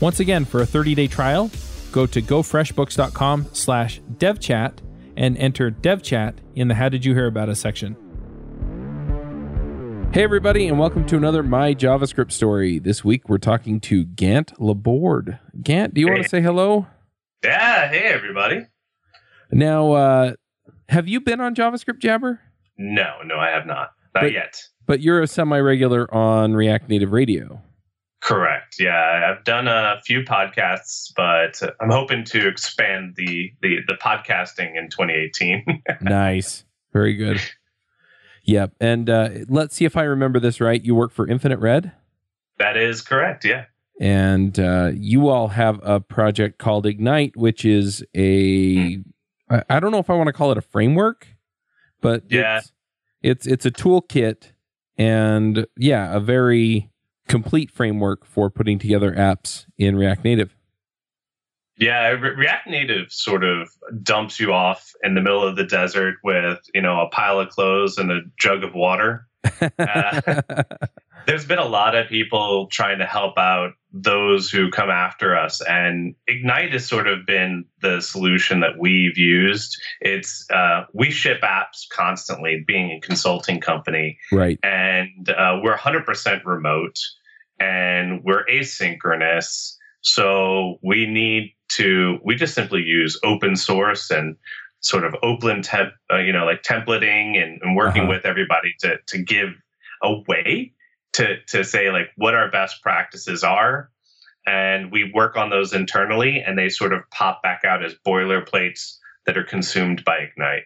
Once 0.00 0.20
again, 0.20 0.44
for 0.44 0.60
a 0.60 0.66
30 0.66 0.94
day 0.94 1.06
trial, 1.06 1.50
go 1.92 2.06
to 2.06 2.20
gofreshbooks.com 2.20 3.46
slash 3.52 4.00
devchat 4.18 4.78
and 5.16 5.36
enter 5.38 5.70
devchat 5.70 6.34
in 6.54 6.68
the 6.68 6.74
How 6.74 6.88
Did 6.88 7.04
You 7.04 7.14
Hear 7.14 7.26
About 7.26 7.48
Us 7.48 7.60
section. 7.60 7.96
Hey, 10.12 10.22
everybody, 10.22 10.66
and 10.68 10.78
welcome 10.78 11.04
to 11.06 11.16
another 11.16 11.42
My 11.42 11.74
JavaScript 11.74 12.32
story. 12.32 12.78
This 12.78 13.04
week 13.04 13.28
we're 13.28 13.38
talking 13.38 13.80
to 13.80 14.04
Gant 14.04 14.58
Laborde. 14.60 15.38
Gant, 15.62 15.94
do 15.94 16.00
you 16.00 16.08
want 16.08 16.22
to 16.22 16.28
say 16.28 16.40
hello? 16.40 16.86
Yeah, 17.44 17.88
hey, 17.88 18.04
everybody. 18.04 18.66
Now, 19.50 19.92
uh, 19.92 20.32
have 20.88 21.08
you 21.08 21.20
been 21.20 21.40
on 21.40 21.54
JavaScript 21.54 21.98
Jabber? 21.98 22.40
No, 22.78 23.22
no, 23.24 23.36
I 23.38 23.50
have 23.50 23.66
not. 23.66 23.90
Not 24.14 24.22
But- 24.24 24.32
yet. 24.32 24.62
But 24.86 25.00
you're 25.00 25.20
a 25.20 25.26
semi 25.26 25.58
regular 25.58 26.12
on 26.14 26.54
React 26.54 26.88
Native 26.88 27.12
Radio. 27.12 27.60
Correct. 28.22 28.76
Yeah, 28.80 29.30
I've 29.36 29.44
done 29.44 29.68
a 29.68 30.00
few 30.04 30.22
podcasts, 30.22 31.12
but 31.14 31.60
I'm 31.80 31.90
hoping 31.90 32.24
to 32.24 32.48
expand 32.48 33.14
the 33.16 33.52
the, 33.62 33.78
the 33.86 33.94
podcasting 33.94 34.76
in 34.76 34.88
2018. 34.90 35.82
nice. 36.00 36.64
Very 36.92 37.14
good. 37.14 37.40
Yep. 38.44 38.72
And 38.80 39.10
uh, 39.10 39.28
let's 39.48 39.74
see 39.76 39.84
if 39.84 39.96
I 39.96 40.02
remember 40.04 40.40
this 40.40 40.60
right. 40.60 40.82
You 40.84 40.94
work 40.94 41.12
for 41.12 41.28
Infinite 41.28 41.58
Red, 41.58 41.92
that 42.58 42.76
is 42.76 43.02
correct. 43.02 43.44
Yeah. 43.44 43.66
and 44.00 44.58
uh, 44.58 44.92
you 44.94 45.28
all 45.28 45.48
have 45.48 45.78
a 45.82 46.00
project 46.00 46.58
called 46.58 46.86
Ignite, 46.86 47.36
which 47.36 47.64
is 47.64 48.02
a 48.16 48.98
I 49.50 49.62
I 49.68 49.78
don't 49.80 49.92
know 49.92 49.98
if 49.98 50.08
I 50.10 50.14
want 50.14 50.28
to 50.28 50.32
call 50.32 50.50
it 50.52 50.58
a 50.58 50.62
framework, 50.62 51.26
but 52.00 52.24
Yeah. 52.30 52.58
it's, 52.58 52.72
it's 53.22 53.46
it's 53.46 53.66
a 53.66 53.70
toolkit 53.70 54.52
and 54.96 55.66
yeah, 55.76 56.14
a 56.16 56.20
very 56.20 56.90
complete 57.28 57.70
framework 57.70 58.24
for 58.24 58.50
putting 58.50 58.78
together 58.78 59.12
apps 59.12 59.66
in 59.78 59.96
React 59.96 60.24
Native. 60.24 60.56
Yeah, 61.78 62.08
Re- 62.08 62.34
React 62.36 62.68
Native 62.68 63.12
sort 63.12 63.44
of 63.44 63.68
dumps 64.02 64.40
you 64.40 64.52
off 64.52 64.92
in 65.02 65.14
the 65.14 65.20
middle 65.20 65.46
of 65.46 65.56
the 65.56 65.64
desert 65.64 66.16
with, 66.24 66.58
you 66.74 66.80
know, 66.80 67.00
a 67.00 67.08
pile 67.10 67.38
of 67.38 67.50
clothes 67.50 67.98
and 67.98 68.10
a 68.10 68.20
jug 68.38 68.64
of 68.64 68.74
water. 68.74 69.26
Uh, 69.78 70.20
there's 71.26 71.44
been 71.44 71.58
a 71.58 71.64
lot 71.64 71.94
of 71.94 72.08
people 72.08 72.68
trying 72.68 72.98
to 72.98 73.06
help 73.06 73.36
out 73.36 73.72
those 73.92 74.50
who 74.50 74.70
come 74.70 74.90
after 74.90 75.36
us 75.36 75.60
and 75.62 76.14
ignite 76.26 76.72
has 76.72 76.86
sort 76.86 77.06
of 77.06 77.24
been 77.26 77.64
the 77.80 78.00
solution 78.00 78.60
that 78.60 78.78
we've 78.78 79.16
used 79.16 79.76
it's 80.00 80.46
uh, 80.50 80.84
we 80.92 81.10
ship 81.10 81.40
apps 81.42 81.88
constantly 81.90 82.62
being 82.66 82.90
a 82.90 83.00
consulting 83.00 83.60
company 83.60 84.18
right. 84.32 84.58
and 84.62 85.30
uh, 85.30 85.58
we're 85.62 85.76
100% 85.76 86.44
remote 86.44 86.98
and 87.58 88.22
we're 88.24 88.44
asynchronous 88.46 89.74
so 90.02 90.78
we 90.82 91.06
need 91.06 91.52
to 91.68 92.18
we 92.24 92.34
just 92.36 92.54
simply 92.54 92.82
use 92.82 93.18
open 93.24 93.56
source 93.56 94.10
and 94.10 94.36
sort 94.80 95.04
of 95.04 95.14
open 95.22 95.62
temp 95.62 95.92
uh, 96.12 96.18
you 96.18 96.32
know 96.32 96.44
like 96.44 96.62
templating 96.62 97.42
and, 97.42 97.60
and 97.62 97.74
working 97.76 98.02
Uh-huh. 98.02 98.10
with 98.12 98.24
everybody 98.26 98.74
to 98.78 98.96
to 99.06 99.18
give 99.18 99.48
a 100.02 100.12
way 100.28 100.72
to 101.12 101.36
to 101.48 101.64
say 101.64 101.90
like 101.90 102.08
what 102.16 102.34
our 102.34 102.50
best 102.50 102.82
practices 102.82 103.42
are 103.42 103.90
and 104.46 104.92
we 104.92 105.10
work 105.12 105.36
on 105.36 105.50
those 105.50 105.72
internally 105.72 106.40
and 106.40 106.56
they 106.56 106.68
sort 106.68 106.92
of 106.92 107.00
pop 107.10 107.42
back 107.42 107.64
out 107.64 107.84
as 107.84 107.94
boilerplates 108.06 108.96
that 109.24 109.36
are 109.36 109.44
consumed 109.44 110.04
by 110.04 110.18
ignite 110.18 110.64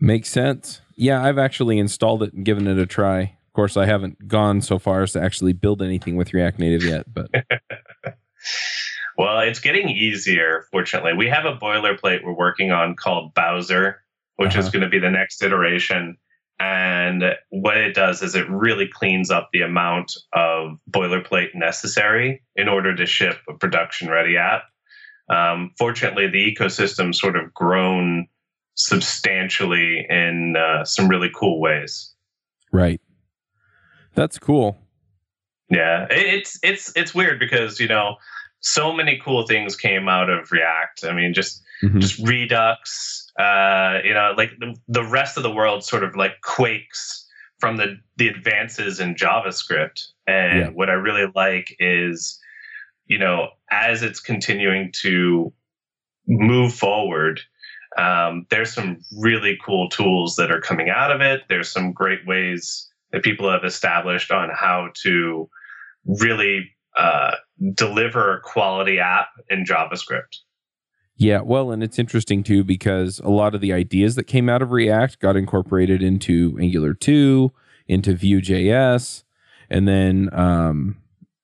Makes 0.00 0.30
sense. 0.30 0.80
Yeah, 0.96 1.22
I've 1.22 1.38
actually 1.38 1.78
installed 1.78 2.24
it 2.24 2.32
and 2.32 2.44
given 2.44 2.66
it 2.66 2.76
a 2.76 2.86
try. 2.86 3.36
Of 3.52 3.54
course, 3.54 3.76
I 3.76 3.84
haven't 3.84 4.26
gone 4.28 4.62
so 4.62 4.78
far 4.78 5.02
as 5.02 5.12
to 5.12 5.20
actually 5.22 5.52
build 5.52 5.82
anything 5.82 6.16
with 6.16 6.32
React 6.32 6.58
Native 6.58 6.84
yet, 6.84 7.04
but 7.12 7.30
Well, 9.18 9.40
it's 9.40 9.58
getting 9.60 9.90
easier, 9.90 10.64
fortunately. 10.72 11.12
We 11.12 11.28
have 11.28 11.44
a 11.44 11.56
boilerplate 11.58 12.24
we're 12.24 12.32
working 12.32 12.72
on 12.72 12.96
called 12.96 13.34
Bowser, 13.34 14.02
which 14.36 14.56
is 14.56 14.64
Uh-huh. 14.66 14.70
going 14.72 14.82
to 14.84 14.88
be 14.88 14.98
the 14.98 15.10
next 15.10 15.42
iteration. 15.42 16.16
And 16.58 17.22
what 17.50 17.76
it 17.76 17.94
does 17.94 18.22
is 18.22 18.34
it 18.34 18.48
really 18.48 18.88
cleans 18.88 19.30
up 19.30 19.50
the 19.52 19.60
amount 19.60 20.16
of 20.32 20.78
boilerplate 20.90 21.54
necessary 21.54 22.42
in 22.56 22.68
order 22.68 22.94
to 22.94 23.04
ship 23.04 23.36
a 23.50 23.52
production 23.52 24.08
ready 24.08 24.38
app. 24.38 24.62
Um, 25.28 25.72
fortunately, 25.76 26.26
the 26.28 26.54
ecosystem's 26.56 27.20
sort 27.20 27.36
of 27.36 27.52
grown 27.52 28.28
substantially 28.76 30.06
in 30.08 30.56
uh, 30.56 30.86
some 30.86 31.06
really 31.08 31.30
cool 31.34 31.60
ways. 31.60 32.14
right. 32.72 32.98
That's 34.14 34.38
cool. 34.38 34.78
Yeah, 35.70 36.06
it's 36.10 36.58
it's 36.62 36.92
it's 36.96 37.14
weird 37.14 37.38
because 37.38 37.80
you 37.80 37.88
know 37.88 38.16
so 38.60 38.92
many 38.92 39.20
cool 39.24 39.46
things 39.46 39.74
came 39.76 40.08
out 40.08 40.28
of 40.30 40.52
React. 40.52 41.04
I 41.04 41.12
mean, 41.12 41.32
just 41.34 41.62
Mhm. 41.82 42.00
just 42.00 42.18
Redux. 42.26 43.30
Uh, 43.38 43.98
you 44.04 44.12
know, 44.14 44.34
like 44.36 44.52
the, 44.58 44.76
the 44.88 45.02
rest 45.04 45.36
of 45.36 45.42
the 45.42 45.50
world 45.50 45.82
sort 45.84 46.04
of 46.04 46.14
like 46.14 46.40
quakes 46.42 47.26
from 47.58 47.76
the 47.76 47.96
the 48.16 48.28
advances 48.28 49.00
in 49.00 49.14
JavaScript. 49.14 50.06
And 50.26 50.58
Yeah. 50.60 50.68
what 50.68 50.90
I 50.90 50.94
really 50.94 51.30
like 51.34 51.74
is, 51.80 52.38
you 53.06 53.18
know, 53.18 53.48
as 53.70 54.02
it's 54.02 54.20
continuing 54.20 54.92
to 55.02 55.52
move 56.28 56.74
forward, 56.74 57.40
um, 57.96 58.46
there's 58.50 58.72
some 58.72 58.98
really 59.18 59.58
cool 59.64 59.88
tools 59.88 60.36
that 60.36 60.50
are 60.52 60.60
coming 60.60 60.88
out 60.90 61.10
of 61.10 61.20
it. 61.20 61.42
There's 61.48 61.70
some 61.70 61.92
great 61.92 62.24
ways 62.26 62.88
that 63.12 63.22
people 63.22 63.50
have 63.50 63.64
established 63.64 64.30
on 64.30 64.50
how 64.54 64.88
to 65.02 65.48
really 66.04 66.70
uh, 66.96 67.32
deliver 67.74 68.36
a 68.36 68.40
quality 68.40 68.98
app 68.98 69.28
in 69.50 69.64
JavaScript. 69.64 70.38
Yeah, 71.16 71.40
well, 71.42 71.70
and 71.70 71.82
it's 71.82 71.98
interesting 71.98 72.42
too 72.42 72.64
because 72.64 73.20
a 73.20 73.28
lot 73.28 73.54
of 73.54 73.60
the 73.60 73.72
ideas 73.72 74.14
that 74.16 74.24
came 74.24 74.48
out 74.48 74.62
of 74.62 74.72
React 74.72 75.20
got 75.20 75.36
incorporated 75.36 76.02
into 76.02 76.58
Angular 76.60 76.94
2, 76.94 77.52
into 77.86 78.14
Vue.js, 78.14 79.22
and 79.70 79.86
then 79.86 80.30
um, 80.32 80.96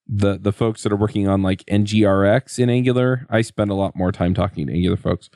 the 0.07 0.39
the 0.39 0.53
folks 0.53 0.83
that 0.83 0.93
are 0.93 0.97
working 0.97 1.29
on 1.29 1.43
like 1.43 1.65
NGRX 1.67 2.59
in 2.59 2.71
Angular. 2.71 3.27
I 3.31 3.43
spend 3.43 3.71
a 3.71 3.75
lot 3.75 3.95
more 3.95 4.11
time 4.11 4.35
talking 4.35 4.67
to 4.67 4.73
Angular 4.73 4.97
folks. 4.97 5.29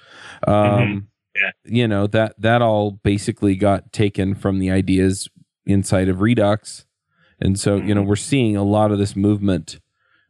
Um, 0.46 0.54
Mhm. 0.54 1.06
Yeah. 1.34 1.50
You 1.64 1.88
know 1.88 2.06
that 2.08 2.34
that 2.38 2.60
all 2.62 2.90
basically 2.90 3.54
got 3.54 3.92
taken 3.92 4.34
from 4.34 4.58
the 4.58 4.70
ideas 4.70 5.28
inside 5.66 6.08
of 6.08 6.20
Redux, 6.20 6.86
and 7.40 7.58
so 7.58 7.76
you 7.76 7.94
know 7.94 8.02
Mhm. 8.02 8.06
we're 8.06 8.16
seeing 8.16 8.56
a 8.56 8.62
lot 8.64 8.90
of 8.92 8.98
this 8.98 9.14
movement. 9.16 9.78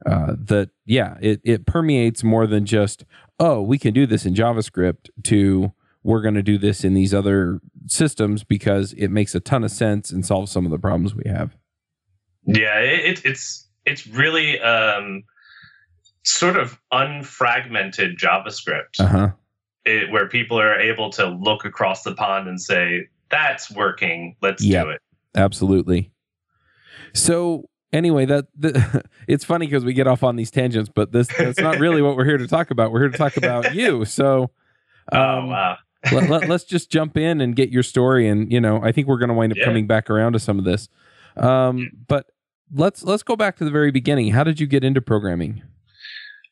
Uh, 0.04 0.34
that 0.36 0.70
yeah, 0.84 1.16
it 1.20 1.40
it 1.44 1.64
permeates 1.64 2.24
more 2.24 2.46
than 2.46 2.66
just 2.66 3.04
oh, 3.38 3.62
we 3.62 3.78
can 3.78 3.94
do 3.94 4.06
this 4.06 4.26
in 4.26 4.34
JavaScript 4.34 5.08
to 5.24 5.72
we're 6.04 6.20
going 6.22 6.34
to 6.34 6.42
do 6.42 6.58
this 6.58 6.82
in 6.84 6.94
these 6.94 7.14
other 7.14 7.60
systems 7.86 8.42
because 8.42 8.92
it 8.94 9.08
makes 9.08 9.34
a 9.36 9.40
ton 9.40 9.62
of 9.62 9.70
sense 9.70 10.10
and 10.10 10.26
solves 10.26 10.50
some 10.50 10.64
of 10.64 10.72
the 10.72 10.78
problems 10.78 11.14
we 11.14 11.22
have. 11.30 11.56
Yeah, 12.44 12.80
it, 12.80 13.04
it, 13.18 13.24
it's 13.24 13.68
it's 13.86 14.04
really 14.08 14.58
um, 14.60 15.22
sort 16.24 16.56
of 16.56 16.80
unfragmented 16.92 18.16
JavaScript, 18.18 18.98
Uh 19.00 19.06
huh. 19.06 19.28
it, 19.84 20.10
where 20.10 20.28
people 20.28 20.58
are 20.60 20.78
able 20.78 21.10
to 21.10 21.28
look 21.28 21.64
across 21.64 22.02
the 22.02 22.14
pond 22.14 22.48
and 22.48 22.60
say, 22.60 23.06
"That's 23.30 23.70
working. 23.70 24.34
Let's 24.42 24.64
Yeah. 24.64 24.82
do 24.84 24.90
it." 24.90 25.00
Absolutely. 25.34 26.12
So 27.14 27.68
anyway, 27.92 28.24
that 28.26 28.46
the, 28.56 29.04
it's 29.28 29.44
funny 29.44 29.66
because 29.66 29.84
we 29.84 29.92
get 29.92 30.06
off 30.06 30.22
on 30.22 30.36
these 30.36 30.50
tangents, 30.50 30.90
but 30.92 31.12
this 31.12 31.28
that's 31.28 31.60
not 31.60 31.78
really 31.78 32.02
what 32.02 32.16
we're 32.16 32.24
here 32.24 32.38
to 32.38 32.48
talk 32.48 32.70
about. 32.70 32.92
We're 32.92 33.00
here 33.00 33.10
to 33.10 33.18
talk 33.18 33.36
about 33.36 33.74
you. 33.74 34.04
So, 34.04 34.50
oh 35.12 35.20
um, 35.20 35.48
wow. 35.48 35.76
let, 36.12 36.28
let, 36.28 36.50
us 36.50 36.64
just 36.64 36.90
jump 36.90 37.16
in 37.16 37.40
and 37.40 37.54
get 37.54 37.70
your 37.70 37.84
story, 37.84 38.28
and 38.28 38.50
you 38.50 38.60
know, 38.60 38.80
I 38.82 38.90
think 38.90 39.06
we're 39.06 39.18
going 39.18 39.28
to 39.28 39.34
wind 39.34 39.52
up 39.52 39.58
Yeah. 39.58 39.66
coming 39.66 39.86
back 39.86 40.10
around 40.10 40.32
to 40.32 40.40
some 40.40 40.58
of 40.58 40.64
this. 40.64 40.88
Um, 41.36 41.90
but 42.08 42.26
let's 42.74 43.04
let's 43.04 43.22
go 43.22 43.36
back 43.36 43.56
to 43.58 43.64
the 43.64 43.70
very 43.70 43.92
beginning. 43.92 44.32
How 44.32 44.42
did 44.42 44.58
you 44.58 44.66
get 44.66 44.82
into 44.82 45.00
programming? 45.00 45.62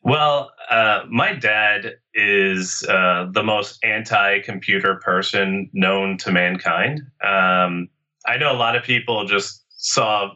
Well, 0.02 0.52
uh, 0.70 1.02
my 1.10 1.34
dad 1.34 1.96
is 2.14 2.86
uh, 2.88 3.26
the 3.32 3.42
most 3.42 3.84
anti-computer 3.84 5.00
person 5.02 5.68
known 5.74 6.16
to 6.18 6.32
mankind. 6.32 7.02
Um, 7.22 7.88
I 8.26 8.36
know 8.36 8.52
a 8.52 8.56
lot 8.56 8.76
of 8.76 8.82
people 8.82 9.26
just 9.26 9.64
saw, 9.70 10.32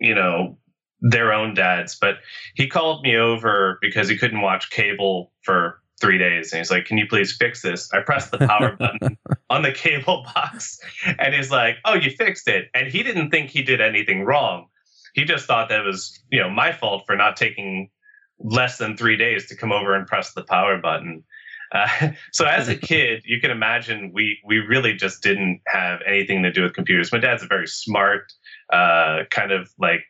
you 0.00 0.14
know, 0.14 0.58
their 1.00 1.32
own 1.32 1.54
dads, 1.54 1.96
but 2.00 2.16
he 2.54 2.68
called 2.68 3.02
me 3.02 3.16
over 3.16 3.78
because 3.80 4.08
he 4.08 4.16
couldn't 4.16 4.40
watch 4.40 4.70
cable 4.70 5.32
for 5.42 5.80
three 6.00 6.18
days, 6.18 6.52
and 6.52 6.58
he's 6.58 6.70
like, 6.70 6.84
"Can 6.84 6.98
you 6.98 7.06
please 7.06 7.36
fix 7.36 7.62
this?" 7.62 7.92
I 7.92 8.00
pressed 8.00 8.30
the 8.30 8.38
power 8.38 8.76
button 8.78 9.18
on 9.50 9.62
the 9.62 9.72
cable 9.72 10.24
box, 10.34 10.78
and 11.18 11.34
he's 11.34 11.50
like, 11.50 11.76
"Oh, 11.84 11.94
you 11.94 12.10
fixed 12.10 12.48
it," 12.48 12.68
and 12.74 12.88
he 12.88 13.02
didn't 13.02 13.30
think 13.30 13.50
he 13.50 13.62
did 13.62 13.80
anything 13.80 14.24
wrong. 14.24 14.66
He 15.14 15.24
just 15.24 15.46
thought 15.46 15.68
that 15.68 15.80
it 15.80 15.86
was, 15.86 16.20
you 16.30 16.40
know, 16.40 16.50
my 16.50 16.72
fault 16.72 17.04
for 17.06 17.16
not 17.16 17.36
taking 17.36 17.90
less 18.38 18.78
than 18.78 18.96
three 18.96 19.16
days 19.16 19.46
to 19.46 19.56
come 19.56 19.72
over 19.72 19.94
and 19.94 20.06
press 20.06 20.32
the 20.32 20.44
power 20.44 20.78
button. 20.78 21.24
Uh, 21.72 21.88
so 22.32 22.44
as 22.44 22.68
a 22.68 22.76
kid, 22.76 23.22
you 23.24 23.40
can 23.40 23.50
imagine 23.50 24.12
we 24.12 24.38
we 24.44 24.58
really 24.58 24.94
just 24.94 25.22
didn't 25.22 25.60
have 25.66 26.00
anything 26.06 26.42
to 26.42 26.52
do 26.52 26.62
with 26.62 26.74
computers. 26.74 27.12
My 27.12 27.18
dad's 27.18 27.42
a 27.42 27.46
very 27.46 27.66
smart, 27.66 28.32
uh, 28.72 29.24
kind 29.30 29.52
of 29.52 29.70
like 29.78 30.04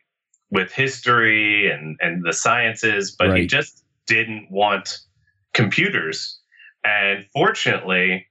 with 0.51 0.71
history 0.71 1.71
and 1.71 1.97
and 2.01 2.23
the 2.23 2.33
sciences, 2.33 3.15
but 3.17 3.37
he 3.37 3.47
just 3.47 3.83
didn't 4.05 4.51
want 4.51 4.99
computers. 5.53 6.39
And 6.83 7.25
fortunately, 7.33 8.27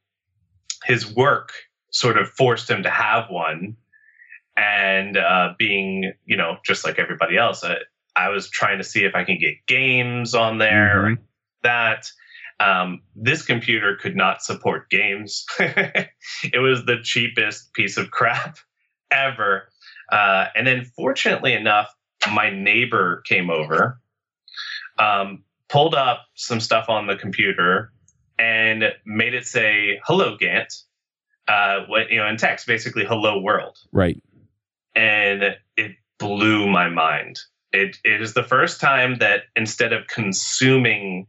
his 0.85 1.11
work 1.15 1.53
sort 1.91 2.19
of 2.19 2.29
forced 2.29 2.69
him 2.69 2.83
to 2.83 2.91
have 2.91 3.31
one. 3.31 3.77
And 4.55 5.17
uh, 5.17 5.55
being, 5.59 6.13
you 6.27 6.37
know, 6.37 6.59
just 6.63 6.85
like 6.85 6.99
everybody 6.99 7.39
else, 7.39 7.65
I, 7.65 7.77
I 8.15 8.29
was 8.29 8.51
trying 8.51 8.77
to 8.79 8.85
see 8.85 9.05
if 9.05 9.15
I 9.15 9.25
can 9.25 9.39
get 9.39 9.55
games 9.67 10.35
on 10.35 10.59
there 10.59 11.05
Mhm. 11.09 11.19
that. 11.63 12.11
Um, 12.61 13.03
this 13.17 13.43
computer 13.45 13.97
could 14.01 14.17
not 14.17 14.43
support 14.43 14.89
games. 14.91 15.45
it 15.59 16.61
was 16.61 16.85
the 16.85 16.99
cheapest 17.03 17.73
piece 17.75 17.97
of 17.97 18.11
crap 18.11 18.59
ever. 19.11 19.69
Uh, 20.11 20.47
and 20.55 20.67
then, 20.67 20.85
fortunately 20.85 21.55
enough, 21.55 21.93
my 22.33 22.51
neighbor 22.51 23.23
came 23.27 23.51
over, 23.51 24.01
um, 24.99 25.43
pulled 25.69 25.95
up 25.95 26.27
some 26.35 26.61
stuff 26.61 26.89
on 26.89 27.07
the 27.07 27.17
computer, 27.17 27.93
and 28.39 28.85
made 29.05 29.35
it 29.35 29.47
say 29.47 30.01
"Hello, 30.05 30.37
Gant." 30.37 30.73
Uh, 31.49 31.81
what 31.89 32.11
you 32.11 32.19
know 32.19 32.29
in 32.29 32.37
text, 32.37 32.67
basically 32.67 33.05
"Hello, 33.05 33.41
world." 33.41 33.79
Right. 33.93 34.23
and 34.95 35.57
it 35.77 35.93
blew 36.19 36.69
my 36.69 36.89
mind. 36.89 37.41
It 37.73 37.97
it 38.05 38.21
is 38.21 38.35
the 38.35 38.45
first 38.45 38.81
time 38.81 39.17
that 39.19 39.45
instead 39.57 39.93
of 39.93 40.07
consuming 40.07 41.27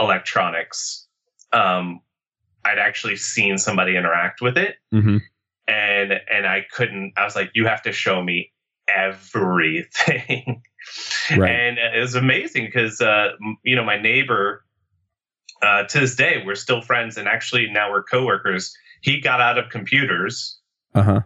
electronics, 0.00 1.06
um, 1.52 2.00
I'd 2.64 2.78
actually 2.78 3.16
seen 3.16 3.58
somebody 3.58 3.96
interact 3.96 4.40
with 4.40 4.56
it, 4.58 4.76
hmm 4.90 5.18
and 5.66 6.12
and 6.30 6.46
I 6.46 6.64
couldn't. 6.70 7.12
I 7.16 7.24
was 7.24 7.36
like, 7.36 7.50
you 7.54 7.66
have 7.66 7.82
to 7.82 7.92
show 7.92 8.22
me 8.22 8.52
everything, 8.88 10.62
Right. 11.36 11.50
and 11.50 11.78
it 11.78 12.00
was 12.00 12.14
amazing 12.14 12.64
because 12.66 13.00
uh, 13.00 13.32
you 13.64 13.76
know 13.76 13.84
my 13.84 14.00
neighbor. 14.00 14.64
Uh, 15.60 15.82
to 15.82 15.98
this 15.98 16.14
day, 16.14 16.40
we're 16.46 16.54
still 16.54 16.80
friends, 16.80 17.16
and 17.16 17.26
actually 17.26 17.68
now 17.68 17.90
we're 17.90 18.04
coworkers. 18.04 18.72
He 19.02 19.20
got 19.20 19.40
out 19.40 19.58
of 19.58 19.70
computers 19.70 20.60
Uh 20.94 21.02
huh. 21.02 21.20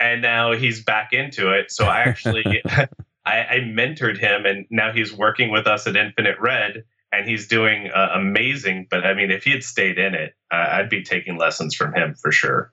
and 0.00 0.22
now 0.22 0.52
he's 0.52 0.82
back 0.82 1.12
into 1.12 1.52
it. 1.52 1.70
So 1.70 1.84
I 1.84 2.00
actually 2.00 2.62
I, 3.26 3.38
I 3.40 3.58
mentored 3.66 4.16
him, 4.18 4.46
and 4.46 4.64
now 4.70 4.92
he's 4.92 5.12
working 5.12 5.50
with 5.50 5.66
us 5.66 5.86
at 5.86 5.94
Infinite 5.94 6.36
Red, 6.40 6.84
and 7.12 7.28
he's 7.28 7.48
doing 7.48 7.90
uh, 7.94 8.10
amazing. 8.14 8.86
But 8.90 9.04
I 9.04 9.14
mean, 9.14 9.30
if 9.30 9.44
he 9.44 9.50
had 9.50 9.62
stayed 9.62 9.98
in 9.98 10.14
it, 10.14 10.34
uh, 10.50 10.66
I'd 10.72 10.90
be 10.90 11.02
taking 11.02 11.38
lessons 11.38 11.74
from 11.74 11.94
him 11.94 12.14
for 12.14 12.32
sure. 12.32 12.72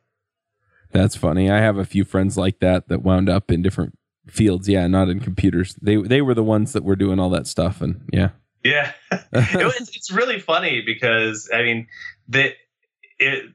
That's 0.92 1.16
funny. 1.16 1.50
I 1.50 1.58
have 1.58 1.78
a 1.78 1.86
few 1.86 2.06
friends 2.06 2.38
like 2.38 2.60
that 2.60 2.88
that 2.88 3.02
wound 3.02 3.30
up 3.30 3.52
in 3.52 3.62
different 3.62 3.98
fields. 4.28 4.70
Yeah, 4.70 4.88
not 4.88 5.10
in 5.10 5.20
computers. 5.20 5.76
They 5.82 5.98
they 5.98 6.22
were 6.22 6.34
the 6.34 6.44
ones 6.44 6.74
that 6.74 6.84
were 6.84 6.96
doing 6.96 7.20
all 7.20 7.30
that 7.32 7.48
stuff, 7.48 7.82
and 7.82 8.02
yeah. 8.12 8.30
Yeah, 8.64 8.94
it 9.12 9.66
was, 9.66 9.92
it's 9.94 10.12
really 10.12 10.40
funny 10.40 10.82
because 10.86 11.50
I 11.54 11.64
mean 11.64 11.88
that 12.30 12.54
it. 13.20 13.46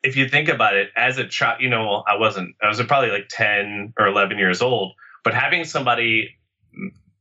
If 0.00 0.16
you 0.16 0.28
think 0.28 0.48
about 0.48 0.76
it, 0.76 0.90
as 0.94 1.18
a 1.18 1.26
child, 1.26 1.60
you 1.60 1.68
know, 1.68 2.04
I 2.06 2.16
wasn't. 2.16 2.54
I 2.62 2.68
was 2.68 2.80
probably 2.82 3.10
like 3.10 3.28
ten 3.28 3.92
or 3.98 4.06
eleven 4.06 4.38
years 4.38 4.62
old, 4.62 4.92
but 5.24 5.34
having 5.34 5.64
somebody 5.64 6.36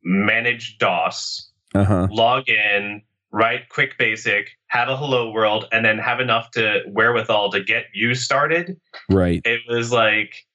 manage 0.03 0.77
DOS 0.77 1.51
Uh 1.77 1.83
huh. 1.85 2.07
log 2.11 2.49
in, 2.49 3.01
write 3.31 3.69
quick 3.69 3.97
basic, 3.97 4.51
have 4.67 4.89
a 4.89 4.97
hello 4.97 5.31
world, 5.31 5.65
and 5.71 5.85
then 5.85 5.97
have 5.97 6.19
enough 6.19 6.51
to 6.51 6.81
wherewithal 6.87 7.51
to 7.51 7.63
get 7.63 7.85
you 7.93 8.15
started. 8.15 8.79
Right. 9.09 9.41
It 9.45 9.61
was 9.67 9.91
like 9.91 10.47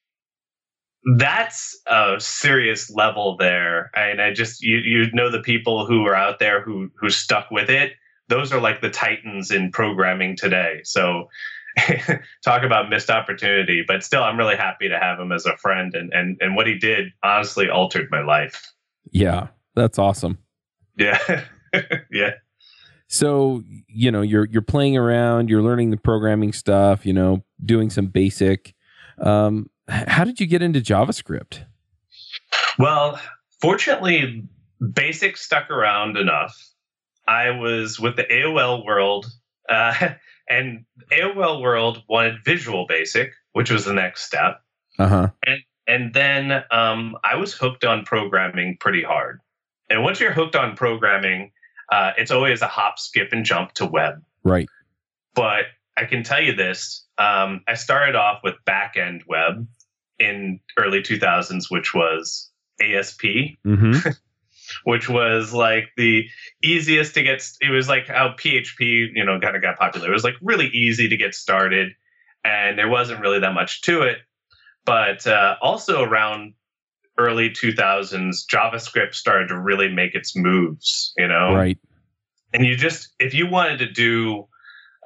that's 1.17 1.81
a 1.87 2.17
serious 2.19 2.91
level 2.91 3.37
there. 3.37 3.91
And 3.95 4.21
I 4.21 4.33
just 4.33 4.63
you 4.63 4.79
you 4.79 5.11
know 5.13 5.31
the 5.31 5.41
people 5.41 5.87
who 5.87 6.07
are 6.07 6.15
out 6.15 6.39
there 6.39 6.63
who 6.63 6.91
who 6.97 7.11
stuck 7.11 7.51
with 7.51 7.71
it. 7.71 7.93
Those 8.29 8.53
are 8.53 8.61
like 8.61 8.81
the 8.81 8.91
titans 8.91 9.51
in 9.51 9.73
programming 9.73 10.37
today. 10.37 10.81
So 10.85 11.29
talk 12.45 12.63
about 12.63 12.89
missed 12.89 13.11
opportunity. 13.11 13.83
But 13.87 14.05
still 14.05 14.23
I'm 14.23 14.39
really 14.39 14.57
happy 14.57 14.89
to 14.89 14.99
have 14.99 15.19
him 15.19 15.33
as 15.33 15.45
a 15.47 15.57
friend 15.57 15.95
and 15.95 16.13
and, 16.13 16.37
and 16.41 16.55
what 16.55 16.67
he 16.67 16.79
did 16.79 17.09
honestly 17.23 17.69
altered 17.69 18.09
my 18.11 18.23
life. 18.23 18.73
Yeah, 19.11 19.49
that's 19.75 19.99
awesome. 19.99 20.39
Yeah. 21.03 21.45
yeah. 22.11 22.31
So 23.09 23.63
you 23.89 24.11
know 24.11 24.23
you're 24.23 24.47
you're 24.47 24.63
playing 24.63 24.97
around, 24.97 25.51
you're 25.51 25.63
learning 25.63 25.91
the 25.91 25.97
programming 25.97 26.53
stuff, 26.53 27.05
you 27.05 27.13
know, 27.13 27.45
doing 27.65 27.91
some 27.91 28.07
basic. 28.07 28.75
Um, 29.21 29.69
how 29.89 30.25
did 30.25 30.41
you 30.41 30.47
get 30.47 30.63
into 30.63 30.81
JavaScript? 30.81 31.65
Well, 32.79 33.21
fortunately, 33.61 34.49
Basic 34.81 35.37
stuck 35.37 35.71
around 35.71 36.17
enough. 36.17 36.57
I 37.29 37.51
was 37.51 38.01
with 38.01 38.17
the 38.17 38.25
AOL 38.25 38.85
world, 38.85 39.27
uh, 39.69 40.15
and 40.49 40.85
AOL 41.13 41.61
world 41.61 42.03
wanted 42.09 42.45
Visual 42.45 42.87
Basic, 42.89 43.33
which 43.53 43.71
was 43.71 43.85
the 43.85 43.93
next 43.93 44.25
step. 44.25 44.61
Uh 44.99 45.09
huh. 45.09 45.29
And 45.87 46.15
then 46.15 46.65
um, 46.71 47.17
I 47.23 47.37
was 47.37 47.53
hooked 47.53 47.85
on 47.85 48.05
programming 48.05 48.77
pretty 48.79 49.03
hard. 49.03 49.41
And 49.93 50.03
once 50.03 50.21
you're 50.21 50.33
hooked 50.33 50.57
on 50.57 50.75
programming, 50.75 51.53
uh, 51.91 52.13
it's 52.17 52.31
always 52.31 52.63
a 52.63 52.67
hop, 52.67 52.99
skip, 52.99 53.29
and 53.33 53.45
jump 53.45 53.73
to 53.73 53.85
web. 53.85 54.23
Right. 54.43 54.67
But 55.35 55.65
I 55.99 56.07
can 56.07 56.23
tell 56.23 56.41
you 56.41 56.55
this: 56.55 57.07
um, 57.19 57.63
I 57.69 57.75
started 57.75 58.17
off 58.17 58.41
with 58.43 58.55
back 58.65 58.97
end 58.97 59.25
web 59.29 59.69
in 60.19 60.61
early 60.79 61.03
2000s, 61.03 61.65
which 61.69 61.95
was 61.95 62.51
ASP, 62.81 63.23
Mm-hmm. 63.67 64.09
which 64.85 65.11
was 65.11 65.53
like 65.53 65.91
the 65.99 66.25
easiest 66.63 67.13
to 67.15 67.23
get. 67.23 67.47
It 67.61 67.71
was 67.71 67.87
like 67.87 68.09
how 68.09 68.31
PHP, 68.31 69.11
you 69.15 69.25
know, 69.27 69.39
kind 69.41 69.57
of 69.57 69.61
got 69.61 69.77
popular. 69.77 70.09
It 70.09 70.15
was 70.15 70.25
like 70.25 70.37
really 70.41 70.69
easy 70.69 71.11
to 71.11 71.19
get 71.19 71.35
started, 71.35 71.93
and 72.43 72.79
there 72.79 72.89
wasn't 72.89 73.21
really 73.21 73.41
that 73.41 73.53
much 73.53 73.83
to 73.83 74.03
it. 74.03 74.17
But 74.87 75.27
uh, 75.27 75.57
also 75.61 76.03
around 76.03 76.55
early 77.19 77.51
2000s, 77.51 78.47
JavaScript 78.47 79.15
started 79.15 79.49
to 79.49 79.59
really 79.59 79.89
make 79.89 80.15
its 80.15 80.35
moves. 80.37 81.13
You 81.17 81.29
know, 81.29 81.55
Right. 81.55 81.79
and 82.53 82.65
you 82.67 82.77
just 82.77 83.15
if 83.19 83.35
you 83.35 83.47
wanted 83.47 83.79
to 83.79 83.91
do 83.91 84.47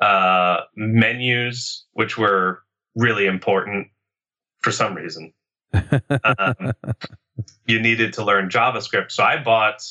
uh, 0.00 0.60
menus, 0.76 1.84
which 1.92 2.16
were 2.18 2.62
really 2.94 3.26
important 3.26 3.88
for 4.62 4.70
some 4.72 4.94
reason, 4.94 5.32
um, 5.72 6.72
you 7.66 7.80
needed 7.80 8.12
to 8.14 8.24
learn 8.24 8.48
JavaScript. 8.48 9.10
So 9.12 9.22
I 9.22 9.42
bought 9.42 9.82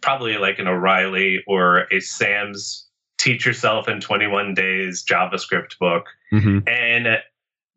probably 0.00 0.36
like 0.38 0.58
an 0.58 0.66
O'Reilly 0.68 1.42
or 1.46 1.86
a 1.92 2.00
Sam's 2.00 2.86
Teach 3.18 3.46
Yourself 3.46 3.88
in 3.88 4.00
21 4.00 4.54
Days 4.54 5.04
JavaScript 5.04 5.78
book. 5.78 6.06
hmm 6.30 6.58
And 6.66 7.18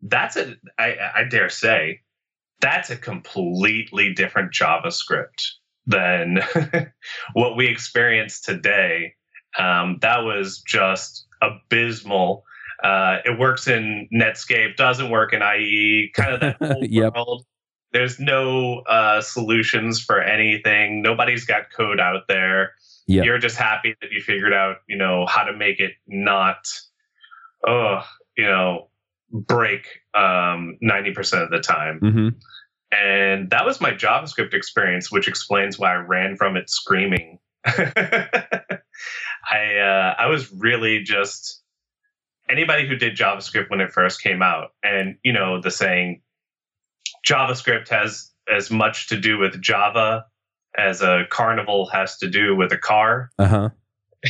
that's 0.02 0.36
a, 0.38 0.56
I, 0.78 0.96
I 1.16 1.24
dare 1.30 1.50
say, 1.50 2.02
that's 2.62 2.90
a 2.90 2.98
completely 2.98 4.14
different 4.14 4.52
JavaScript 4.54 5.52
than 5.86 6.40
what 7.34 7.56
we 7.56 7.68
experience 7.68 8.42
today. 8.42 9.14
Um, 9.58 9.98
that 10.02 10.20
was 10.20 10.62
just 10.68 11.26
abysmal. 11.42 12.44
Uh, 12.84 13.18
it 13.26 13.40
works 13.40 13.68
in 13.68 14.08
Netscape, 14.14 14.76
doesn't 14.76 15.10
work 15.10 15.34
in 15.34 15.42
IE, 15.42 16.12
kind 16.16 16.34
of 16.36 16.40
that 16.42 16.58
whole 16.62 16.84
Yep. 16.86 17.14
world. 17.16 17.46
there's 17.92 18.20
no 18.20 18.80
uh, 18.82 19.22
solutions 19.22 20.00
for 20.02 20.22
anything. 20.22 21.02
Nobody's 21.02 21.46
got 21.46 21.72
code 21.76 22.00
out 22.00 22.28
there. 22.28 22.74
Yeah. 23.08 23.24
You're 23.24 23.40
just 23.40 23.58
happy 23.58 23.96
that 24.02 24.12
you 24.12 24.22
figured 24.22 24.54
out, 24.54 24.78
you 24.88 24.96
know, 24.98 25.26
how 25.26 25.44
to 25.44 25.54
make 25.58 25.80
it 25.80 25.94
not, 26.08 26.68
oh, 27.68 28.02
you 28.38 28.46
know, 28.46 28.89
break 29.32 29.86
um, 30.14 30.78
90% 30.84 31.44
of 31.44 31.50
the 31.50 31.60
time. 31.60 32.00
hmm 32.00 32.30
And 32.92 33.50
that 33.52 33.66
was 33.66 33.82
my 33.82 33.92
JavaScript 33.92 34.54
experience, 34.54 35.12
which 35.12 35.28
explains 35.28 35.78
why 35.78 35.94
I 35.94 35.98
ran 35.98 36.36
from 36.36 36.58
it 36.58 36.70
screaming. 36.70 37.40
I 37.66 38.80
uh, 39.52 40.16
I 40.18 40.28
was 40.28 40.52
really 40.52 41.04
just 41.04 41.62
anybody 42.50 42.88
who 42.88 42.96
did 42.96 43.16
JavaScript 43.16 43.70
when 43.70 43.82
it 43.82 43.92
first 43.92 44.22
came 44.22 44.42
out, 44.42 44.74
and 44.84 45.18
you 45.24 45.34
know 45.34 45.62
the 45.62 45.72
saying, 45.72 46.22
JavaScript 47.26 47.90
has 47.90 48.32
as 48.52 48.72
much 48.72 49.10
to 49.10 49.20
do 49.20 49.38
with 49.38 49.62
Java 49.62 50.26
as 50.78 51.02
a 51.02 51.26
carnival 51.30 51.88
has 51.88 52.18
to 52.18 52.30
do 52.30 52.56
with 52.56 52.72
a 52.72 52.78
car. 52.78 53.32
Uh 53.38 53.48
huh. 53.48 53.70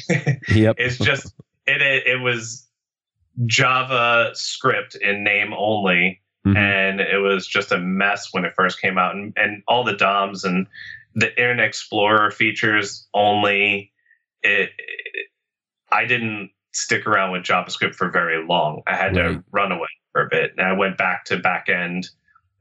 Yep. 0.49 0.75
it's 0.77 0.97
just 0.97 1.33
it, 1.65 1.81
it 1.81 2.07
it 2.07 2.21
was 2.21 2.67
JavaScript 3.45 4.95
in 4.97 5.23
name 5.23 5.53
only, 5.57 6.21
Mhm. 6.45 6.57
and 6.57 6.99
it 7.01 7.17
was 7.19 7.47
just 7.47 7.71
a 7.71 7.77
mess 7.79 8.29
when 8.33 8.45
it 8.45 8.53
first 8.55 8.81
came 8.81 8.97
out, 8.97 9.15
and 9.15 9.33
and 9.35 9.63
all 9.67 9.83
the 9.83 9.95
DOMs 9.95 10.43
and 10.43 10.67
the 11.15 11.29
Internet 11.31 11.65
Explorer 11.65 12.31
features 12.31 13.07
only. 13.13 13.91
It, 14.43 14.69
it 14.77 15.27
I 15.91 16.05
didn't 16.05 16.51
stick 16.71 17.07
around 17.07 17.31
with 17.31 17.43
JavaScript 17.43 17.95
for 17.95 18.09
very 18.11 18.45
long. 18.45 18.83
I 18.87 18.95
had 18.95 19.15
Right. 19.15 19.33
to 19.33 19.43
run 19.51 19.71
away 19.71 19.87
for 20.11 20.21
a 20.25 20.29
bit, 20.29 20.51
and 20.57 20.65
I 20.65 20.73
went 20.73 20.97
back 20.97 21.25
to 21.25 21.37
back 21.37 21.67
end 21.67 22.07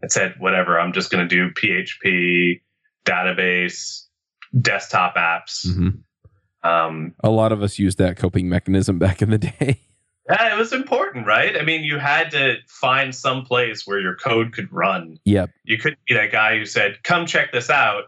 and 0.01 0.11
said, 0.11 0.35
whatever, 0.39 0.81
I'm 0.81 0.93
just 0.93 1.11
going 1.11 1.29
to 1.29 1.35
do 1.35 1.51
PHP, 1.53 2.63
database, 3.05 4.07
desktop 4.61 5.15
apps. 5.17 5.67
Mhm. 5.67 5.99
Um, 6.63 7.15
A 7.23 7.29
lot 7.31 7.53
of 7.53 7.63
us 7.63 7.79
used 7.79 7.99
that 7.99 8.17
coping 8.17 8.49
mechanism 8.49 8.99
back 8.99 9.21
in 9.23 9.31
the 9.31 9.39
day. 9.39 9.81
Yeah, 10.29 10.55
it 10.55 10.59
was 10.59 10.73
important, 10.73 11.27
right? 11.27 11.57
I 11.57 11.63
mean, 11.63 11.85
you 11.85 11.99
had 11.99 12.31
to 12.33 12.57
find 12.69 13.15
some 13.15 13.45
place 13.45 13.87
where 13.87 13.99
your 13.99 14.15
code 14.17 14.53
could 14.53 14.71
run. 14.73 15.19
yep. 15.25 15.51
You 15.65 15.79
couldn't 15.79 16.01
be 16.09 16.15
that 16.15 16.31
guy 16.33 16.59
who 16.59 16.65
said, 16.67 17.03
"Come 17.03 17.27
check 17.27 17.53
this 17.53 17.71
out," 17.71 18.05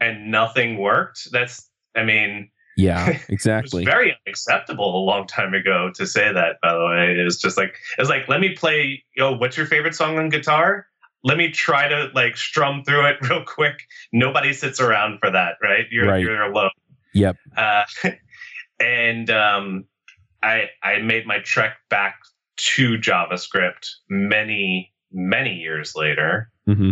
and 0.00 0.30
nothing 0.30 0.78
worked. 0.78 1.28
That's, 1.32 1.68
I 1.96 2.04
mean, 2.04 2.50
Yeah. 2.76 3.06
it 3.10 3.12
was 3.16 3.24
Exactly. 3.28 3.84
very 3.84 4.16
unacceptable 4.26 4.96
a 4.96 5.04
long 5.04 5.26
time 5.26 5.54
ago 5.54 5.90
to 5.94 6.06
say 6.06 6.32
that. 6.32 6.56
By 6.62 6.72
the 6.74 6.84
way, 6.84 7.18
it 7.18 7.24
was 7.24 7.40
just 7.40 7.56
like 7.56 7.74
it's 7.98 8.10
like, 8.10 8.28
let 8.28 8.40
me 8.40 8.54
play. 8.54 9.02
Yo, 9.16 9.32
what's 9.36 9.56
your 9.56 9.66
favorite 9.66 9.94
song 9.94 10.18
on 10.18 10.28
guitar? 10.28 10.86
Let 11.24 11.36
me 11.38 11.50
try 11.50 11.86
to 11.88 12.10
like 12.14 12.36
strum 12.36 12.82
through 12.84 13.06
it 13.06 13.16
real 13.28 13.44
quick. 13.44 13.76
Nobody 14.12 14.52
sits 14.52 14.80
around 14.80 15.20
for 15.20 15.30
that, 15.30 15.54
right? 15.62 15.86
You're 15.90 16.08
Right. 16.08 16.20
you're 16.20 16.42
alone. 16.42 16.70
Yep. 17.14 17.36
Uh, 17.56 17.84
and 18.80 19.30
um, 19.30 19.84
I 20.42 20.70
I 20.82 20.98
made 20.98 21.26
my 21.26 21.38
trek 21.38 21.76
back 21.90 22.16
to 22.74 22.98
JavaScript 22.98 23.88
many 24.08 24.92
many 25.10 25.54
years 25.54 25.94
later 25.96 26.50
hmm 26.66 26.90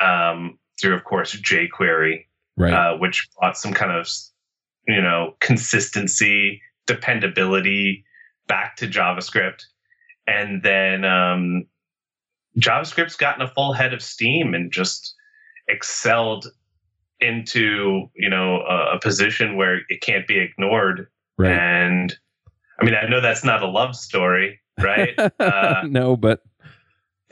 um, 0.00 0.58
through, 0.80 0.94
of 0.94 1.04
course, 1.04 1.34
jQuery, 1.36 2.26
Right. 2.56 2.72
uh, 2.72 2.96
which 2.98 3.28
brought 3.38 3.56
some 3.56 3.72
kind 3.72 3.92
of 3.92 4.08
you 4.86 5.00
know 5.00 5.34
consistency, 5.40 6.60
dependability 6.86 8.04
back 8.46 8.76
to 8.76 8.86
JavaScript, 8.86 9.62
and 10.26 10.62
then 10.62 11.04
um, 11.04 11.66
JavaScript's 12.58 13.16
gotten 13.16 13.42
a 13.42 13.48
full 13.48 13.72
head 13.72 13.92
of 13.92 14.02
steam 14.02 14.54
and 14.54 14.72
just 14.72 15.14
excelled 15.68 16.46
into 17.20 18.08
you 18.14 18.28
know 18.28 18.60
a, 18.68 18.96
a 18.96 19.00
position 19.00 19.56
where 19.56 19.80
it 19.88 20.00
can't 20.00 20.26
be 20.26 20.38
ignored 20.38 21.06
right. 21.38 21.52
and 21.52 22.16
I 22.84 22.90
mean, 22.90 22.94
I 23.02 23.08
know 23.08 23.20
that's 23.22 23.44
not 23.44 23.62
a 23.62 23.66
love 23.66 23.96
story, 23.96 24.60
right? 24.78 25.18
uh, 25.40 25.84
no, 25.88 26.16
but 26.16 26.42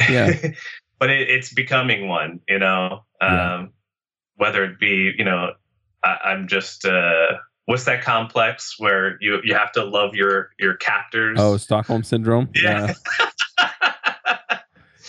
Yeah. 0.09 0.32
but 0.99 1.11
it, 1.11 1.28
it's 1.28 1.52
becoming 1.52 2.09
one, 2.09 2.40
you 2.49 2.59
know, 2.59 3.04
um, 3.21 3.30
Yeah. 3.30 3.66
whether 4.37 4.64
it 4.64 4.78
be, 4.80 5.12
you 5.16 5.25
know, 5.25 5.52
I, 6.02 6.16
I'm 6.25 6.49
just, 6.49 6.87
uh, 6.87 7.26
what's 7.66 7.85
that 7.85 8.02
complex 8.02 8.76
where 8.78 9.18
you, 9.21 9.40
you 9.44 9.54
have 9.54 9.73
to 9.73 9.85
love 9.85 10.14
your, 10.14 10.50
your 10.59 10.75
captors? 10.76 11.38
oh, 11.38 11.59
Stockholm 11.59 12.02
syndrome. 12.02 12.49
yeah. 12.54 12.94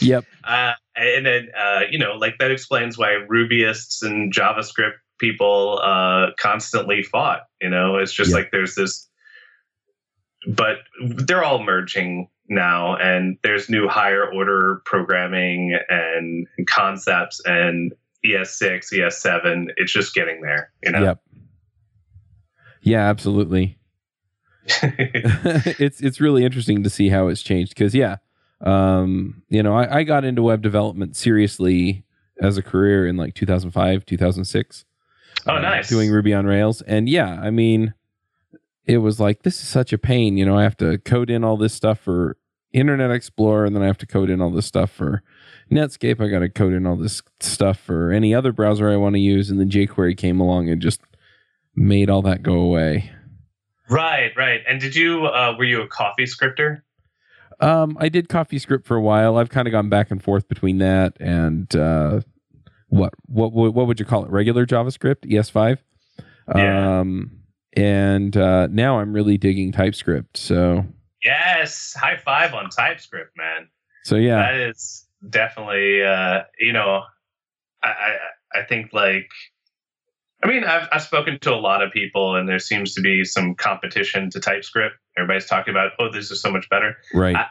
Yep. 0.01 0.25
uh, 0.43 0.73
and 0.97 1.25
then, 1.25 1.47
uh, 1.57 1.81
you 1.89 1.97
know, 1.97 2.13
like 2.15 2.37
that 2.39 2.51
explains 2.51 2.97
why 2.97 3.19
Rubyists 3.29 4.01
and 4.01 4.33
JavaScript 4.33 4.95
people 5.19 5.79
uh, 5.81 6.31
constantly 6.37 7.03
fought. 7.03 7.43
You 7.61 7.69
know, 7.69 7.95
it's 7.95 8.11
just 8.11 8.31
Yeah. 8.31 8.37
like 8.37 8.49
there's 8.51 8.75
this, 8.75 9.07
but 10.47 10.77
they're 11.01 11.43
all 11.43 11.63
merging 11.63 12.29
now, 12.49 12.95
and 12.97 13.37
there's 13.43 13.69
new 13.69 13.87
higher 13.87 14.25
order 14.31 14.81
programming 14.85 15.77
and, 15.89 16.47
concepts 16.67 17.41
and 17.45 17.93
E 18.25 18.29
ES6, 18.29 18.93
ES7. 18.93 19.67
It's 19.77 19.91
just 19.91 20.13
getting 20.13 20.41
there. 20.41 20.71
You 20.83 20.91
know. 20.91 21.03
Yep. 21.03 21.21
Yeah, 22.81 23.09
absolutely. 23.09 23.77
it's 24.65 25.99
it's 26.01 26.21
really 26.21 26.45
interesting 26.45 26.83
to 26.83 26.89
see 26.89 27.09
how 27.09 27.27
it's 27.27 27.41
changed 27.41 27.75
because 27.75 27.93
yeah, 27.93 28.17
um, 28.61 29.43
you 29.49 29.61
know, 29.61 29.75
I, 29.75 29.99
I 29.99 30.03
got 30.03 30.23
into 30.23 30.41
web 30.41 30.61
development 30.61 31.15
seriously 31.15 32.05
as 32.41 32.57
a 32.57 32.63
career 32.63 33.05
in 33.07 33.17
like 33.17 33.35
2005, 33.35 34.05
2006. 34.05 34.85
Oh, 35.45 35.55
uh, 35.55 35.59
nice. 35.59 35.89
Doing 35.89 36.09
Ruby 36.11 36.33
on 36.33 36.45
Rails, 36.45 36.81
and 36.81 37.09
yeah, 37.09 37.39
I 37.41 37.51
mean, 37.51 37.93
it 38.85 38.97
was 38.99 39.19
like 39.19 39.43
this 39.43 39.61
is 39.61 39.67
such 39.67 39.93
a 39.93 39.97
pain. 39.97 40.37
You 40.37 40.45
know, 40.45 40.57
I 40.57 40.63
have 40.63 40.77
to 40.77 40.97
code 40.99 41.29
in 41.29 41.43
all 41.43 41.57
this 41.57 41.73
stuff 41.73 41.99
for 41.99 42.37
Internet 42.71 43.11
Explorer, 43.11 43.65
and 43.65 43.75
then 43.75 43.83
I 43.83 43.87
have 43.87 43.97
to 43.99 44.07
code 44.07 44.29
in 44.29 44.41
all 44.41 44.49
this 44.49 44.65
stuff 44.65 44.91
for 44.91 45.23
Netscape. 45.71 46.21
I 46.21 46.29
got 46.29 46.39
to 46.39 46.49
code 46.49 46.73
in 46.73 46.85
all 46.85 46.95
this 46.95 47.21
stuff 47.39 47.79
for 47.79 48.11
any 48.11 48.33
other 48.33 48.51
browser 48.51 48.89
I 48.89 48.97
want 48.97 49.15
to 49.15 49.21
use, 49.21 49.49
and 49.49 49.59
then 49.59 49.69
jQuery 49.69 50.17
came 50.17 50.39
along 50.39 50.69
and 50.69 50.81
just 50.81 51.01
made 51.75 52.09
all 52.09 52.21
that 52.23 52.43
go 52.43 52.55
away. 52.55 53.11
Right, 53.89 54.31
right. 54.35 54.61
And 54.67 54.79
did 54.79 54.95
you 54.95 55.25
uh, 55.25 55.55
were 55.57 55.65
you 55.65 55.81
a 55.81 55.87
coffee 55.87 56.25
scripter? 56.25 56.83
Um, 57.59 57.97
I 57.99 58.09
did 58.09 58.27
CoffeeScript 58.27 58.85
for 58.85 58.97
a 58.97 59.01
while. 59.01 59.37
I've 59.37 59.49
kind 59.49 59.67
of 59.67 59.71
gone 59.71 59.87
back 59.87 60.11
and 60.11 60.21
forth 60.21 60.47
between 60.47 60.79
that 60.79 61.15
and 61.19 61.73
uh, 61.75 62.21
what 62.87 63.13
what 63.27 63.53
what 63.53 63.73
what 63.73 63.87
would 63.87 63.99
you 63.99 64.05
call 64.05 64.25
it? 64.25 64.31
Regular 64.31 64.65
JavaScript, 64.65 65.29
ES5. 65.29 65.77
Yeah. 66.55 66.99
Um, 66.99 67.42
and 67.75 68.35
uh, 68.35 68.67
now 68.71 68.99
I'm 68.99 69.13
really 69.13 69.37
digging 69.37 69.71
TypeScript. 69.71 70.37
So 70.37 70.85
Yes, 71.23 71.93
high 71.93 72.17
five 72.17 72.53
on 72.53 72.69
TypeScript, 72.69 73.37
man. 73.37 73.69
so 74.03 74.15
yeah, 74.15 74.35
That 74.37 74.55
is 74.55 75.07
definitely, 75.27 76.03
uh, 76.03 76.41
you 76.59 76.73
know, 76.73 77.03
I, 77.81 77.87
I, 77.87 78.59
I 78.59 78.63
think 78.63 78.91
like, 78.91 79.29
I 80.43 80.47
mean, 80.47 80.65
I've, 80.65 80.89
I've 80.91 81.01
spoken 81.03 81.39
to 81.41 81.53
a 81.53 81.55
lot 81.55 81.81
of 81.81 81.91
people 81.93 82.35
and 82.35 82.47
there 82.49 82.59
seems 82.59 82.93
to 82.95 83.01
be 83.01 83.23
some 83.23 83.55
competition 83.55 84.29
to 84.31 84.39
TypeScript. 84.41 84.95
Everybody's 85.17 85.45
talking 85.45 85.73
about, 85.73 85.91
oh, 85.99 86.11
this 86.11 86.31
is 86.31 86.41
so 86.41 86.51
much 86.51 86.69
better. 86.69 86.97
right. 87.13 87.35
I 87.35 87.45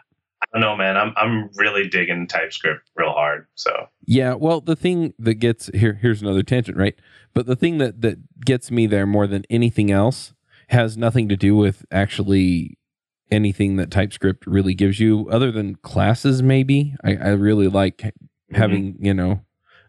don't 0.53 0.61
know, 0.63 0.77
man. 0.77 0.97
I'm, 0.97 1.13
I'm 1.17 1.51
really 1.57 1.89
digging 1.89 2.27
TypeScript 2.27 2.91
real 2.97 3.13
hard. 3.13 3.47
So, 3.55 3.89
Yeah, 4.07 4.35
well, 4.35 4.61
the 4.61 4.77
thing 4.77 5.15
that 5.19 5.35
gets 5.35 5.67
here 5.75 5.95
here's 5.95 6.23
another 6.23 6.43
tangent, 6.43 6.77
right? 6.77 6.95
But 7.35 7.47
the 7.47 7.57
thing 7.57 7.79
that 7.79 8.03
that 8.03 8.19
gets 8.45 8.71
me 8.71 8.87
there 8.87 9.07
more 9.07 9.27
than 9.27 9.45
anything 9.49 9.91
else 9.91 10.35
has 10.69 10.97
nothing 10.97 11.29
to 11.29 11.37
do 11.37 11.57
with 11.57 11.85
actually 11.91 12.79
anything 13.31 13.77
that 13.77 13.91
TypeScript 13.91 14.47
really 14.47 14.75
gives 14.75 15.01
you, 15.01 15.29
other 15.31 15.51
than 15.51 15.77
classes. 15.77 16.43
Maybe 16.43 16.95
I, 17.03 17.17
I 17.17 17.29
really 17.31 17.69
like 17.69 18.13
having 18.53 18.97
you 19.01 19.15
know 19.15 19.41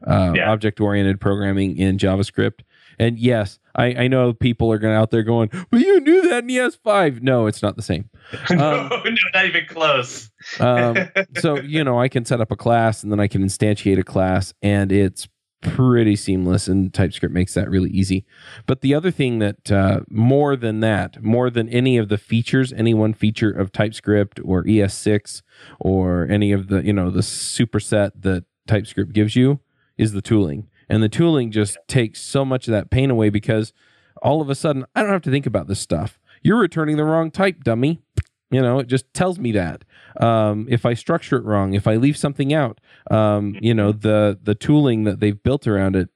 uh, 0.08 0.32
Yeah. 0.36 0.50
object 0.52 0.80
oriented 0.80 1.20
programming 1.20 1.78
in 1.78 1.98
JavaScript. 1.98 2.62
And 3.00 3.18
yes, 3.18 3.60
I, 3.76 3.86
I 3.86 4.08
know 4.08 4.34
people 4.34 4.72
are 4.72 4.78
going 4.78 4.96
out 4.96 5.12
there 5.12 5.24
going, 5.24 5.50
but 5.72 5.80
you 5.80 6.00
knew 6.00 6.30
that 6.30 6.44
in 6.44 6.50
ES5. 6.50 7.22
No, 7.22 7.48
it's 7.48 7.62
not 7.62 7.76
the 7.76 7.82
same. 7.82 8.10
no, 8.50 8.88
no, 8.90 9.14
not 9.34 9.46
even 9.46 9.66
close. 9.68 10.30
Um, 10.60 10.98
so 11.38 11.60
you 11.60 11.84
know 11.84 12.00
i 12.00 12.08
can 12.08 12.26
set 12.26 12.42
up 12.42 12.52
a 12.52 12.56
class 12.56 13.04
and 13.04 13.12
then 13.12 13.20
i 13.20 13.28
can 13.28 13.44
instantiate 13.44 14.00
a 14.00 14.04
class 14.04 14.54
and 14.62 14.92
it's 14.92 15.28
pretty 15.62 16.16
seamless 16.16 16.68
and 16.68 16.94
typescript 16.94 17.34
makes 17.34 17.54
that 17.54 17.70
really 17.70 17.90
easy 17.90 18.26
but 18.66 18.82
the 18.82 18.94
other 18.94 19.12
thing 19.12 19.40
that 19.40 19.72
uh, 19.72 20.02
more 20.10 20.58
than 20.58 20.82
that 20.82 21.24
more 21.24 21.50
than 21.50 21.70
any 21.70 21.98
of 21.98 22.10
the 22.10 22.18
features 22.18 22.74
any 22.74 22.94
one 22.94 23.14
feature 23.14 23.50
of 23.50 23.72
typescript 23.72 24.42
or 24.44 24.64
es6 24.64 25.42
or 25.80 26.28
any 26.30 26.52
of 26.52 26.68
the 26.68 26.84
you 26.84 26.92
know 26.92 27.10
the 27.10 27.22
superset 27.22 28.12
that 28.20 28.44
typescript 28.68 29.14
gives 29.14 29.38
you 29.38 29.60
is 29.98 30.12
the 30.12 30.22
tooling 30.22 30.68
and 30.90 31.02
the 31.04 31.10
tooling 31.10 31.52
just 31.52 31.78
takes 31.88 32.22
so 32.22 32.44
much 32.46 32.68
of 32.68 32.72
that 32.72 32.90
pain 32.90 33.10
away 33.10 33.30
because 33.30 33.74
all 34.22 34.42
of 34.42 34.50
a 34.50 34.56
sudden 34.56 34.86
i 34.96 35.02
don't 35.02 35.12
have 35.12 35.22
to 35.22 35.32
think 35.32 35.46
about 35.46 35.68
this 35.68 35.80
stuff 35.80 36.20
you're 36.42 36.60
returning 36.60 36.98
the 36.98 37.04
wrong 37.06 37.32
type 37.32 37.64
dummy 37.64 38.02
You 38.52 38.62
know, 38.62 38.78
it 38.78 38.88
just 38.88 39.12
tells 39.16 39.40
me 39.40 39.52
that. 39.54 39.84
Um, 40.22 40.68
if 40.70 40.86
I 40.86 40.94
structure 40.94 41.38
it 41.38 41.44
wrong, 41.44 41.74
if 41.74 41.88
I 41.88 41.96
leave 41.96 42.16
something 42.16 42.54
out, 42.54 42.80
um, 43.10 43.56
you 43.62 43.74
know, 43.74 43.92
the 43.92 44.38
the 44.44 44.54
tooling 44.54 45.06
that 45.06 45.20
they've 45.20 45.42
built 45.42 45.66
around 45.66 45.96
it, 45.96 46.10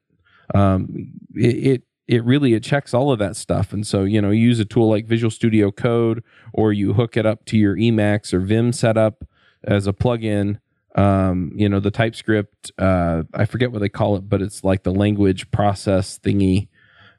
um, 0.54 1.14
it, 1.34 1.56
it 1.68 1.84
it 2.08 2.24
really 2.24 2.54
it 2.54 2.62
checks 2.62 2.94
all 2.94 3.12
of 3.12 3.18
that 3.18 3.36
stuff. 3.36 3.74
And 3.74 3.88
so, 3.88 4.04
you 4.04 4.22
know, 4.22 4.30
you 4.30 4.44
use 4.44 4.60
a 4.60 4.66
tool 4.66 4.88
like 4.88 5.08
Visual 5.08 5.32
Studio 5.32 5.72
Code, 5.72 6.24
or 6.54 6.72
you 6.72 6.94
hook 6.94 7.18
it 7.18 7.26
up 7.26 7.44
to 7.46 7.58
your 7.58 7.76
Emacs 7.76 8.34
or 8.34 8.40
Vim 8.40 8.72
setup 8.72 9.24
as 9.64 9.88
a 9.88 9.94
plugin. 9.94 10.60
Um, 10.96 11.52
you 11.56 11.70
know, 11.70 11.80
the 11.80 11.92
TypeScript, 11.92 12.72
uh, 12.80 13.24
I 13.34 13.46
forget 13.46 13.72
what 13.72 13.80
they 13.80 13.90
call 13.90 14.16
it, 14.16 14.28
but 14.28 14.42
it's 14.42 14.64
like 14.64 14.84
the 14.84 14.92
language 14.92 15.52
process 15.52 16.18
thingy. 16.20 16.70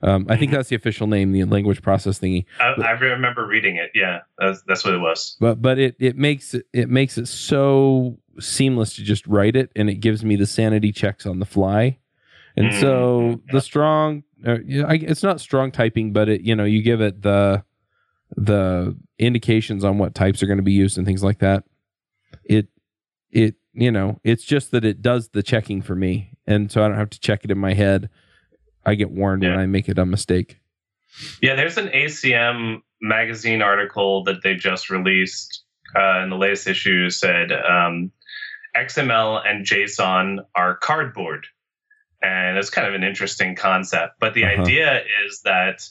Um, 0.02 0.26
I 0.28 0.36
think 0.36 0.52
that's 0.52 0.68
the 0.68 0.76
official 0.76 1.06
name, 1.06 1.32
the 1.32 1.44
language 1.44 1.82
process 1.82 2.18
thingy. 2.18 2.44
I, 2.60 2.74
I 2.80 2.90
remember 2.92 3.46
reading 3.46 3.76
it. 3.76 3.90
Yeah, 3.94 4.20
that's, 4.38 4.62
that's 4.62 4.84
what 4.84 4.94
it 4.94 4.98
was. 4.98 5.36
But 5.40 5.60
but 5.60 5.78
it 5.78 5.96
it 5.98 6.16
makes 6.16 6.54
it 6.54 6.66
it 6.72 6.88
makes 6.88 7.18
it 7.18 7.26
so 7.26 8.18
seamless 8.38 8.94
to 8.96 9.02
just 9.02 9.26
write 9.26 9.56
it, 9.56 9.70
and 9.74 9.90
it 9.90 9.96
gives 9.96 10.24
me 10.24 10.36
the 10.36 10.46
sanity 10.46 10.92
checks 10.92 11.26
on 11.26 11.38
the 11.40 11.46
fly. 11.46 11.98
And 12.56 12.70
Mm, 12.70 12.80
so 12.80 13.28
yeah. 13.30 13.52
the 13.52 13.60
strong, 13.60 14.24
uh, 14.46 14.58
I, 14.86 14.94
it's 14.94 15.22
not 15.22 15.40
strong 15.40 15.70
typing, 15.72 16.12
but 16.12 16.28
it 16.28 16.40
you 16.42 16.54
know 16.56 16.64
you 16.64 16.82
give 16.82 17.00
it 17.00 17.22
the 17.22 17.64
the 18.36 18.96
indications 19.18 19.84
on 19.84 19.98
what 19.98 20.14
types 20.14 20.42
are 20.42 20.46
going 20.46 20.58
to 20.58 20.62
be 20.62 20.72
used 20.72 20.96
and 20.98 21.06
things 21.06 21.24
like 21.24 21.38
that. 21.40 21.64
It 22.44 22.68
it 23.30 23.54
you 23.72 23.90
know 23.90 24.20
it's 24.24 24.44
just 24.44 24.70
that 24.72 24.84
it 24.84 25.02
does 25.02 25.28
the 25.30 25.42
checking 25.42 25.82
for 25.82 25.94
me, 25.94 26.30
and 26.46 26.70
so 26.70 26.82
I 26.84 26.88
don't 26.88 26.96
have 26.96 27.10
to 27.10 27.20
check 27.20 27.44
it 27.44 27.50
in 27.50 27.58
my 27.58 27.74
head. 27.74 28.08
I 28.86 28.94
get 28.94 29.10
warned 29.10 29.42
when 29.42 29.58
I 29.58 29.66
make 29.66 29.88
it 29.88 29.98
a 29.98 30.06
mistake. 30.06 30.58
Yeah, 31.42 31.54
there's 31.56 31.76
an 31.78 31.88
ACM 31.88 32.80
magazine 33.00 33.60
article 33.62 34.24
that 34.24 34.42
they 34.42 34.54
just 34.54 34.88
released 34.90 35.62
uh, 35.96 36.20
in 36.22 36.30
the 36.30 36.36
latest 36.36 36.66
issue 36.66 37.10
said 37.10 37.52
um, 37.52 38.12
XML 38.76 39.42
and 39.46 39.66
JSON 39.66 40.38
are 40.54 40.76
cardboard. 40.76 41.46
And 42.22 42.58
it's 42.58 42.70
kind 42.70 42.86
of 42.88 42.94
an 42.94 43.04
interesting 43.04 43.54
concept. 43.56 44.14
But 44.20 44.34
the 44.34 44.44
Uh-huh. 44.44 44.62
idea 44.62 45.02
is 45.26 45.42
that 45.44 45.82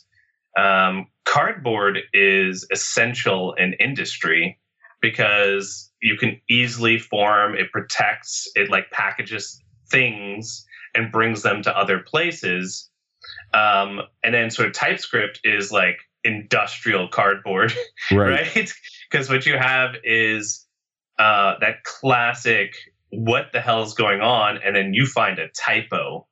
um, 0.58 1.08
cardboard 1.26 2.00
is 2.14 2.68
essential 2.72 3.54
in 3.54 3.74
industry 3.74 4.60
because 5.02 5.92
you 6.02 6.18
can 6.18 6.40
easily 6.50 7.00
form, 7.00 7.56
it 7.56 7.72
protects, 7.72 8.50
it 8.56 8.70
like 8.70 8.92
packages 8.92 9.62
things 9.90 10.66
and 10.96 11.12
brings 11.12 11.44
them 11.44 11.62
to 11.64 11.78
other 11.78 12.00
places. 12.00 12.90
Um, 13.54 14.02
and 14.24 14.34
then 14.34 14.50
sort 14.50 14.68
of 14.70 14.74
TypeScript 14.74 15.42
is 15.44 15.72
like 15.72 15.98
industrial 16.24 17.08
cardboard, 17.08 17.74
Right. 18.12 18.56
right? 18.56 18.74
Because 19.10 19.30
what 19.30 19.46
you 19.46 19.58
have 19.58 19.96
is 20.04 20.66
uh, 21.20 21.56
that 21.62 21.84
classic 21.84 22.74
what 23.10 23.48
the 23.54 23.62
hell 23.62 23.84
is 23.84 23.94
going 23.94 24.20
on, 24.22 24.60
and 24.64 24.76
then 24.76 24.94
you 24.94 25.06
find 25.06 25.40
a 25.40 25.48
typo, 25.50 26.28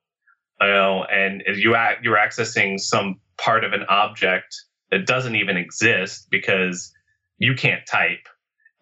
you 0.60 0.68
know, 0.68 1.06
and 1.06 1.42
you 1.56 1.76
ac- 1.76 2.00
you're 2.04 2.18
accessing 2.18 2.78
some 2.80 3.20
part 3.38 3.64
of 3.64 3.72
an 3.72 3.84
object 3.88 4.54
that 4.92 5.06
doesn't 5.06 5.36
even 5.36 5.56
exist 5.56 6.28
because 6.30 6.92
you 7.38 7.56
can't 7.56 7.86
type. 7.88 8.28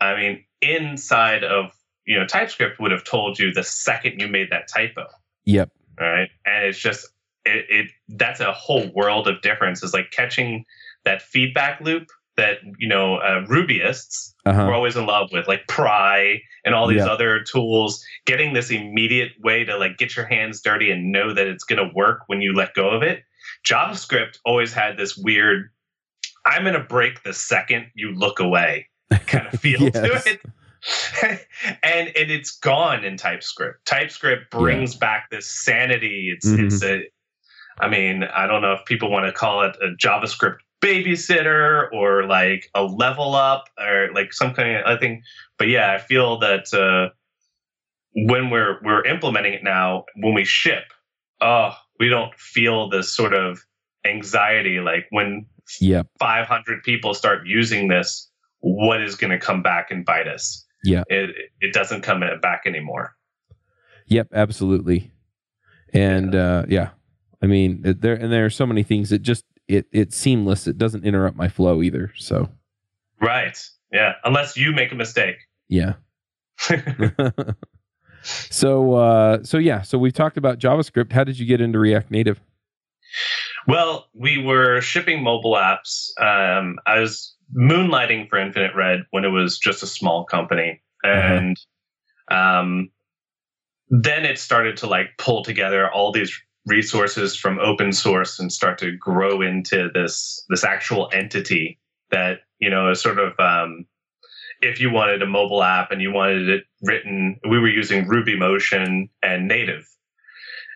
I 0.04 0.20
mean, 0.20 0.44
inside 0.62 1.44
of 1.44 1.72
you 2.06 2.18
know 2.20 2.26
TypeScript 2.26 2.80
would 2.80 2.92
have 2.92 3.04
told 3.04 3.40
you 3.40 3.52
the 3.54 3.64
second 3.64 4.20
you 4.20 4.28
made 4.28 4.50
that 4.52 4.68
typo 4.68 5.06
Yep. 5.46 5.70
right 6.00 6.30
and 6.46 6.66
it's 6.66 6.80
just 6.80 7.08
it, 7.46 7.66
it 7.70 7.92
that's 8.10 8.40
a 8.40 8.52
whole 8.54 8.90
world 8.94 9.28
of 9.28 9.42
difference 9.42 9.84
is 9.84 9.94
like 9.94 10.12
catching 10.12 10.66
that 11.06 11.22
feedback 11.22 11.80
loop 11.82 12.08
that 12.36 12.58
you 12.78 12.88
know 12.88 13.18
uh, 13.18 13.46
rubyists 13.46 14.34
Uh-huh. 14.46 14.66
were 14.66 14.74
always 14.74 14.96
in 14.96 15.06
love 15.06 15.30
with 15.32 15.48
like 15.48 15.68
pry 15.68 16.40
and 16.66 16.74
all 16.76 16.88
these 16.88 17.06
Yeah. 17.06 17.12
other 17.12 17.42
tools 17.44 18.04
getting 18.26 18.54
this 18.54 18.70
immediate 18.72 19.32
way 19.42 19.64
to 19.66 19.78
like 19.78 19.98
get 19.98 20.16
your 20.16 20.26
hands 20.26 20.62
dirty 20.62 20.92
and 20.92 21.12
know 21.12 21.34
that 21.34 21.48
it's 21.48 21.64
going 21.66 21.86
to 21.86 21.94
work 21.94 22.22
when 22.28 22.42
you 22.42 22.54
let 22.54 22.74
go 22.74 22.90
of 22.90 23.04
it 23.04 23.24
javascript 23.66 24.40
always 24.46 24.74
had 24.74 24.98
this 24.98 25.16
weird 25.18 25.70
i'm 26.46 26.64
going 26.64 26.74
to 26.74 26.80
break 26.98 27.24
the 27.24 27.34
second 27.34 27.86
you 27.96 28.12
look 28.14 28.40
away 28.40 28.88
kind 29.28 29.48
of 29.48 29.60
feel 29.60 29.80
Yes. 29.82 29.94
to 29.94 30.32
it 30.32 30.42
and 31.84 32.08
and 32.18 32.30
it's 32.32 32.52
gone 32.58 33.04
in 33.06 33.16
TypeScript. 33.18 33.86
TypeScript 33.86 34.52
brings 34.52 34.96
back 34.96 35.30
this 35.32 35.48
sanity. 35.64 36.30
It's 36.36 36.48
Mhm. 36.48 36.66
it's 36.66 36.84
a 36.84 37.04
I 37.80 37.88
mean, 37.90 38.24
I 38.24 38.46
don't 38.48 38.62
know 38.62 38.74
if 38.74 38.86
people 38.86 39.10
want 39.10 39.26
to 39.26 39.32
call 39.32 39.64
it 39.64 39.76
a 39.82 39.96
JavaScript 39.96 40.58
babysitter 40.82 41.88
or 41.94 42.26
like 42.28 42.70
a 42.76 42.84
level 42.84 43.34
up 43.36 43.66
or 43.80 44.10
like 44.14 44.34
some 44.34 44.54
kind 44.54 44.78
of 44.78 44.86
I 44.86 44.98
think 45.00 45.24
but 45.58 45.70
yeah, 45.70 45.94
I 45.94 45.98
feel 46.00 46.38
that 46.40 46.74
uh 46.74 47.14
when 48.16 48.50
we're 48.50 48.80
we're 48.84 49.04
implementing 49.06 49.54
it 49.54 49.64
now, 49.64 50.04
when 50.18 50.34
we 50.34 50.46
ship, 50.46 50.84
oh, 51.42 51.74
we 52.00 52.10
don't 52.10 52.34
feel 52.36 52.90
this 52.90 53.14
sort 53.16 53.34
of 53.34 53.60
anxiety 54.06 54.80
like 54.80 55.08
when 55.10 55.46
Yep. 55.80 56.08
500 56.20 56.84
people 56.84 57.14
start 57.14 57.48
using 57.48 57.88
this, 57.88 58.30
what 58.64 59.02
is 59.02 59.16
going 59.16 59.32
to 59.32 59.38
come 59.40 59.62
back 59.62 59.92
and 59.92 60.06
bite 60.06 60.28
us? 60.28 60.66
Yeah. 60.84 61.04
It, 61.08 61.30
it 61.62 61.74
doesn't 61.74 62.02
come 62.02 62.24
back 62.42 62.64
anymore. 62.66 63.14
Yep, 64.08 64.30
absolutely. 64.34 65.12
And 65.94 66.34
uh, 66.34 66.66
yeah, 66.68 66.90
I 67.42 67.46
mean 67.46 67.82
it- 67.86 68.02
there 68.02 68.16
and 68.16 68.32
there 68.32 68.46
are 68.46 68.50
so 68.50 68.66
many 68.66 68.84
things 68.84 69.10
that 69.12 69.20
just 69.20 69.46
it 69.68 69.86
it's 69.92 70.18
seamless. 70.18 70.66
It 70.68 70.78
doesn't 70.78 71.06
interrupt 71.06 71.38
my 71.38 71.48
flow 71.50 71.82
either. 71.84 72.12
So 72.18 72.50
Right. 73.22 73.58
Yeah. 73.92 74.14
Unless 74.26 74.58
you 74.58 74.72
make 74.74 74.92
a 74.92 74.96
mistake. 74.96 75.36
yeah. 75.70 75.94
so 78.24 78.94
uh, 78.94 79.44
so 79.44 79.58
yeah, 79.58 79.82
so 79.82 79.98
we've 79.98 80.14
talked 80.14 80.38
about 80.38 80.60
JavaScript. 80.60 81.12
How 81.12 81.24
did 81.24 81.38
you 81.40 81.46
get 81.46 81.62
into 81.62 81.80
React 81.80 82.12
Native? 82.12 82.40
well, 83.68 84.08
we 84.14 84.38
were 84.44 84.82
shipping 84.82 85.24
mobile 85.24 85.54
apps. 85.54 86.10
Um, 86.20 86.80
I 86.88 87.00
was 87.00 87.33
moonlighting 87.56 88.30
for 88.30 88.38
Infinite 88.38 88.76
Red 88.76 89.04
when 89.12 89.26
it 89.26 89.30
was 89.30 89.58
just 89.60 89.84
a 89.84 89.88
small 89.88 90.26
company. 90.26 90.82
And 91.04 91.58
um, 92.32 92.90
then 93.90 94.26
it 94.26 94.40
started 94.40 94.78
to 94.78 94.88
like 94.88 95.10
pull 95.18 95.44
together 95.44 95.92
all 95.92 96.12
these 96.12 96.34
resources 96.66 97.36
from 97.36 97.60
open 97.60 97.92
source 97.92 98.40
and 98.40 98.52
start 98.52 98.78
to 98.80 98.96
grow 98.96 99.42
into 99.42 99.90
this 99.94 100.46
this 100.50 100.64
actual 100.64 101.10
entity 101.14 101.78
that 102.10 102.40
you 102.60 102.70
know 102.70 102.90
is 102.90 103.02
sort 103.02 103.20
of 103.20 103.38
um, 103.40 103.86
if 104.62 104.80
you 104.80 104.90
wanted 104.90 105.22
a 105.22 105.26
mobile 105.28 105.62
app 105.62 105.92
and 105.92 106.02
you 106.02 106.12
wanted 106.12 106.48
it 106.48 106.64
written 106.82 107.38
we 107.50 107.60
were 107.60 107.68
using 107.68 108.08
ruby 108.08 108.38
motion 108.38 109.10
and 109.22 109.48
native 109.48 109.86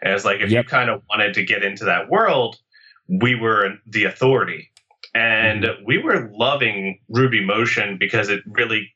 and 0.02 0.14
it's 0.14 0.26
like 0.26 0.42
if 0.42 0.52
Yep. 0.52 0.66
you 0.66 0.70
kind 0.70 0.90
of 0.90 1.02
wanted 1.10 1.34
to 1.34 1.44
get 1.46 1.64
into 1.64 1.86
that 1.86 2.10
world 2.10 2.58
we 3.08 3.34
were 3.34 3.76
the 3.86 4.04
authority 4.04 4.70
and 5.14 5.66
we 5.86 5.98
were 5.98 6.30
loving 6.34 7.00
ruby 7.10 7.44
motion 7.44 7.98
because 7.98 8.30
it 8.30 8.42
really 8.46 8.94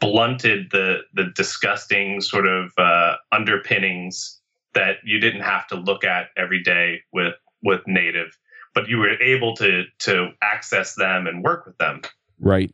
blunted 0.00 0.68
the 0.70 1.00
the 1.14 1.24
disgusting 1.34 2.20
sort 2.20 2.46
of 2.46 2.72
uh, 2.78 3.16
underpinnings 3.32 4.40
that 4.74 4.96
you 5.04 5.18
didn't 5.20 5.42
have 5.42 5.66
to 5.66 5.74
look 5.76 6.04
at 6.04 6.28
every 6.36 6.62
day 6.62 7.00
with 7.12 7.34
with 7.62 7.82
native 7.86 8.38
but 8.74 8.88
you 8.88 8.98
were 8.98 9.20
able 9.22 9.54
to 9.56 9.84
to 9.98 10.28
access 10.42 10.94
them 10.96 11.26
and 11.26 11.42
work 11.42 11.66
with 11.66 11.76
them. 11.78 12.02
Right. 12.38 12.70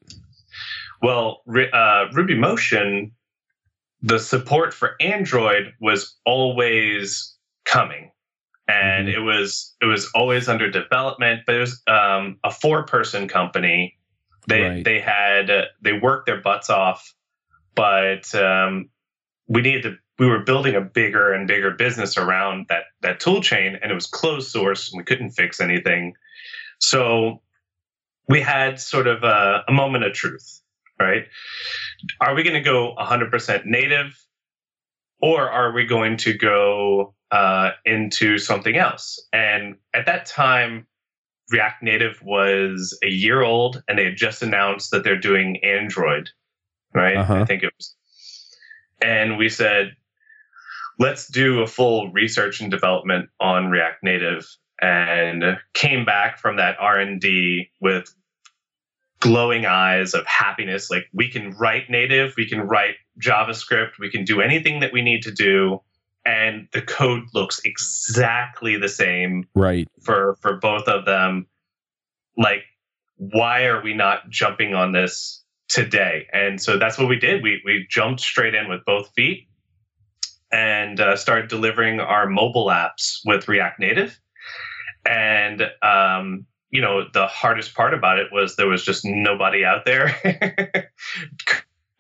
well 1.01 1.42
uh, 1.72 2.07
ruby 2.12 2.37
motion 2.37 3.12
the 4.03 4.18
support 4.18 4.75
for 4.75 4.96
android 5.01 5.75
was 5.81 6.16
always 6.25 7.37
coming 7.64 8.12
and 8.73 9.09
Mhm. 9.09 9.15
it 9.15 9.21
was 9.21 9.75
it 9.81 9.87
was 9.87 10.11
always 10.15 10.49
under 10.49 10.71
development 10.71 11.43
but 11.47 11.55
it 11.57 11.61
was 11.61 11.83
um, 11.87 12.39
a 12.45 12.51
four 12.51 12.85
person 12.87 13.29
company 13.29 13.97
they 14.49 14.63
Right. 14.63 14.85
they 14.85 15.01
had 15.01 15.51
uh, 15.51 15.65
they 15.83 15.93
worked 15.93 16.27
their 16.27 16.41
butts 16.41 16.71
off 16.71 17.13
but 17.75 18.35
um, 18.35 18.89
we 19.49 19.61
needed 19.63 19.83
to 19.83 19.97
we 20.19 20.27
were 20.29 20.41
building 20.45 20.75
a 20.77 20.81
bigger 20.81 21.33
and 21.33 21.49
bigger 21.49 21.71
business 21.73 22.17
around 22.17 22.67
that 22.69 22.85
that 23.03 23.19
tool 23.21 23.41
chain 23.43 23.79
and 23.81 23.91
it 23.91 23.95
was 23.95 24.07
closed 24.07 24.51
source 24.51 24.91
and 24.93 24.99
we 24.99 25.05
couldn't 25.05 25.31
fix 25.31 25.61
anything 25.61 26.15
so 26.79 27.41
we 28.29 28.41
had 28.41 28.79
sort 28.81 29.07
of 29.07 29.23
a, 29.25 29.65
a 29.69 29.73
moment 29.73 30.05
of 30.05 30.13
truth 30.13 30.61
right 31.01 31.25
are 32.21 32.35
we 32.35 32.43
going 32.43 32.55
to 32.55 32.61
go 32.61 32.95
100% 32.99 33.65
native 33.65 34.19
or 35.21 35.49
are 35.51 35.73
we 35.73 35.85
going 35.87 36.17
to 36.19 36.33
go 36.37 37.15
uh, 37.33 37.71
into 37.87 38.38
something 38.38 38.77
else 38.77 39.18
and 39.33 39.77
at 39.95 40.07
that 40.07 40.27
time 40.27 40.87
react 41.51 41.83
native 41.83 42.21
was 42.23 42.97
a 43.03 43.09
year 43.09 43.42
old 43.42 43.83
and 43.88 43.99
they 43.99 44.05
had 44.05 44.16
just 44.16 44.42
announced 44.42 44.90
that 44.90 45.03
they're 45.03 45.18
doing 45.18 45.57
android 45.64 46.29
right 46.95 47.16
Uh-huh. 47.16 47.37
i 47.37 47.45
think 47.45 47.62
it 47.62 47.73
was 47.77 47.97
and 49.03 49.38
we 49.38 49.49
said 49.49 49.97
let's 50.99 51.27
do 51.27 51.62
a 51.62 51.66
full 51.66 52.12
research 52.12 52.61
and 52.61 52.71
development 52.71 53.29
on 53.40 53.71
react 53.71 54.05
native 54.05 54.47
and 54.81 55.42
came 55.73 56.05
back 56.05 56.38
from 56.38 56.57
that 56.57 56.77
r&d 56.79 57.71
with 57.81 58.14
glowing 59.23 59.64
eyes 59.66 60.14
of 60.14 60.27
happiness. 60.27 60.90
Like 60.90 61.05
we 61.12 61.31
can 61.31 61.53
write 61.53 61.88
native, 61.88 62.35
we 62.37 62.49
can 62.49 62.61
write 62.61 62.97
JavaScript, 63.21 63.92
we 64.01 64.11
can 64.11 64.25
do 64.25 64.40
anything 64.40 64.81
that 64.81 64.92
we 64.92 65.01
need 65.01 65.23
to 65.23 65.31
do, 65.31 65.81
and 66.25 66.69
the 66.73 66.83
code 66.83 67.25
looks 67.35 67.61
exactly 67.65 68.77
the 68.77 68.89
same 68.89 69.45
right 69.55 69.89
for 70.03 70.37
for 70.41 70.57
both 70.57 70.87
of 70.89 71.05
them. 71.05 71.47
Like, 72.37 72.63
why 73.17 73.65
are 73.65 73.83
we 73.83 73.95
not 73.95 74.29
jumping 74.31 74.75
on 74.75 74.93
this 74.93 75.43
today? 75.69 76.27
And 76.33 76.61
so 76.61 76.79
that's 76.79 76.99
what 76.99 77.09
we 77.09 77.17
did. 77.19 77.43
We 77.43 77.61
we 77.65 77.87
jumped 77.91 78.21
straight 78.21 78.55
in 78.55 78.69
with 78.69 78.85
both 78.85 79.11
feet 79.15 79.49
and 80.53 81.01
uh, 81.01 81.17
started 81.17 81.49
delivering 81.49 81.99
our 82.01 82.29
mobile 82.29 82.67
apps 82.67 83.19
with 83.25 83.49
React 83.49 83.81
Native. 83.81 84.21
And 85.05 85.63
um, 85.83 86.47
you 86.71 86.81
know, 86.81 87.05
the 87.13 87.27
hardest 87.27 87.75
part 87.75 87.93
about 87.95 88.19
it 88.19 88.29
was 88.33 88.57
there 88.57 88.69
was 88.69 88.85
just 88.85 89.05
nobody 89.05 89.65
out 89.65 89.85
there 89.85 90.15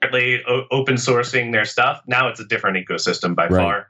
currently 0.00 0.42
o- 0.46 0.66
open 0.70 0.94
sourcing 0.96 1.52
their 1.52 1.64
stuff. 1.64 2.02
Now 2.06 2.28
it's 2.28 2.40
a 2.40 2.44
different 2.44 2.76
ecosystem 2.76 3.34
by 3.34 3.48
Right. 3.48 3.62
far. 3.62 3.88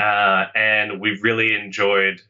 Uh, 0.00 0.46
and 0.54 1.00
we've 1.00 1.22
really 1.22 1.54
enjoyed, 1.54 2.20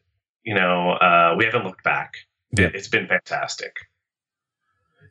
you 0.43 0.53
know, 0.53 0.91
uh, 0.91 1.35
we 1.37 1.45
haven't 1.45 1.63
looked 1.63 1.83
back. 1.83 2.15
Yeah. 2.57 2.65
It, 2.67 2.75
it's 2.75 2.87
been 2.87 3.07
fantastic. 3.07 3.75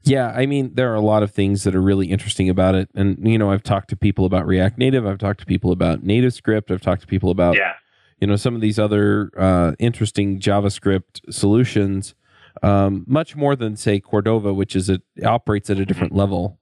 Yeah, 0.03 0.29
I 0.29 0.47
mean, 0.47 0.75
there 0.75 0.91
are 0.91 0.95
a 0.95 1.01
lot 1.01 1.23
of 1.23 1.31
things 1.31 1.65
that 1.65 1.75
are 1.75 1.81
really 1.81 2.07
interesting 2.11 2.49
about 2.49 2.75
it. 2.75 2.89
And, 2.95 3.19
you 3.27 3.37
know, 3.39 3.51
I've 3.51 3.63
talked 3.63 3.91
to 3.91 3.97
people 3.97 4.25
about 4.25 4.47
React 4.47 4.79
Native. 4.79 5.07
I've 5.07 5.19
talked 5.19 5.41
to 5.41 5.47
people 5.47 5.73
about 5.73 6.03
Native 6.03 6.33
Script. 6.33 6.71
I've 6.71 6.81
talked 6.81 7.03
to 7.03 7.07
people 7.07 7.31
about, 7.31 7.57
Yeah. 7.57 7.75
you 8.19 8.27
know, 8.27 8.37
some 8.37 8.55
of 8.55 8.63
these 8.63 8.79
other 8.79 9.31
uh, 9.37 9.73
interesting 9.79 10.41
JavaScript 10.41 11.21
solutions, 11.31 12.15
um, 12.63 13.05
much 13.07 13.37
more 13.37 13.55
than, 13.55 13.77
say, 13.77 14.01
Cordova, 14.01 14.55
which 14.55 14.75
is 14.75 14.89
it 14.89 15.03
operates 15.23 15.69
at 15.69 15.79
a 15.79 15.85
different 15.85 16.15
level. 16.15 16.59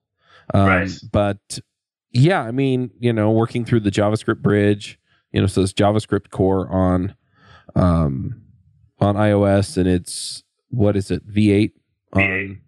Um, 0.53 0.67
Right. 0.67 0.91
But 1.13 1.61
yeah, 2.11 2.43
I 2.43 2.51
mean, 2.51 2.91
you 2.99 3.13
know, 3.13 3.31
working 3.31 3.65
through 3.65 3.81
the 3.81 3.91
JavaScript 3.91 4.43
bridge, 4.43 4.98
you 5.33 5.41
know, 5.41 5.47
so 5.47 5.63
it's 5.63 5.73
JavaScript 5.73 6.31
core 6.31 6.69
on 6.71 7.15
um, 7.75 8.43
on 9.01 9.15
iOS 9.15 9.77
and 9.77 9.87
it's, 9.89 10.43
what 10.71 10.97
is 10.97 11.11
it, 11.11 11.27
V8 11.29 11.73
on, 12.13 12.21
V8. 12.23 12.59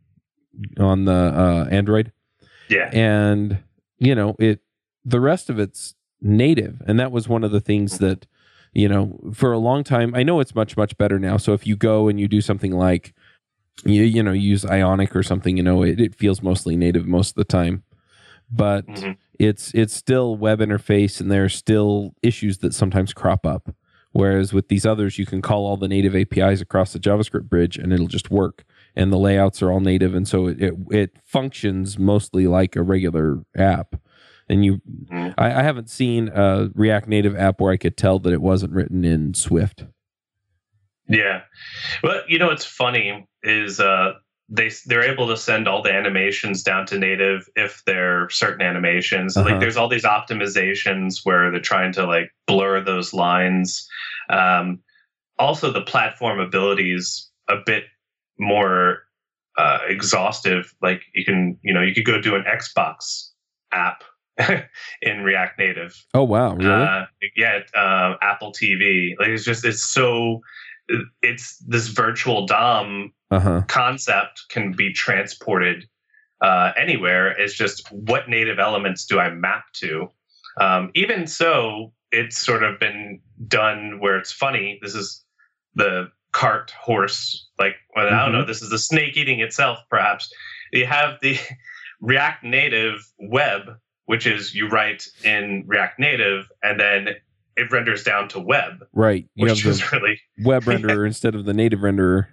on 0.81 1.05
the 1.05 1.13
uh, 1.13 1.69
Android. 1.71 2.13
Yeah. 2.69 2.89
and 2.93 3.59
you 3.99 4.15
know 4.15 4.37
it 4.39 4.61
the 5.05 5.19
rest 5.19 5.51
of 5.51 5.59
it's 5.59 5.95
native. 6.21 6.81
And 6.87 7.01
that 7.01 7.11
was 7.11 7.29
one 7.29 7.43
of 7.43 7.51
the 7.51 7.61
things 7.61 7.99
that 7.99 8.27
you 8.73 8.89
know 8.89 9.19
for 9.35 9.51
a 9.51 9.59
long 9.59 9.83
time 9.83 10.15
i 10.15 10.23
know 10.23 10.39
it's 10.39 10.55
much 10.55 10.77
much 10.77 10.97
better 10.97 11.19
now. 11.19 11.37
So 11.37 11.53
if 11.53 11.67
you 11.67 11.77
go 11.77 12.09
and 12.09 12.21
you 12.21 12.29
do 12.29 12.41
something 12.41 12.73
like 12.73 13.15
you 13.85 14.03
you 14.03 14.23
know 14.23 14.33
use 14.33 14.65
ionic 14.65 15.17
or 15.17 15.23
something 15.23 15.57
you 15.57 15.63
know 15.63 15.83
it, 15.83 16.01
it 16.01 16.15
feels 16.15 16.43
mostly 16.43 16.77
native 16.77 17.07
most 17.07 17.31
of 17.31 17.35
the 17.37 17.45
time 17.45 17.83
but 18.51 18.87
Mhm. 18.87 19.17
it's 19.39 19.73
it's 19.75 19.95
still 19.95 20.37
web 20.37 20.61
interface 20.61 21.21
and 21.21 21.31
there 21.31 21.45
are 21.45 21.49
still 21.49 22.15
issues 22.23 22.59
that 22.59 22.75
sometimes 22.75 23.13
crop 23.13 23.47
up 23.47 23.75
whereas 24.13 24.53
with 24.53 24.69
these 24.69 24.85
others 24.85 25.19
you 25.19 25.27
can 25.27 25.41
call 25.41 25.65
all 25.65 25.77
the 25.77 25.87
native 25.89 26.15
apis 26.17 26.61
across 26.61 26.93
the 26.93 26.99
javascript 26.99 27.49
bridge 27.49 27.77
and 27.79 27.93
it'll 27.93 28.09
just 28.09 28.31
work 28.31 28.65
and 28.97 29.13
the 29.13 29.19
layouts 29.19 29.63
are 29.63 29.71
all 29.71 29.81
native 29.81 30.15
and 30.15 30.27
so 30.27 30.47
it 30.49 30.61
it, 30.61 30.75
it 30.91 31.17
functions 31.25 31.99
mostly 31.99 32.47
like 32.49 32.75
a 32.77 32.83
regular 32.83 33.39
app 33.57 33.95
and 34.49 34.65
you 34.65 34.81
Mhm. 35.11 35.35
I, 35.39 35.47
I 35.61 35.63
haven't 35.63 35.89
seen 35.89 36.29
a 36.35 36.71
react 36.75 37.07
native 37.07 37.37
app 37.37 37.61
where 37.61 37.73
i 37.73 37.77
could 37.77 37.97
tell 37.97 38.19
that 38.19 38.33
it 38.33 38.43
wasn't 38.43 38.73
written 38.73 39.05
in 39.05 39.33
swift 39.35 39.85
Yeah. 41.09 41.43
Well, 42.05 42.23
you 42.29 42.39
know 42.39 42.47
what's 42.49 42.65
funny 42.65 43.27
is 43.43 43.81
uh, 43.81 44.13
they 44.51 44.71
they're 44.87 45.03
able 45.03 45.29
to 45.29 45.37
send 45.37 45.69
all 45.69 45.81
the 45.81 45.93
animations 45.93 46.63
down 46.63 46.85
to 46.87 46.99
native 46.99 47.49
if 47.55 47.83
they're 47.87 48.29
certain 48.31 48.63
animations. 48.63 49.37
Uh-huh. 49.37 49.49
Like 49.49 49.61
there's 49.61 49.77
all 49.77 49.89
these 49.89 50.05
optimizations 50.05 51.21
where 51.25 51.51
they're 51.51 51.61
trying 51.61 51.93
to 51.93 52.05
like 52.05 52.31
blur 52.47 52.83
those 52.83 53.15
lines. 53.15 53.89
Um, 54.29 54.81
also, 55.39 55.73
the 55.73 55.83
platform 55.83 56.41
ability 56.41 56.93
is 56.93 57.31
a 57.49 57.57
bit 57.65 57.85
more 58.39 59.05
uh, 59.57 59.79
exhaustive. 59.87 60.75
Like 60.83 61.03
you 61.15 61.25
can 61.25 61.57
you 61.63 61.73
know 61.73 61.83
you 61.83 61.95
could 61.95 62.05
go 62.05 62.21
do 62.21 62.35
an 62.35 62.45
Xbox 62.45 63.31
app 63.73 64.03
in 65.03 65.23
React 65.23 65.59
Native. 65.61 66.07
oh 66.13 66.25
wow 66.25 66.55
really 66.55 66.71
Uh, 66.71 67.07
yeah, 67.37 67.61
uh, 67.75 68.17
Apple 68.21 68.53
TV. 68.53 69.13
Like 69.19 69.29
it's 69.29 69.45
just 69.45 69.65
it's 69.65 69.83
so 69.83 70.41
it's 71.23 71.59
this 71.59 71.87
virtual 71.87 72.47
DOM 72.47 73.13
uh-huh 73.31 73.63
concept 73.69 74.45
can 74.49 74.73
be 74.73 74.93
transported 74.93 75.87
uh, 76.41 76.73
anywhere. 76.77 77.29
It's 77.29 77.55
just 77.55 77.91
what 77.93 78.29
native 78.29 78.59
elements 78.59 79.05
do 79.05 79.19
I 79.19 79.31
map 79.31 79.65
to? 79.75 80.11
Um, 80.61 80.91
even 80.95 81.27
so, 81.27 81.93
it's 82.13 82.39
sort 82.39 82.63
of 82.63 82.81
been 82.81 83.21
done 83.47 83.99
where 84.01 84.17
it's 84.17 84.33
funny. 84.33 84.79
This 84.83 84.95
is 84.95 85.25
the 85.75 86.11
cart 86.33 86.73
horse, 86.73 87.49
like 87.59 87.77
well, 87.95 88.07
I 88.07 88.25
don't 88.25 88.33
know. 88.33 88.45
This 88.45 88.63
is 88.63 88.71
the 88.71 88.79
snake 88.79 89.17
eating 89.17 89.41
itself, 89.41 89.79
perhaps. 89.89 90.33
You 90.73 90.87
have 90.87 91.19
the 91.23 91.39
React 92.01 92.45
Native 92.45 93.07
web, 93.19 93.77
which 94.07 94.27
is 94.27 94.55
you 94.55 94.69
write 94.69 95.07
in 95.23 95.65
React 95.67 95.99
Native, 95.99 96.47
and 96.63 96.81
then 96.81 97.09
it 97.57 97.71
renders 97.71 98.03
down 98.03 98.29
to 98.29 98.41
web, 98.41 98.85
right 98.93 99.27
you 99.35 99.47
which 99.47 99.65
is 99.65 99.93
really 99.93 100.19
web 100.43 100.65
renderer 100.65 101.07
instead 101.07 101.35
of 101.35 101.45
the 101.45 101.55
native 101.55 101.81
renderer 101.81 102.29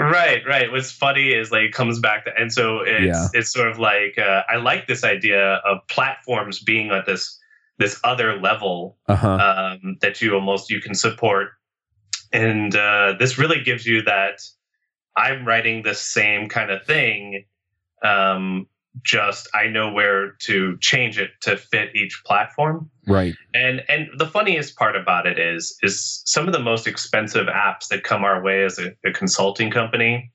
Right, 0.00 0.42
right. 0.46 0.72
What's 0.72 0.90
funny 0.90 1.28
is 1.28 1.52
like 1.52 1.62
it 1.62 1.74
comes 1.74 1.98
back 2.00 2.24
to, 2.24 2.32
and 2.34 2.50
so 2.50 2.80
it's 2.80 3.04
Yeah. 3.04 3.28
it's 3.34 3.52
sort 3.52 3.68
of 3.68 3.78
like 3.78 4.16
uh, 4.18 4.42
I 4.48 4.56
like 4.56 4.86
this 4.86 5.04
idea 5.04 5.56
of 5.56 5.86
platforms 5.88 6.58
being 6.58 6.90
at 6.90 7.04
this 7.04 7.38
this 7.76 8.00
other 8.02 8.40
level 8.40 8.96
uh-huh 9.08 9.28
um, 9.28 9.98
that 10.00 10.22
you 10.22 10.34
almost 10.34 10.70
you 10.70 10.80
can 10.80 10.94
support, 10.94 11.50
and 12.32 12.74
uh, 12.74 13.14
this 13.18 13.36
really 13.36 13.62
gives 13.62 13.86
you 13.86 14.00
that 14.02 14.40
I'm 15.16 15.44
writing 15.46 15.82
the 15.82 15.94
same 15.94 16.48
kind 16.48 16.70
of 16.70 16.82
thing. 16.86 17.44
Um, 18.02 18.66
just 19.04 19.48
I 19.54 19.68
know 19.68 19.92
where 19.92 20.32
to 20.40 20.76
change 20.78 21.18
it 21.18 21.30
to 21.42 21.56
fit 21.56 21.94
each 21.94 22.22
platform. 22.26 22.90
right 23.06 23.34
And 23.54 23.82
and 23.88 24.08
the 24.18 24.26
funniest 24.26 24.76
part 24.76 24.96
about 24.96 25.26
it 25.26 25.38
is 25.38 25.76
is 25.82 26.22
some 26.26 26.46
of 26.48 26.52
the 26.52 26.58
most 26.60 26.86
expensive 26.86 27.46
apps 27.46 27.86
that 27.88 28.02
come 28.02 28.24
our 28.24 28.42
way 28.42 28.64
as 28.64 28.78
a, 28.78 28.92
a 29.04 29.12
consulting 29.12 29.70
company 29.70 30.30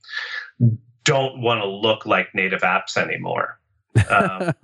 don't 1.03 1.41
want 1.41 1.61
to 1.61 1.67
look 1.67 2.05
like 2.05 2.33
native 2.33 2.61
apps 2.61 2.97
anymore. 2.97 3.59
Um, 4.09 4.53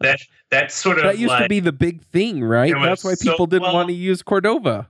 that 0.00 0.20
that's 0.50 0.74
sort 0.74 0.98
of 0.98 1.04
that 1.04 1.18
used 1.18 1.30
like, 1.30 1.42
to 1.44 1.48
be 1.48 1.60
the 1.60 1.72
big 1.72 2.02
thing, 2.02 2.44
right? 2.44 2.72
That's 2.80 3.02
why 3.04 3.14
so- 3.14 3.30
people 3.30 3.46
didn't 3.46 3.62
well- 3.62 3.74
want 3.74 3.88
to 3.88 3.94
use 3.94 4.22
Cordova. 4.22 4.86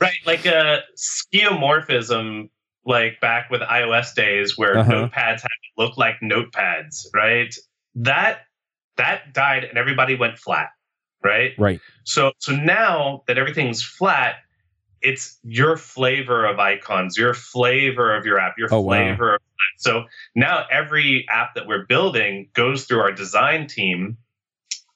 right 0.00 0.16
like 0.24 0.46
a 0.46 0.82
skeuomorphism 0.96 2.48
like 2.86 3.20
back 3.20 3.50
with 3.50 3.60
iOS 3.60 4.14
days 4.14 4.56
where 4.56 4.78
Uh-huh. 4.78 4.90
notepads 4.92 5.40
had 5.42 5.42
to 5.42 5.70
look 5.76 5.98
like 5.98 6.14
notepads, 6.22 7.06
right? 7.14 7.54
That 7.98 8.40
that 8.96 9.32
died 9.32 9.64
and 9.64 9.78
everybody 9.78 10.16
went 10.16 10.38
flat, 10.38 10.70
right? 11.24 11.52
Right. 11.58 11.80
So 12.04 12.32
so 12.38 12.52
now 12.52 13.22
that 13.26 13.38
everything's 13.38 13.82
flat, 13.82 14.36
it's 15.00 15.38
your 15.42 15.76
flavor 15.76 16.44
of 16.46 16.58
icons, 16.58 17.16
your 17.16 17.34
flavor 17.34 18.16
of 18.16 18.24
your 18.24 18.38
app, 18.38 18.56
your 18.58 18.68
Oh, 18.72 18.80
wow. 18.80 18.90
flavor 18.92 19.34
of 19.34 19.40
so 19.76 20.04
now 20.34 20.64
every 20.70 21.26
app 21.30 21.54
that 21.54 21.66
we're 21.66 21.86
building 21.86 22.48
goes 22.54 22.84
through 22.84 23.00
our 23.00 23.12
design 23.12 23.66
team 23.66 24.16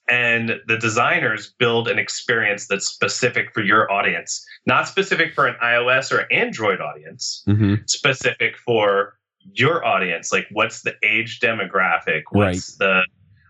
and 0.08 0.60
the 0.66 0.76
designers 0.76 1.54
build 1.58 1.88
an 1.88 1.98
experience 1.98 2.66
that's 2.66 2.86
specific 2.86 3.54
for 3.54 3.62
your 3.62 3.90
audience, 3.90 4.44
not 4.66 4.88
specific 4.88 5.34
for 5.34 5.46
an 5.46 5.54
iOS 5.62 6.12
or 6.12 6.30
Android 6.32 6.80
audience, 6.80 7.42
hmm 7.46 7.76
specific 7.86 8.56
for 8.58 9.14
your 9.52 9.84
audience. 9.84 10.32
Like 10.32 10.46
what's 10.50 10.82
the 10.82 10.94
age 11.02 11.40
demographic? 11.40 12.22
What's 12.30 12.76
the 12.76 13.02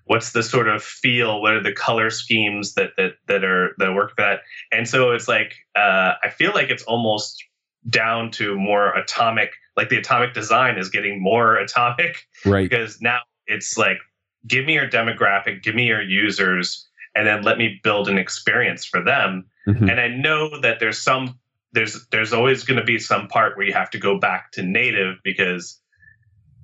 what's 0.06 0.32
the 0.32 0.42
sort 0.42 0.68
of 0.68 0.82
feel? 0.82 1.40
What 1.40 1.54
are 1.54 1.62
the 1.62 1.72
color 1.72 2.10
schemes 2.10 2.74
that 2.74 2.90
that 2.96 3.12
that 3.28 3.44
are 3.44 3.74
that 3.78 3.94
work 3.94 4.10
for 4.10 4.22
that? 4.22 4.40
And 4.70 4.88
so 4.88 5.12
it's 5.12 5.28
like 5.28 5.54
uh, 5.76 6.14
I 6.22 6.28
feel 6.30 6.52
like 6.54 6.70
it's 6.70 6.82
almost 6.84 7.42
down 7.88 8.30
to 8.32 8.56
more 8.56 8.94
atomic. 8.94 9.52
Like 9.76 9.88
the 9.88 9.96
atomic 9.98 10.34
design 10.34 10.78
is 10.78 10.88
getting 10.88 11.22
more 11.22 11.56
atomic 11.66 12.16
Right. 12.44 12.68
because 12.68 13.00
now 13.00 13.20
it's 13.46 13.76
like 13.78 13.98
give 14.46 14.66
me 14.66 14.74
your 14.74 14.88
demographic, 14.88 15.62
give 15.62 15.74
me 15.74 15.86
your 15.86 16.02
users, 16.02 16.86
and 17.14 17.26
then 17.26 17.42
let 17.42 17.58
me 17.58 17.80
build 17.82 18.08
an 18.08 18.18
experience 18.18 18.84
for 18.84 19.02
them. 19.02 19.44
Mhm. 19.68 19.88
And 19.90 20.00
I 20.00 20.08
know 20.08 20.58
that 20.60 20.80
there's 20.80 21.00
some 21.00 21.38
there's 21.72 22.06
there's 22.10 22.32
always 22.32 22.64
going 22.64 22.78
to 22.78 22.84
be 22.84 22.98
some 22.98 23.28
part 23.28 23.56
where 23.56 23.66
you 23.66 23.72
have 23.72 23.90
to 23.90 23.98
go 23.98 24.18
back 24.18 24.52
to 24.52 24.62
native 24.62 25.16
because 25.24 25.80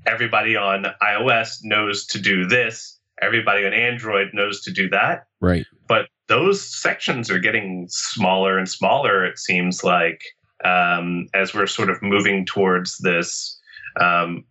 everybody 0.06 0.56
on 0.56 0.86
iOS 1.02 1.58
knows 1.62 2.06
to 2.06 2.20
do 2.20 2.46
this, 2.46 2.98
everybody 3.20 3.64
on 3.66 3.72
Android 3.72 4.28
knows 4.32 4.62
to 4.62 4.72
do 4.72 4.88
that, 4.90 5.26
Right. 5.40 5.66
but 5.86 6.06
those 6.28 6.60
sections 6.62 7.30
are 7.30 7.38
getting 7.38 7.86
smaller 7.88 8.58
and 8.58 8.68
smaller 8.68 9.24
it 9.24 9.38
seems 9.38 9.82
like 9.82 10.22
um, 10.64 11.26
as 11.34 11.54
we're 11.54 11.66
sort 11.66 11.88
of 11.90 12.02
moving 12.02 12.44
towards 12.44 12.98
this 12.98 13.58
um, 14.00 14.44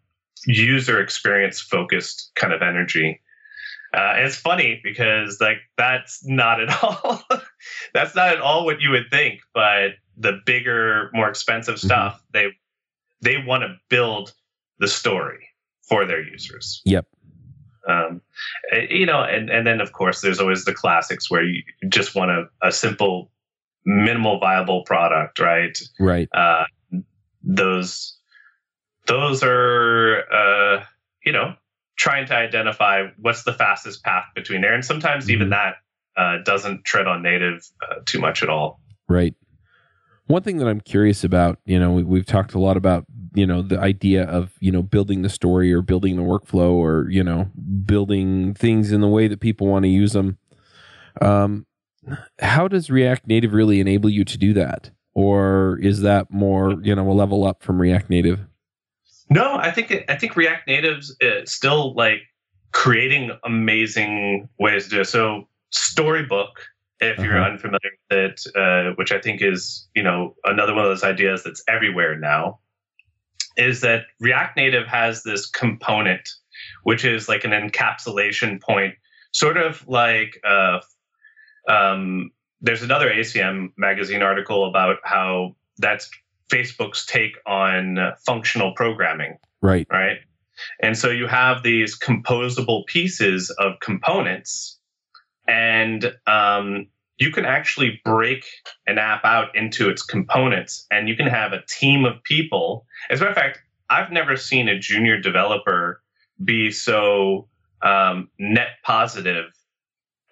user 0.45 0.99
experience 1.01 1.59
focused 1.59 2.31
kind 2.35 2.53
of 2.53 2.61
energy. 2.61 3.19
Uh, 3.93 4.13
it's 4.17 4.35
funny 4.35 4.79
because 4.83 5.39
like 5.39 5.57
that's 5.77 6.25
not 6.25 6.61
at 6.61 6.69
all 6.83 7.23
that's 7.93 8.15
not 8.15 8.29
at 8.29 8.41
all 8.41 8.65
what 8.65 8.81
you 8.81 8.89
would 8.91 9.05
think. 9.11 9.39
But 9.53 9.91
the 10.17 10.39
bigger, 10.45 11.09
more 11.13 11.29
expensive 11.29 11.75
mm-hmm. 11.75 11.87
stuff, 11.87 12.15
mm-hmm. 12.15 12.49
they 13.21 13.31
they 13.37 13.43
want 13.43 13.63
to 13.63 13.75
build 13.89 14.33
the 14.79 14.87
story 14.87 15.49
for 15.87 16.05
their 16.05 16.21
users. 16.21 16.81
Yep. 16.85 17.07
Um, 17.87 18.21
eh, 18.71 18.87
you 18.89 19.05
know, 19.05 19.23
and 19.23 19.49
and 19.49 19.65
then 19.65 19.79
of 19.79 19.93
course 19.93 20.21
there's 20.21 20.39
always 20.39 20.65
the 20.65 20.73
classics 20.73 21.31
where 21.31 21.43
you 21.43 21.63
just 21.87 22.15
want 22.15 22.31
a, 22.31 22.45
a 22.61 22.71
simple, 22.71 23.31
minimal 23.85 24.39
viable 24.39 24.83
product, 24.83 25.39
right? 25.39 25.77
Right. 25.99 26.27
Uh, 26.33 26.65
those 27.43 28.17
those 29.05 29.41
are 29.43 30.23
uh, 30.31 30.83
you 31.25 31.31
know 31.31 31.55
trying 31.95 32.27
to 32.27 32.35
identify 32.35 33.03
what's 33.17 33.43
the 33.43 33.53
fastest 33.53 34.03
path 34.03 34.25
between 34.35 34.61
there, 34.61 34.73
and 34.73 34.83
sometimes 34.83 35.25
mm-hmm. 35.25 35.33
even 35.33 35.49
that 35.49 35.75
uh, 36.17 36.37
doesn't 36.43 36.83
tread 36.83 37.07
on 37.07 37.23
native 37.23 37.69
uh, 37.81 37.95
too 38.05 38.19
much 38.19 38.43
at 38.43 38.49
all. 38.49 38.81
Right. 39.07 39.33
One 40.27 40.43
thing 40.43 40.57
that 40.57 40.67
I'm 40.67 40.81
curious 40.81 41.23
about, 41.23 41.59
you 41.65 41.79
know, 41.79 41.91
we, 41.91 42.03
we've 42.03 42.25
talked 42.25 42.53
a 42.53 42.59
lot 42.59 42.77
about, 42.77 43.05
you 43.33 43.45
know, 43.45 43.61
the 43.61 43.79
idea 43.79 44.23
of, 44.23 44.51
you 44.59 44.71
know, 44.71 44.83
building 44.83 45.21
the 45.21 45.29
story 45.29 45.73
or 45.73 45.81
building 45.81 46.15
the 46.15 46.21
workflow 46.21 46.71
or, 46.71 47.07
you 47.09 47.23
know, 47.23 47.49
building 47.85 48.53
things 48.53 48.91
in 48.91 49.01
the 49.01 49.07
way 49.07 49.27
that 49.27 49.39
people 49.39 49.67
want 49.67 49.83
to 49.83 49.89
use 49.89 50.13
them. 50.13 50.37
Um, 51.21 51.65
how 52.39 52.67
does 52.67 52.89
React 52.89 53.27
Native 53.27 53.53
really 53.53 53.79
enable 53.79 54.09
you 54.09 54.23
to 54.25 54.37
do 54.37 54.53
that? 54.53 54.91
Or 55.13 55.79
is 55.81 56.01
that 56.01 56.29
more, 56.29 56.75
you 56.83 56.93
know, 56.93 57.09
a 57.09 57.13
level 57.13 57.45
up 57.45 57.63
from 57.63 57.81
React 57.81 58.09
Native? 58.09 58.39
No, 59.29 59.55
I 59.55 59.71
think 59.71 60.05
I 60.07 60.15
think 60.15 60.35
React 60.35 60.67
Native's 60.67 61.15
uh, 61.21 61.45
still 61.45 61.93
like 61.95 62.21
creating 62.71 63.31
amazing 63.43 64.47
ways 64.59 64.85
to 64.85 64.89
do 64.89 65.01
it. 65.01 65.05
So 65.05 65.47
Storybook, 65.71 66.61
if 66.99 67.19
you're 67.19 67.39
uh-huh. 67.39 67.51
unfamiliar 67.51 67.91
with 68.09 68.17
it, 68.17 68.41
uh, 68.55 68.91
which 68.95 69.11
I 69.11 69.19
think 69.19 69.41
is 69.41 69.87
you 69.95 70.03
know 70.03 70.35
another 70.43 70.73
one 70.73 70.85
of 70.85 70.91
those 70.91 71.03
ideas 71.03 71.43
that's 71.43 71.63
everywhere 71.67 72.17
now, 72.17 72.59
is 73.55 73.81
that 73.81 74.03
React 74.19 74.57
Native 74.57 74.87
has 74.87 75.23
this 75.23 75.45
component, 75.47 76.29
which 76.83 77.05
is 77.05 77.27
like 77.27 77.43
an 77.43 77.51
encapsulation 77.51 78.61
point, 78.61 78.95
sort 79.31 79.57
of 79.57 79.87
like 79.87 80.39
uh, 80.47 80.79
um, 81.67 82.31
there's 82.61 82.83
another 82.83 83.09
ACM 83.09 83.71
magazine 83.77 84.21
article 84.21 84.67
about 84.67 84.97
how 85.03 85.55
that's 85.77 86.09
Facebook's 86.51 87.05
take 87.05 87.37
on 87.45 88.13
functional 88.25 88.73
programming. 88.73 89.37
Right. 89.61 89.87
Right. 89.91 90.17
And 90.81 90.97
so 90.97 91.09
you 91.09 91.27
have 91.27 91.63
these 91.63 91.97
composable 91.97 92.85
pieces 92.87 93.49
of 93.59 93.79
components, 93.79 94.76
and 95.47 96.13
um, 96.27 96.87
you 97.17 97.31
can 97.31 97.45
actually 97.45 97.99
break 98.05 98.45
an 98.85 98.97
app 98.97 99.25
out 99.25 99.55
into 99.55 99.89
its 99.89 100.03
components, 100.03 100.85
and 100.91 101.09
you 101.09 101.15
can 101.15 101.27
have 101.27 101.53
a 101.53 101.63
team 101.67 102.05
of 102.05 102.21
people. 102.23 102.85
As 103.09 103.19
a 103.19 103.23
matter 103.23 103.31
of 103.31 103.37
fact, 103.37 103.59
I've 103.89 104.11
never 104.11 104.35
seen 104.35 104.67
a 104.67 104.77
junior 104.77 105.19
developer 105.19 106.01
be 106.43 106.71
so 106.71 107.47
um, 107.81 108.29
net 108.37 108.69
positive 108.83 109.45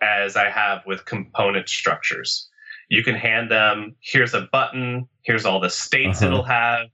as 0.01 0.35
I 0.35 0.49
have 0.49 0.81
with 0.85 1.05
component 1.05 1.69
structures. 1.69 2.49
You 2.89 3.03
can 3.03 3.15
hand 3.15 3.49
them, 3.49 3.95
here's 4.01 4.33
a 4.33 4.47
button, 4.51 5.07
here's 5.23 5.45
all 5.45 5.59
the 5.59 5.69
states 5.69 6.21
uh-huh. 6.21 6.27
it'll 6.27 6.43
have, 6.43 6.87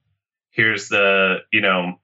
here's 0.52 0.88
the, 0.88 1.40
you 1.52 1.62
know, 1.62 2.00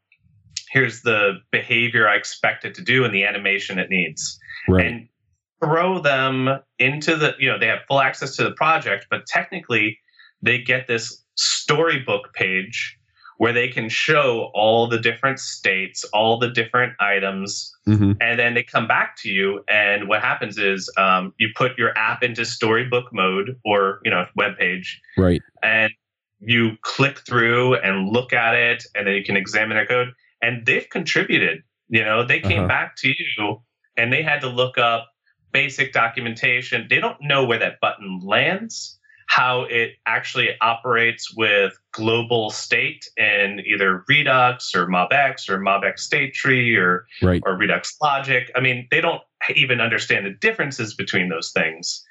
here's 0.70 1.02
the 1.02 1.40
behavior 1.52 2.10
I 2.10 2.16
expect 2.16 2.66
it 2.66 2.76
to 2.76 2.82
do 2.82 3.06
and 3.06 3.14
the 3.14 3.24
animation 3.24 3.80
it 3.80 3.90
needs. 3.90 4.38
Right. 4.68 4.88
And 4.88 5.10
throw 5.60 6.00
them 6.00 6.60
into 6.80 7.16
the, 7.16 7.34
you 7.40 7.50
know, 7.50 7.58
they 7.58 7.68
have 7.68 7.80
full 7.88 8.00
access 8.00 8.36
to 8.36 8.44
the 8.44 8.52
project, 8.52 9.08
but 9.10 9.26
technically 9.26 10.00
they 10.42 10.60
get 10.60 10.88
this 10.88 11.24
storybook 11.36 12.34
page 12.34 12.98
where 13.38 13.54
they 13.54 13.68
can 13.68 13.88
show 13.88 14.50
all 14.54 14.88
the 14.88 15.00
different 15.00 15.40
states, 15.40 16.04
all 16.06 16.40
the 16.40 16.50
different 16.50 16.94
items, 17.00 17.72
mm-hmm. 17.88 18.14
and 18.20 18.40
then 18.40 18.56
they 18.56 18.64
come 18.64 18.88
back 18.88 19.16
to 19.18 19.30
you. 19.30 19.64
And 19.70 20.08
what 20.08 20.22
happens 20.22 20.58
is 20.58 20.92
um, 20.98 21.34
you 21.38 21.50
put 21.56 21.78
your 21.78 21.96
app 21.98 22.24
into 22.24 22.46
storybook 22.46 23.14
mode 23.14 23.60
or 23.64 24.00
you 24.04 24.12
know 24.12 24.26
web 24.36 24.58
page, 24.58 25.00
right? 25.18 25.42
And 25.62 25.92
you 26.40 26.78
click 26.82 27.20
through 27.20 27.76
and 27.76 28.10
look 28.10 28.34
at 28.34 28.56
it, 28.56 28.84
and 28.96 29.08
then 29.08 29.14
you 29.14 29.24
can 29.24 29.38
examine 29.38 29.78
their 29.78 29.86
code. 29.86 30.10
And 30.42 30.66
they've 30.66 30.88
contributed. 30.90 31.64
You 31.90 32.04
know, 32.04 32.26
they 32.26 32.40
came 32.40 32.60
uh-huh. 32.60 32.68
back 32.68 32.96
to 32.98 33.10
you, 33.10 33.62
and 33.96 34.12
they 34.12 34.24
had 34.24 34.42
to 34.42 34.48
look 34.48 34.78
up 34.78 35.08
basic 35.52 35.94
documentation. 35.94 36.88
They 36.90 37.00
don't 37.00 37.18
know 37.22 37.46
where 37.46 37.60
that 37.60 37.80
button 37.80 38.20
lands 38.24 38.98
how 39.28 39.64
it 39.64 39.92
actually 40.06 40.50
operates 40.62 41.34
with 41.36 41.78
global 41.92 42.50
state 42.50 43.06
in 43.18 43.62
either 43.66 44.04
Redux 44.08 44.74
or 44.74 44.88
MobX 44.88 45.50
or 45.50 45.60
MobX 45.60 46.00
state 46.00 46.34
tree 46.34 46.76
or, 46.76 47.06
right. 47.22 47.44
or 47.46 47.58
Redux 47.58 47.96
logic. 48.02 48.50
I 48.56 48.62
mean, 48.62 48.88
they 48.90 49.02
don't 49.02 49.22
even 49.54 49.82
understand 49.82 50.26
the 50.26 50.32
differences 50.32 50.94
between 50.96 51.28
those 51.28 51.52
things. 51.52 52.04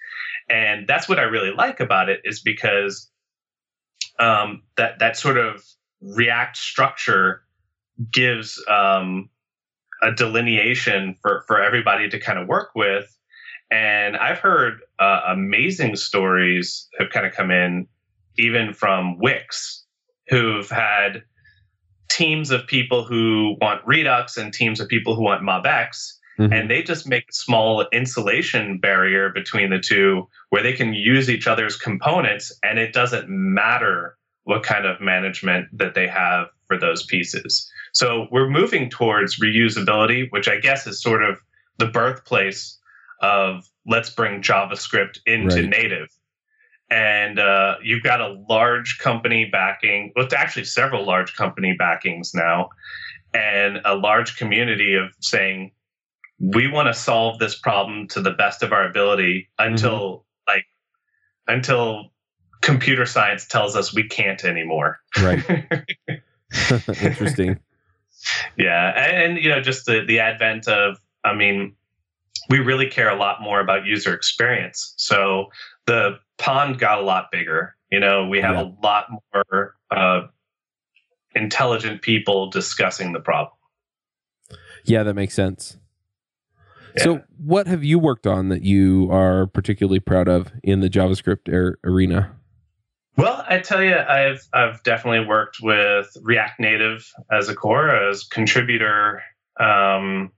And 0.50 0.86
that's 0.86 1.08
what 1.08 1.18
I 1.18 1.22
really 1.22 1.52
like 1.52 1.80
about 1.80 2.10
it 2.10 2.20
is 2.24 2.40
because 2.40 3.10
um, 4.20 4.62
that 4.76 4.98
that 5.00 5.16
sort 5.16 5.38
of 5.38 5.64
React 6.02 6.56
structure 6.56 7.42
gives 8.12 8.62
um, 8.68 9.30
a 10.02 10.12
delineation 10.12 11.16
for 11.22 11.42
for 11.48 11.60
everybody 11.60 12.08
to 12.10 12.20
kind 12.20 12.38
of 12.38 12.46
work 12.46 12.70
with 12.74 13.16
and 13.70 14.16
I've 14.16 14.38
heard 14.38 14.80
uh, 14.98 15.20
amazing 15.28 15.96
stories 15.96 16.88
have 16.98 17.10
kind 17.10 17.26
of 17.26 17.32
come 17.32 17.50
in, 17.50 17.88
even 18.38 18.72
from 18.72 19.18
Wix, 19.18 19.84
who've 20.28 20.68
had 20.68 21.22
teams 22.08 22.50
of 22.50 22.66
people 22.66 23.04
who 23.04 23.56
want 23.60 23.86
Redux 23.86 24.36
and 24.36 24.52
teams 24.52 24.80
of 24.80 24.88
people 24.88 25.14
who 25.16 25.22
want 25.22 25.42
MobX. 25.42 26.12
Mm-hmm. 26.38 26.52
And 26.52 26.70
they 26.70 26.82
just 26.82 27.08
make 27.08 27.24
a 27.30 27.32
small 27.32 27.86
insulation 27.92 28.78
barrier 28.78 29.30
between 29.30 29.70
the 29.70 29.78
two 29.78 30.28
where 30.50 30.62
they 30.62 30.74
can 30.74 30.92
use 30.92 31.30
each 31.30 31.46
other's 31.46 31.76
components 31.76 32.52
and 32.62 32.78
it 32.78 32.92
doesn't 32.92 33.26
matter 33.28 34.18
what 34.44 34.62
kind 34.62 34.84
of 34.84 35.00
management 35.00 35.66
that 35.72 35.94
they 35.94 36.06
have 36.06 36.48
for 36.68 36.78
those 36.78 37.04
pieces. 37.04 37.70
So 37.92 38.28
we're 38.30 38.50
moving 38.50 38.90
towards 38.90 39.40
reusability, 39.40 40.26
which 40.30 40.46
I 40.46 40.60
guess 40.60 40.86
is 40.86 41.00
sort 41.00 41.24
of 41.24 41.38
the 41.78 41.86
birthplace 41.86 42.78
of 43.20 43.68
let's 43.86 44.10
bring 44.10 44.42
JavaScript 44.42 45.18
into 45.26 45.56
right. 45.56 45.68
native. 45.68 46.08
And 46.90 47.38
uh, 47.38 47.76
you've 47.82 48.02
got 48.02 48.20
a 48.20 48.44
large 48.48 48.98
company 48.98 49.48
backing, 49.50 50.12
well, 50.14 50.24
it's 50.24 50.34
actually 50.34 50.64
several 50.64 51.04
large 51.04 51.34
company 51.34 51.74
backings 51.76 52.32
now, 52.32 52.70
and 53.34 53.80
a 53.84 53.96
large 53.96 54.36
community 54.36 54.94
of 54.94 55.12
saying, 55.20 55.72
we 56.38 56.68
want 56.68 56.86
to 56.86 56.94
solve 56.94 57.38
this 57.38 57.58
problem 57.58 58.08
to 58.08 58.20
the 58.20 58.30
best 58.30 58.62
of 58.62 58.72
our 58.72 58.88
ability 58.88 59.48
until 59.58 59.98
mm-hmm. 60.00 60.54
like 60.54 60.66
until 61.48 62.12
computer 62.60 63.06
science 63.06 63.46
tells 63.46 63.74
us 63.74 63.94
we 63.94 64.06
can't 64.06 64.44
anymore. 64.44 65.00
Right. 65.16 65.42
Interesting. 67.02 67.58
Yeah, 68.56 68.92
and, 68.96 69.16
and, 69.16 69.44
you 69.44 69.50
know, 69.50 69.60
just 69.60 69.86
the 69.86 70.04
the 70.06 70.20
advent 70.20 70.68
of, 70.68 70.98
I 71.24 71.34
mean, 71.34 71.75
we 72.48 72.58
really 72.58 72.88
care 72.88 73.08
a 73.08 73.16
lot 73.16 73.42
more 73.42 73.60
about 73.60 73.86
user 73.86 74.14
experience. 74.14 74.94
So 74.96 75.46
the 75.86 76.18
pond 76.38 76.78
got 76.78 76.98
a 76.98 77.02
lot 77.02 77.30
bigger. 77.32 77.74
You 77.90 78.00
know, 78.00 78.26
we 78.26 78.40
have 78.40 78.56
yeah. 78.56 78.62
a 78.62 78.68
lot 78.82 79.06
more 79.32 79.74
uh, 79.90 80.22
intelligent 81.34 82.02
people 82.02 82.50
discussing 82.50 83.12
the 83.12 83.20
problem. 83.20 83.52
Yeah, 84.84 85.02
that 85.02 85.14
makes 85.14 85.34
sense. 85.34 85.78
Yeah. 86.96 87.02
So, 87.02 87.22
what 87.38 87.66
have 87.66 87.84
you 87.84 87.98
worked 87.98 88.26
on 88.26 88.48
that 88.48 88.62
you 88.62 89.08
are 89.10 89.46
particularly 89.46 90.00
proud 90.00 90.28
of 90.28 90.52
in 90.62 90.80
the 90.80 90.88
JavaScript 90.88 91.52
er- 91.52 91.78
arena? 91.84 92.34
Well, 93.16 93.44
I 93.48 93.58
tell 93.58 93.82
you, 93.82 93.96
I've 93.96 94.46
I've 94.52 94.82
definitely 94.82 95.26
worked 95.26 95.58
with 95.60 96.16
React 96.22 96.60
Native 96.60 97.10
as 97.30 97.48
a 97.48 97.54
core 97.54 97.90
as 97.90 98.24
contributor 98.24 99.22
um, 99.58 100.32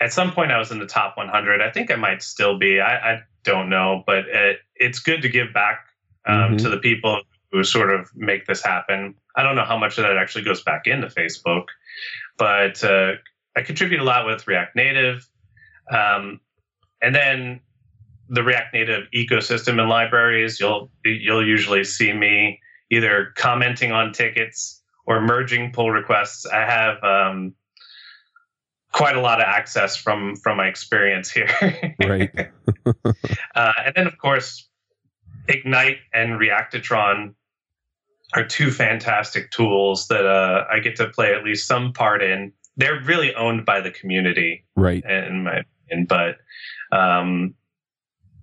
at 0.00 0.12
some 0.12 0.32
point 0.32 0.52
I 0.52 0.58
was 0.58 0.70
in 0.70 0.78
the 0.78 0.86
top 0.86 1.16
100. 1.16 1.60
I 1.60 1.70
think 1.70 1.90
I 1.90 1.96
might 1.96 2.22
still 2.22 2.58
be. 2.58 2.80
I, 2.80 3.14
I 3.14 3.22
don't 3.44 3.68
know, 3.68 4.02
but 4.06 4.26
it, 4.28 4.58
it's 4.76 4.98
good 4.98 5.22
to 5.22 5.28
give 5.28 5.52
back 5.52 5.86
um, 6.26 6.36
mm-hmm. 6.36 6.56
to 6.58 6.68
the 6.68 6.78
people 6.78 7.22
who 7.52 7.62
sort 7.62 7.94
of 7.94 8.10
make 8.14 8.46
this 8.46 8.62
happen. 8.62 9.14
I 9.36 9.42
don't 9.42 9.54
know 9.54 9.64
how 9.64 9.78
much 9.78 9.98
of 9.98 10.02
that 10.02 10.16
actually 10.16 10.44
goes 10.44 10.62
back 10.62 10.86
into 10.86 11.06
Facebook, 11.06 11.66
but 12.36 12.82
uh, 12.82 13.12
I 13.56 13.62
contribute 13.62 14.00
a 14.00 14.04
lot 14.04 14.26
with 14.26 14.46
React 14.46 14.74
Native, 14.74 15.28
um, 15.90 16.40
and 17.00 17.14
then 17.14 17.60
the 18.28 18.42
React 18.42 18.74
Native 18.74 19.04
ecosystem 19.14 19.78
and 19.78 19.88
libraries. 19.88 20.58
You'll 20.58 20.90
you'll 21.04 21.46
usually 21.46 21.84
see 21.84 22.12
me 22.12 22.60
either 22.90 23.32
commenting 23.36 23.92
on 23.92 24.12
tickets 24.12 24.82
or 25.06 25.20
merging 25.20 25.72
pull 25.72 25.90
requests. 25.90 26.46
I 26.46 26.60
have 26.60 27.02
um, 27.04 27.54
quite 28.94 29.16
a 29.16 29.20
lot 29.20 29.40
of 29.40 29.46
access 29.46 29.96
from 29.96 30.36
from 30.36 30.56
my 30.56 30.68
experience 30.68 31.30
here. 31.30 31.50
right. 32.06 32.30
uh, 33.54 33.72
and 33.84 33.94
then, 33.94 34.06
of 34.06 34.16
course, 34.16 34.68
Ignite 35.48 35.98
and 36.14 36.40
Reactotron 36.40 37.34
are 38.34 38.46
two 38.46 38.70
fantastic 38.70 39.50
tools 39.50 40.08
that 40.08 40.24
uh, 40.24 40.64
I 40.72 40.78
get 40.78 40.96
to 40.96 41.08
play 41.08 41.34
at 41.34 41.44
least 41.44 41.66
some 41.66 41.92
part 41.92 42.22
in. 42.22 42.52
They're 42.76 43.00
really 43.04 43.34
owned 43.34 43.66
by 43.66 43.80
the 43.80 43.90
community, 43.90 44.64
right? 44.76 45.04
In 45.04 45.44
my 45.44 45.62
opinion, 45.88 46.06
but 46.06 46.36
um, 46.96 47.54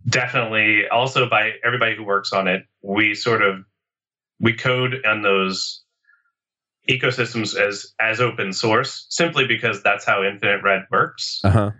definitely 0.07 0.87
also 0.87 1.29
by 1.29 1.53
everybody 1.63 1.95
who 1.95 2.03
works 2.03 2.33
on 2.33 2.47
it. 2.47 2.63
We 2.81 3.15
sort 3.15 3.41
of 3.41 3.63
we 4.39 4.53
code 4.53 5.05
on 5.05 5.21
those 5.21 5.83
ecosystems 6.89 7.55
as 7.55 7.93
as 7.99 8.19
open 8.19 8.53
source 8.53 9.05
simply 9.09 9.45
because 9.47 9.83
that's 9.83 10.05
how 10.05 10.23
Infinite 10.23 10.63
Red 10.63 10.83
works. 10.91 11.41
Uh-huh. 11.43 11.71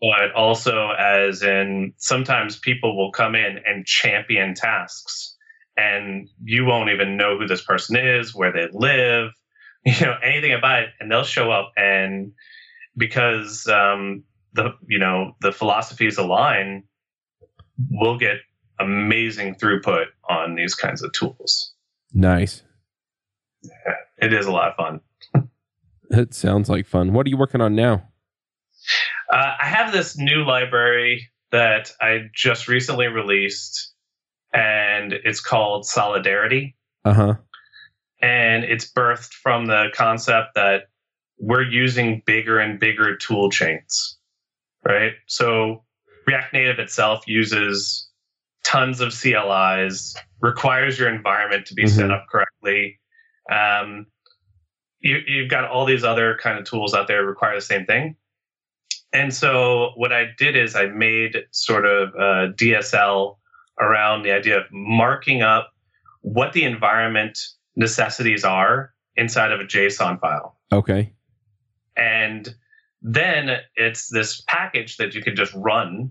But 0.00 0.32
also 0.34 0.90
as 0.90 1.42
in 1.42 1.94
sometimes 1.96 2.58
people 2.58 2.96
will 2.96 3.10
come 3.10 3.34
in 3.34 3.58
and 3.64 3.86
champion 3.86 4.54
tasks 4.54 5.34
and 5.76 6.28
you 6.42 6.64
won't 6.64 6.90
even 6.90 7.16
know 7.16 7.38
who 7.38 7.46
this 7.46 7.62
person 7.62 7.96
is, 7.96 8.34
where 8.34 8.52
they 8.52 8.68
live, 8.72 9.32
you 9.84 10.06
know, 10.06 10.14
anything 10.22 10.52
about 10.52 10.84
it, 10.84 10.88
and 11.00 11.10
they'll 11.10 11.24
show 11.24 11.50
up 11.50 11.72
and 11.76 12.32
because 12.96 13.66
um, 13.66 14.24
the 14.52 14.70
you 14.86 14.98
know 14.98 15.36
the 15.40 15.52
philosophies 15.52 16.18
align, 16.18 16.84
we'll 17.90 18.18
get 18.18 18.36
amazing 18.78 19.54
throughput 19.54 20.06
on 20.28 20.54
these 20.54 20.74
kinds 20.74 21.02
of 21.02 21.12
tools. 21.12 21.72
Nice. 22.12 22.62
It 24.18 24.32
is 24.32 24.46
a 24.46 24.52
lot 24.52 24.70
of 24.70 24.76
fun. 24.76 25.48
It 26.10 26.34
sounds 26.34 26.68
like 26.68 26.86
fun. 26.86 27.12
What 27.12 27.26
are 27.26 27.30
you 27.30 27.36
working 27.36 27.60
on 27.60 27.74
now? 27.74 28.08
Uh, 29.30 29.54
I 29.60 29.66
have 29.66 29.92
this 29.92 30.16
new 30.16 30.44
library 30.44 31.28
that 31.50 31.90
I 32.00 32.30
just 32.34 32.68
recently 32.68 33.06
released 33.06 33.92
and 34.52 35.12
it's 35.12 35.40
called 35.40 35.86
Solidarity. 35.86 36.76
Uh 37.04 37.12
huh. 37.12 37.34
And 38.22 38.64
it's 38.64 38.90
birthed 38.90 39.32
from 39.32 39.66
the 39.66 39.86
concept 39.92 40.54
that 40.54 40.84
we're 41.38 41.62
using 41.62 42.22
bigger 42.24 42.58
and 42.58 42.78
bigger 42.78 43.16
tool 43.16 43.50
chains, 43.50 44.18
right? 44.84 45.12
So 45.26 45.84
React 46.26 46.52
Native 46.52 46.78
itself 46.78 47.24
uses 47.26 48.08
tons 48.64 49.00
of 49.00 49.12
CLIs, 49.12 50.16
requires 50.40 50.98
your 50.98 51.12
environment 51.12 51.66
to 51.66 51.74
be 51.74 51.84
mm-hmm. 51.84 51.98
set 51.98 52.10
up 52.10 52.26
correctly. 52.30 52.98
Um, 53.50 54.06
you, 55.00 55.18
you've 55.26 55.50
got 55.50 55.68
all 55.68 55.84
these 55.84 56.04
other 56.04 56.38
kind 56.42 56.58
of 56.58 56.64
tools 56.64 56.94
out 56.94 57.08
there 57.08 57.24
require 57.24 57.54
the 57.54 57.60
same 57.60 57.84
thing. 57.84 58.16
And 59.12 59.32
so 59.32 59.92
what 59.94 60.12
I 60.12 60.26
did 60.36 60.56
is 60.56 60.74
I 60.74 60.86
made 60.86 61.36
sort 61.52 61.86
of 61.86 62.14
a 62.14 62.52
DSL 62.52 63.36
around 63.80 64.22
the 64.22 64.32
idea 64.32 64.58
of 64.58 64.64
marking 64.72 65.42
up 65.42 65.72
what 66.22 66.52
the 66.52 66.64
environment 66.64 67.38
necessities 67.76 68.44
are 68.44 68.92
inside 69.16 69.52
of 69.52 69.60
a 69.60 69.64
JSON 69.64 70.20
file. 70.20 70.58
Okay. 70.72 71.12
And 71.96 72.54
then 73.02 73.58
it's 73.76 74.08
this 74.08 74.42
package 74.48 74.96
that 74.96 75.14
you 75.14 75.22
can 75.22 75.36
just 75.36 75.52
run, 75.54 76.10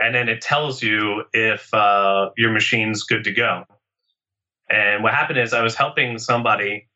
and 0.00 0.14
then 0.14 0.28
it 0.28 0.40
tells 0.40 0.82
you 0.82 1.22
if 1.32 1.72
uh, 1.72 2.30
your 2.36 2.50
machine's 2.50 3.04
good 3.04 3.24
to 3.24 3.32
go. 3.32 3.64
And 4.72 5.02
what 5.02 5.12
happened 5.12 5.38
is 5.38 5.52
I 5.52 5.62
was 5.62 5.74
helping 5.74 6.18
somebody, 6.18 6.88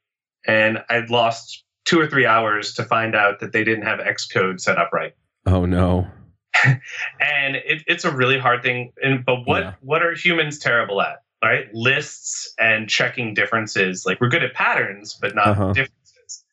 and 0.46 0.82
I'd 0.88 1.10
lost 1.10 1.62
two 1.84 2.00
or 2.00 2.06
three 2.08 2.24
hours 2.24 2.72
to 2.74 2.84
find 2.84 3.14
out 3.14 3.40
that 3.40 3.52
they 3.52 3.64
didn't 3.64 3.84
have 3.84 4.00
Xcode 4.00 4.60
set 4.60 4.78
up 4.78 4.92
right. 4.92 5.14
Oh 5.44 5.66
no. 5.66 6.08
and 6.64 7.56
it, 7.56 7.82
it's 7.86 8.04
a 8.04 8.10
really 8.10 8.38
hard 8.38 8.62
thing. 8.62 8.92
And 9.02 9.24
but 9.24 9.46
what 9.46 9.62
yeah. 9.62 9.74
what 9.80 10.02
are 10.02 10.14
humans 10.14 10.58
terrible 10.58 11.02
at? 11.02 11.22
Right, 11.44 11.66
lists 11.74 12.52
and 12.58 12.88
checking 12.88 13.34
differences. 13.34 14.04
Like 14.06 14.20
we're 14.22 14.30
good 14.30 14.42
at 14.42 14.54
patterns, 14.54 15.16
but 15.20 15.34
not 15.34 15.48
uh-huh. 15.48 15.72
differences. 15.74 16.44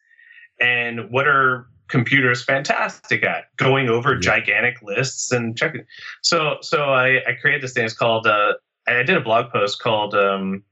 And 0.59 1.09
what 1.09 1.25
are 1.25 1.67
computers 1.87 2.43
fantastic 2.43 3.23
at? 3.23 3.45
Going 3.55 3.87
over 3.87 4.15
yeah. 4.15 4.19
gigantic 4.19 4.81
lists 4.83 5.31
and 5.31 5.57
checking. 5.57 5.85
So 6.21 6.57
so 6.61 6.83
I, 6.83 7.21
I 7.25 7.33
created 7.39 7.63
this 7.63 7.73
thing. 7.73 7.85
It's 7.85 7.93
called. 7.93 8.27
Uh, 8.27 8.53
I 8.85 9.03
did 9.03 9.15
a 9.15 9.21
blog 9.21 9.51
post 9.51 9.81
called. 9.81 10.13
Um, 10.13 10.63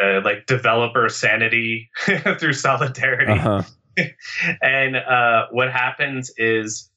uh, 0.00 0.20
like 0.24 0.46
developer 0.46 1.08
sanity 1.08 1.90
through 2.38 2.52
solidarity. 2.52 3.32
Uh-huh. 3.32 3.62
and 4.62 4.96
uh, 4.96 5.46
what 5.50 5.70
happens 5.70 6.32
is 6.36 6.90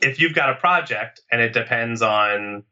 if 0.00 0.20
you've 0.20 0.34
got 0.34 0.50
a 0.50 0.54
project 0.56 1.20
and 1.30 1.40
it 1.40 1.52
depends 1.52 2.02
on 2.02 2.62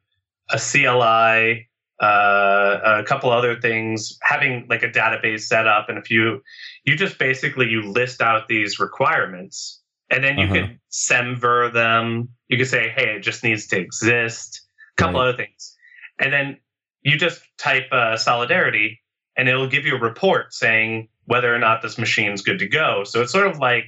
a 0.50 0.58
CLI, 0.58 1.68
uh, 2.00 3.00
a 3.00 3.04
couple 3.04 3.30
other 3.30 3.60
things, 3.60 4.18
having 4.22 4.66
like 4.68 4.82
a 4.82 4.88
database 4.88 5.42
set 5.42 5.66
up, 5.66 5.88
and 5.88 5.98
if 5.98 6.10
you 6.10 6.42
you 6.84 6.96
just 6.96 7.18
basically 7.18 7.68
you 7.68 7.82
list 7.82 8.20
out 8.20 8.48
these 8.48 8.80
requirements, 8.80 9.80
and 10.10 10.22
then 10.22 10.36
you 10.36 10.46
uh-huh. 10.46 10.54
can 10.54 10.80
semver 10.90 11.72
them. 11.72 12.30
You 12.48 12.56
can 12.56 12.66
say, 12.66 12.92
hey, 12.94 13.16
it 13.16 13.20
just 13.20 13.44
needs 13.44 13.68
to 13.68 13.78
exist. 13.78 14.62
A 14.98 15.02
couple 15.02 15.20
right. 15.20 15.28
other 15.28 15.36
things, 15.36 15.76
and 16.18 16.32
then 16.32 16.58
you 17.02 17.16
just 17.16 17.40
type 17.56 17.90
uh, 17.92 18.16
solidarity, 18.16 19.01
and 19.36 19.48
it'll 19.48 19.68
give 19.68 19.86
you 19.86 19.96
a 19.96 20.00
report 20.00 20.52
saying 20.52 21.08
whether 21.24 21.54
or 21.54 21.58
not 21.58 21.82
this 21.82 21.98
machine's 21.98 22.42
good 22.42 22.58
to 22.58 22.68
go. 22.68 23.04
So 23.04 23.22
it's 23.22 23.32
sort 23.32 23.46
of 23.46 23.58
like 23.58 23.86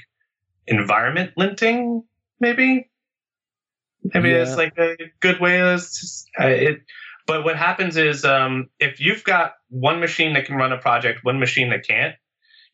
environment 0.67 1.33
linting, 1.39 2.05
maybe 2.41 2.91
mean, 4.21 4.33
yeah. 4.33 4.43
it's 4.43 4.57
like 4.57 4.77
a 4.79 4.97
good 5.21 5.41
way. 5.41 5.59
To, 5.59 5.77
uh, 6.41 6.47
it, 6.47 6.83
but 7.27 7.45
what 7.45 7.57
happens 7.57 7.97
is, 7.97 8.25
um, 8.25 8.69
if 8.79 9.01
you've 9.01 9.25
got 9.25 9.55
one 9.69 10.01
machine 10.01 10.35
that 10.35 10.45
can 10.45 10.57
run 10.57 10.73
a 10.73 10.79
project, 10.79 11.21
one 11.23 11.39
machine 11.39 11.71
that 11.71 11.87
can't, 11.87 12.15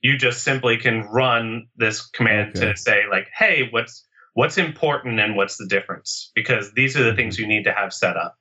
you 0.01 0.17
just 0.17 0.43
simply 0.43 0.77
can 0.79 1.03
run 1.03 1.69
this 1.77 2.05
command 2.07 2.57
okay. 2.57 2.73
to 2.73 2.77
say, 2.77 3.03
like, 3.11 3.29
"Hey, 3.33 3.69
what's 3.71 4.07
what's 4.35 4.59
important 4.59 5.21
and 5.21 5.37
what's 5.37 5.57
the 5.57 5.67
difference?" 5.67 6.33
Because 6.35 6.73
these 6.73 6.97
are 6.97 7.05
the 7.05 7.15
things 7.15 7.39
you 7.39 7.47
need 7.47 7.65
to 7.65 7.73
have 7.73 7.93
set 7.93 8.17
up. 8.17 8.37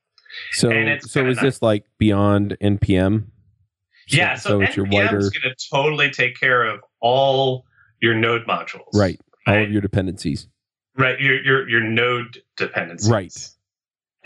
So, 0.51 0.69
so 1.01 1.25
is 1.27 1.37
nice. 1.37 1.43
this 1.43 1.61
like 1.61 1.85
beyond 1.97 2.55
npm? 2.61 3.25
Yeah, 4.11 4.35
so, 4.35 4.49
so 4.49 4.59
npm 4.59 4.91
wider... 4.91 5.17
is 5.17 5.29
going 5.29 5.53
to 5.53 5.69
totally 5.71 6.09
take 6.09 6.39
care 6.39 6.63
of 6.63 6.81
all 6.99 7.65
your 8.01 8.15
node 8.15 8.45
modules, 8.47 8.93
right? 8.93 9.19
All 9.47 9.55
right? 9.55 9.63
of 9.63 9.71
your 9.71 9.81
dependencies 9.81 10.47
right 10.99 11.19
your 11.19 11.41
your 11.43 11.69
your 11.69 11.81
node 11.81 12.41
dependencies 12.57 13.09
right 13.09 13.49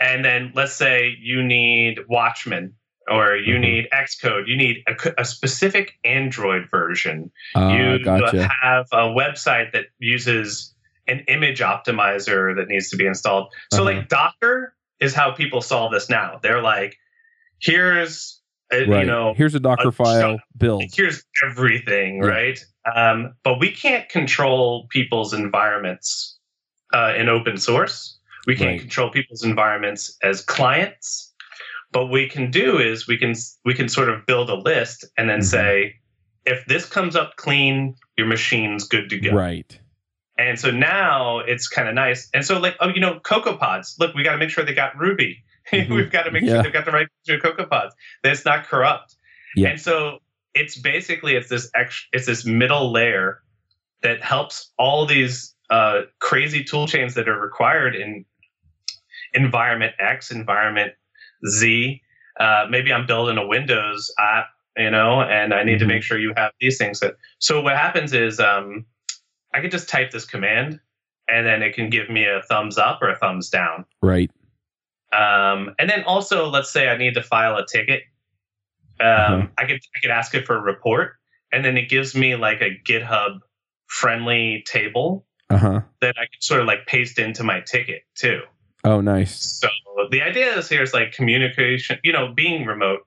and 0.00 0.24
then 0.24 0.52
let's 0.54 0.74
say 0.74 1.16
you 1.20 1.42
need 1.42 2.00
watchman 2.08 2.74
or 3.08 3.36
you 3.36 3.54
mm-hmm. 3.54 3.62
need 3.62 3.88
xcode 3.92 4.46
you 4.46 4.56
need 4.56 4.82
a, 4.88 5.12
a 5.18 5.24
specific 5.24 5.92
android 6.04 6.68
version 6.70 7.30
uh, 7.54 7.68
you 7.68 8.04
gotcha. 8.04 8.48
have 8.62 8.86
a 8.92 9.08
website 9.08 9.72
that 9.72 9.86
uses 9.98 10.74
an 11.06 11.20
image 11.28 11.60
optimizer 11.60 12.56
that 12.56 12.66
needs 12.68 12.90
to 12.90 12.96
be 12.96 13.06
installed 13.06 13.52
so 13.72 13.82
uh-huh. 13.82 13.94
like 13.94 14.08
docker 14.08 14.74
is 15.00 15.14
how 15.14 15.30
people 15.30 15.60
solve 15.60 15.92
this 15.92 16.10
now 16.10 16.40
they're 16.42 16.62
like 16.62 16.96
here's 17.60 18.40
right. 18.80 19.00
you 19.00 19.06
know 19.06 19.34
here's 19.34 19.54
a 19.54 19.60
docker 19.60 19.88
a 19.88 19.92
file 19.92 20.38
build 20.56 20.82
here's 20.92 21.24
everything 21.44 22.22
yeah. 22.22 22.28
right 22.28 22.64
um, 22.92 23.34
but 23.42 23.58
we 23.58 23.70
can't 23.70 24.08
control 24.08 24.86
people's 24.90 25.32
environments 25.32 26.38
uh, 26.92 27.14
in 27.16 27.28
open 27.28 27.56
source. 27.56 28.18
We 28.46 28.56
can't 28.56 28.72
right. 28.72 28.80
control 28.80 29.10
people's 29.10 29.42
environments 29.42 30.16
as 30.22 30.42
clients, 30.42 31.32
but 31.92 32.06
we 32.06 32.28
can 32.28 32.50
do 32.50 32.78
is 32.78 33.06
we 33.06 33.16
can 33.16 33.34
we 33.64 33.74
can 33.74 33.88
sort 33.88 34.10
of 34.10 34.26
build 34.26 34.50
a 34.50 34.54
list 34.54 35.04
and 35.16 35.28
then 35.30 35.38
mm-hmm. 35.38 35.46
say, 35.46 35.94
if 36.44 36.64
this 36.66 36.86
comes 36.86 37.16
up 37.16 37.36
clean, 37.36 37.96
your 38.18 38.26
machine's 38.26 38.86
good 38.86 39.08
to 39.10 39.18
go. 39.18 39.30
Right. 39.30 39.78
And 40.36 40.58
so 40.58 40.70
now 40.70 41.38
it's 41.38 41.68
kind 41.68 41.88
of 41.88 41.94
nice. 41.94 42.28
And 42.34 42.44
so 42.44 42.58
like 42.58 42.76
oh 42.80 42.88
you 42.88 43.00
know 43.00 43.18
CocoaPods, 43.20 43.98
look, 43.98 44.14
we 44.14 44.22
got 44.22 44.32
to 44.32 44.38
make 44.38 44.50
sure 44.50 44.64
they 44.64 44.74
got 44.74 44.98
Ruby. 44.98 45.42
Mm-hmm. 45.72 45.94
We've 45.94 46.10
got 46.10 46.24
to 46.24 46.30
make 46.30 46.42
yeah. 46.42 46.54
sure 46.54 46.62
they've 46.64 46.72
got 46.72 46.84
the 46.84 46.92
right 46.92 47.08
CocoaPods. 47.26 47.90
That 48.22 48.32
it's 48.32 48.44
not 48.44 48.66
corrupt. 48.66 49.16
Yeah. 49.56 49.70
And 49.70 49.80
so 49.80 50.18
it's 50.52 50.76
basically 50.76 51.36
it's 51.36 51.48
this 51.48 51.70
extra, 51.74 52.06
it's 52.12 52.26
this 52.26 52.44
middle 52.44 52.92
layer 52.92 53.40
that 54.02 54.22
helps 54.22 54.72
all 54.78 55.06
these 55.06 55.54
uh, 55.70 56.02
crazy 56.20 56.62
tool 56.62 56.86
chains 56.86 57.14
that 57.14 57.28
are 57.28 57.40
required 57.40 57.96
in 57.96 58.24
environment 59.32 59.94
X, 59.98 60.30
environment 60.30 60.92
Z. 61.48 62.00
Uh, 62.38 62.66
maybe 62.68 62.92
I'm 62.92 63.06
building 63.06 63.38
a 63.38 63.46
Windows 63.46 64.12
app, 64.18 64.46
you 64.76 64.90
know, 64.90 65.22
and 65.22 65.54
I 65.54 65.64
need 65.64 65.72
mm-hmm. 65.72 65.80
to 65.80 65.86
make 65.86 66.02
sure 66.02 66.18
you 66.18 66.32
have 66.36 66.52
these 66.60 66.78
things. 66.78 67.00
That, 67.00 67.14
so 67.38 67.60
what 67.60 67.76
happens 67.76 68.12
is 68.12 68.38
um, 68.40 68.84
I 69.52 69.60
can 69.60 69.70
just 69.70 69.88
type 69.88 70.10
this 70.10 70.24
command, 70.24 70.80
and 71.28 71.46
then 71.46 71.62
it 71.62 71.74
can 71.74 71.90
give 71.90 72.10
me 72.10 72.26
a 72.26 72.42
thumbs 72.42 72.76
up 72.76 73.00
or 73.02 73.08
a 73.08 73.18
thumbs 73.18 73.48
down. 73.48 73.84
Right. 74.02 74.30
Um, 75.14 75.74
and 75.78 75.88
then 75.88 76.02
also, 76.04 76.48
let's 76.48 76.72
say 76.72 76.88
I 76.88 76.96
need 76.96 77.14
to 77.14 77.22
file 77.22 77.56
a 77.56 77.64
ticket. 77.66 78.02
Um, 79.00 79.06
uh-huh. 79.08 79.46
I 79.58 79.66
could 79.66 79.80
I 79.96 80.00
could 80.00 80.10
ask 80.10 80.34
it 80.34 80.46
for 80.46 80.56
a 80.56 80.60
report, 80.60 81.14
and 81.52 81.64
then 81.64 81.76
it 81.76 81.88
gives 81.88 82.14
me 82.14 82.36
like 82.36 82.60
a 82.60 82.78
GitHub 82.84 83.38
friendly 83.86 84.64
table 84.66 85.26
Uh 85.50 85.58
huh. 85.58 85.80
that 86.00 86.14
I 86.16 86.22
can 86.22 86.40
sort 86.40 86.60
of 86.60 86.66
like 86.66 86.86
paste 86.86 87.18
into 87.18 87.44
my 87.44 87.60
ticket 87.60 88.02
too. 88.14 88.40
Oh, 88.84 89.00
nice. 89.00 89.34
So 89.60 89.68
the 90.10 90.22
idea 90.22 90.56
is 90.58 90.68
here 90.68 90.82
is 90.82 90.92
like 90.92 91.12
communication. 91.12 91.98
You 92.02 92.12
know, 92.12 92.32
being 92.34 92.66
remote, 92.66 93.00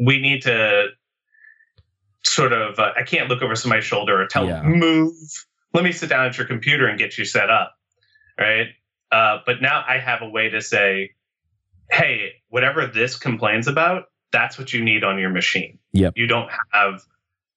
we 0.00 0.20
need 0.20 0.42
to 0.42 0.88
sort 2.24 2.52
of. 2.52 2.78
Uh, 2.78 2.92
I 2.96 3.02
can't 3.02 3.28
look 3.28 3.42
over 3.42 3.54
somebody's 3.54 3.84
shoulder 3.84 4.20
or 4.20 4.26
tell 4.26 4.46
Yeah. 4.46 4.62
move. 4.62 5.12
Let 5.74 5.84
me 5.84 5.92
sit 5.92 6.08
down 6.08 6.26
at 6.26 6.38
your 6.38 6.46
computer 6.46 6.86
and 6.86 6.98
get 6.98 7.18
you 7.18 7.24
set 7.24 7.50
up, 7.50 7.74
right? 8.38 8.68
Uh, 9.10 9.38
but 9.46 9.62
now 9.62 9.84
I 9.86 9.98
have 9.98 10.22
a 10.22 10.28
way 10.28 10.48
to 10.50 10.60
say, 10.60 11.12
hey, 11.90 12.32
whatever 12.48 12.86
this 12.86 13.16
complains 13.16 13.66
about, 13.66 14.04
that's 14.32 14.58
what 14.58 14.72
you 14.72 14.84
need 14.84 15.04
on 15.04 15.18
your 15.18 15.30
machine. 15.30 15.78
Yep. 15.92 16.14
You 16.16 16.26
don't 16.26 16.50
have 16.72 17.02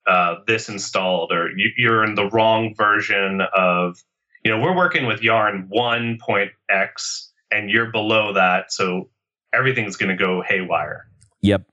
uh, 0.07 0.35
this 0.47 0.69
installed, 0.69 1.31
or 1.31 1.49
you, 1.55 1.71
you're 1.77 2.03
in 2.03 2.15
the 2.15 2.29
wrong 2.29 2.73
version 2.75 3.41
of. 3.55 3.97
You 4.43 4.49
know, 4.49 4.59
we're 4.59 4.75
working 4.75 5.05
with 5.05 5.21
Yarn 5.21 5.69
1.x, 5.71 7.31
and 7.51 7.69
you're 7.69 7.91
below 7.91 8.33
that, 8.33 8.71
so 8.71 9.11
everything's 9.53 9.97
going 9.97 10.09
to 10.09 10.15
go 10.15 10.41
haywire. 10.41 11.05
Yep. 11.41 11.63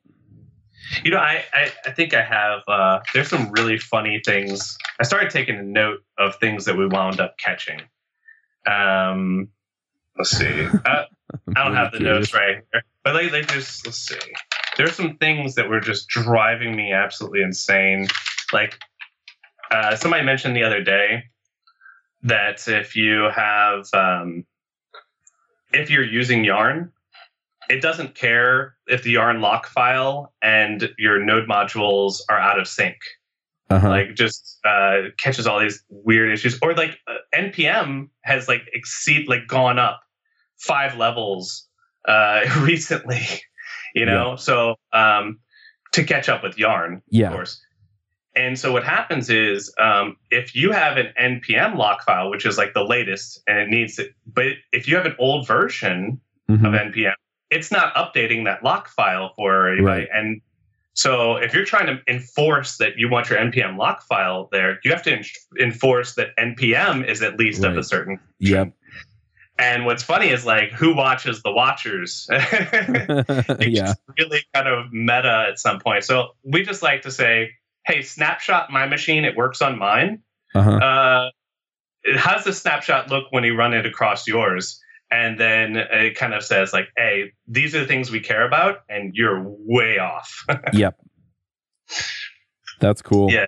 You 1.03 1.13
know, 1.13 1.19
I, 1.19 1.45
I, 1.55 1.73
I 1.87 1.91
think 1.93 2.13
I 2.13 2.23
have. 2.23 2.61
Uh, 2.69 3.01
there's 3.15 3.29
some 3.29 3.51
really 3.53 3.79
funny 3.79 4.21
things. 4.25 4.77
I 5.01 5.05
started 5.05 5.31
taking 5.31 5.57
a 5.57 5.63
note 5.63 6.01
of 6.19 6.37
things 6.37 6.67
that 6.67 6.77
we 6.77 6.87
wound 6.87 7.21
up 7.21 7.39
catching. 7.39 7.81
Um, 8.67 9.49
let's 10.19 10.31
see. 10.31 10.67
Uh, 10.85 11.05
I 11.57 11.65
don't 11.65 11.75
have 11.75 11.93
the 11.93 12.01
notes 12.01 12.35
right 12.35 12.57
here, 12.73 12.83
but 13.05 13.15
like, 13.15 13.33
like 13.33 13.49
just 13.49 13.87
let's 13.87 13.99
see. 13.99 14.19
There's 14.77 14.95
some 14.95 15.17
things 15.19 15.55
that 15.55 15.69
were 15.69 15.81
just 15.81 16.09
driving 16.09 16.77
me 16.77 16.93
absolutely 16.93 17.43
insane. 17.43 18.09
Like 18.53 18.79
uh, 19.71 19.97
somebody 19.97 20.25
mentioned 20.25 20.57
the 20.57 20.63
other 20.65 20.83
day 20.83 21.25
that 22.23 22.67
if 22.69 22.97
you 22.97 23.29
have 23.35 23.87
um, 23.93 24.45
if 25.73 25.91
you're 25.91 26.05
using 26.05 26.45
Yarn, 26.45 26.93
it 27.69 27.81
doesn't 27.83 28.15
care 28.15 28.75
if 28.87 29.03
the 29.03 29.11
Yarn 29.13 29.41
lock 29.41 29.67
file 29.69 30.33
and 30.43 30.91
your 30.99 31.23
node 31.23 31.49
modules 31.49 32.21
are 32.31 32.39
out 32.39 32.59
of 32.59 32.67
sync 32.67 32.97
Uh-huh. 33.71 33.89
like 33.89 34.15
just 34.15 34.59
uh, 34.65 35.11
catches 35.19 35.47
all 35.47 35.61
these 35.61 35.85
weird 35.91 36.33
issues 36.33 36.59
or 36.63 36.75
like 36.75 36.99
uh, 37.07 37.19
npm 37.35 38.09
has 38.23 38.49
like 38.49 38.63
exceed 38.73 39.29
like 39.29 39.47
gone 39.47 39.79
up 39.79 40.01
five 40.59 40.97
levels 40.97 41.67
uh, 42.07 42.41
recently 42.61 43.21
you 43.95 44.05
know? 44.05 44.37
So 44.37 44.77
um, 44.93 45.39
to 45.93 46.05
catch 46.05 46.29
up 46.29 46.43
with 46.43 46.59
yarn 46.59 47.03
of 47.31 47.33
course. 47.33 47.61
And 48.37 48.57
so 48.59 48.73
what 48.73 48.85
happens 48.85 49.31
is 49.31 49.75
um, 49.81 50.17
if 50.31 50.55
you 50.55 50.71
have 50.73 50.97
an 50.97 51.09
npm 51.21 51.77
lock 51.77 52.05
file 52.05 52.31
which 52.31 52.45
is 52.47 52.57
like 52.59 52.75
the 52.75 52.85
latest 52.85 53.41
and 53.49 53.59
it 53.59 53.69
needs 53.69 53.99
it 53.99 54.13
but 54.33 54.47
if 54.73 54.87
you 54.87 54.95
have 54.97 55.07
an 55.07 55.17
old 55.19 55.47
version 55.47 56.21
Mhm. 56.51 56.67
of 56.67 56.73
npm 56.93 57.13
it's 57.51 57.71
not 57.73 57.95
updating 57.95 58.45
that 58.45 58.63
lock 58.63 58.89
file 58.89 59.33
for 59.37 59.69
anybody. 59.73 60.03
Right. 60.03 60.09
and 60.13 60.41
so 60.95 61.37
if 61.37 61.55
you're 61.55 61.65
trying 61.65 61.87
to 61.87 61.99
enforce 62.09 62.77
that 62.79 62.99
you 62.99 63.09
want 63.09 63.29
your 63.31 63.39
npm 63.39 63.77
lock 63.79 64.03
file 64.03 64.49
there 64.53 64.79
you 64.85 64.91
have 64.93 65.03
to 65.05 65.13
en- 65.13 65.25
enforce 65.61 66.15
that 66.15 66.29
npm 66.39 67.07
is 67.09 67.23
at 67.23 67.39
least 67.39 67.65
of 67.65 67.77
a 67.77 67.83
certain 67.83 68.21
Yep. 68.41 68.73
And 69.59 69.85
what's 69.85 70.03
funny 70.03 70.29
is 70.29 70.45
like 70.47 70.71
who 70.71 70.95
watches 70.95 71.43
the 71.43 71.51
watchers 71.53 72.27
it 72.33 73.69
yeah. 73.71 73.95
really 74.19 74.43
kind 74.55 74.69
of 74.69 74.93
meta 74.93 75.47
at 75.51 75.59
some 75.59 75.79
point 75.81 76.05
so 76.05 76.29
we 76.45 76.63
just 76.63 76.83
like 76.83 77.03
to 77.03 77.11
say 77.11 77.51
hey 77.87 78.03
snapshot 78.03 78.71
my 78.71 78.87
machine 78.87 79.25
it 79.25 79.37
works 79.37 79.61
on 79.63 79.79
mine 79.79 80.23
Uh-huh. 80.55 80.71
uh, 80.71 81.31
how 82.17 82.35
does 82.35 82.45
the 82.45 82.53
snapshot 82.53 83.11
look 83.11 83.25
when 83.31 83.45
you 83.45 83.55
run 83.57 83.75
it 83.75 83.85
across 83.85 84.27
yours? 84.27 84.81
And 85.11 85.39
then 85.39 85.77
it 85.77 86.17
kind 86.17 86.33
of 86.33 86.43
says 86.45 86.73
like, 86.73 86.89
"Hey, 86.97 87.33
these 87.47 87.75
are 87.75 87.81
the 87.81 87.87
things 87.87 88.11
we 88.11 88.21
care 88.21 88.47
about, 88.47 88.81
and 88.89 89.15
you're 89.15 89.43
way 89.45 89.99
off." 89.99 90.45
Yep. 90.73 90.97
That's 92.81 93.03
cool. 93.03 93.31
Yeah. 93.31 93.47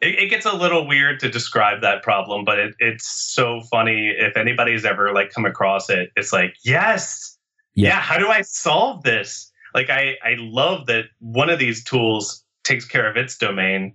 It, 0.00 0.18
it 0.18 0.26
gets 0.30 0.46
a 0.46 0.54
little 0.56 0.86
weird 0.86 1.20
to 1.20 1.28
describe 1.30 1.80
that 1.82 2.02
problem, 2.02 2.44
but 2.44 2.58
it, 2.58 2.74
it's 2.78 3.06
so 3.06 3.60
funny. 3.70 4.14
If 4.16 4.36
anybody's 4.36 4.84
ever 4.84 5.12
like 5.12 5.30
come 5.30 5.44
across 5.46 5.90
it, 5.90 6.10
it's 6.16 6.32
like, 6.32 6.54
yes, 6.64 7.36
Yeah. 7.74 7.88
yeah. 7.90 8.00
How 8.00 8.18
do 8.18 8.28
I 8.28 8.42
solve 8.42 9.02
this? 9.02 9.50
Like, 9.74 9.90
I 9.90 10.16
I 10.24 10.34
love 10.38 10.86
that 10.86 11.04
one 11.20 11.50
of 11.50 11.58
these 11.58 11.84
tools 11.84 12.44
takes 12.64 12.84
care 12.84 13.08
of 13.08 13.16
its 13.16 13.36
domain, 13.38 13.94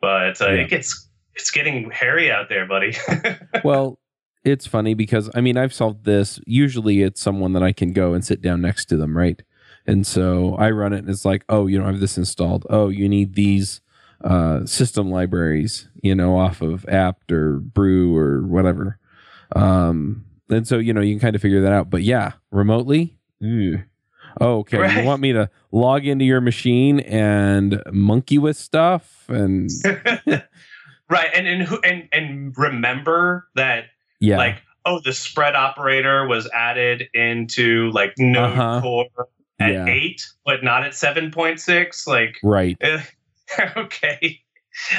but 0.00 0.40
uh, 0.40 0.46
Yeah. 0.50 0.62
it 0.62 0.70
gets 0.70 1.08
it's 1.34 1.50
getting 1.50 1.90
hairy 1.90 2.30
out 2.30 2.48
there, 2.48 2.64
buddy. 2.66 2.96
well, 3.64 3.98
it's 4.44 4.66
funny 4.66 4.94
because 4.94 5.30
I 5.34 5.40
mean 5.40 5.56
I've 5.56 5.74
solved 5.74 6.04
this. 6.04 6.38
Usually 6.46 7.02
it's 7.02 7.20
someone 7.20 7.52
that 7.54 7.62
I 7.62 7.72
can 7.72 7.92
go 7.92 8.12
and 8.14 8.24
sit 8.24 8.40
down 8.40 8.60
next 8.60 8.86
to 8.86 8.96
them, 8.96 9.16
right? 9.16 9.42
And 9.86 10.06
so 10.06 10.54
I 10.56 10.70
run 10.70 10.92
it 10.92 10.98
and 11.00 11.10
it's 11.10 11.24
like, 11.24 11.44
oh, 11.48 11.66
you 11.66 11.76
don't 11.78 11.86
have 11.86 12.00
this 12.00 12.16
installed. 12.16 12.66
Oh, 12.70 12.88
you 12.88 13.08
need 13.08 13.34
these 13.34 13.80
uh, 14.24 14.64
system 14.66 15.10
libraries, 15.10 15.86
you 16.02 16.14
know, 16.14 16.36
off 16.36 16.60
of 16.62 16.84
apt 16.88 17.30
or 17.30 17.58
brew 17.58 18.16
or 18.16 18.42
whatever. 18.46 18.98
Um, 19.54 20.24
and 20.50 20.66
so, 20.66 20.78
you 20.78 20.92
know, 20.92 21.00
you 21.00 21.12
can 21.14 21.20
kind 21.20 21.36
of 21.36 21.42
figure 21.42 21.60
that 21.60 21.72
out. 21.72 21.90
But 21.90 22.02
yeah, 22.02 22.32
remotely, 22.50 23.16
ew. 23.40 23.82
oh, 24.40 24.58
okay. 24.60 24.78
Right. 24.78 24.96
You 25.02 25.04
want 25.04 25.20
me 25.20 25.32
to 25.34 25.48
log 25.70 26.06
into 26.06 26.24
your 26.24 26.40
machine 26.40 27.00
and 27.00 27.80
monkey 27.92 28.38
with 28.38 28.56
stuff 28.56 29.24
and 29.28 29.70
right 31.10 31.28
and 31.34 31.46
and 31.46 31.62
who 31.62 31.78
and 31.84 32.08
and 32.12 32.54
remember 32.56 33.46
that 33.54 33.84
yeah, 34.20 34.38
like 34.38 34.62
oh 34.86 35.00
the 35.04 35.12
spread 35.12 35.54
operator 35.54 36.26
was 36.26 36.48
added 36.52 37.04
into 37.14 37.90
like 37.92 38.14
node 38.18 38.52
Uh-huh. 38.58 38.80
core 38.80 39.06
at 39.60 39.72
Yeah. 39.72 39.86
8 39.86 40.26
but 40.44 40.64
not 40.64 40.84
at 40.84 40.92
7.6 40.92 42.06
like 42.06 42.36
right. 42.42 42.76
okay 43.76 44.40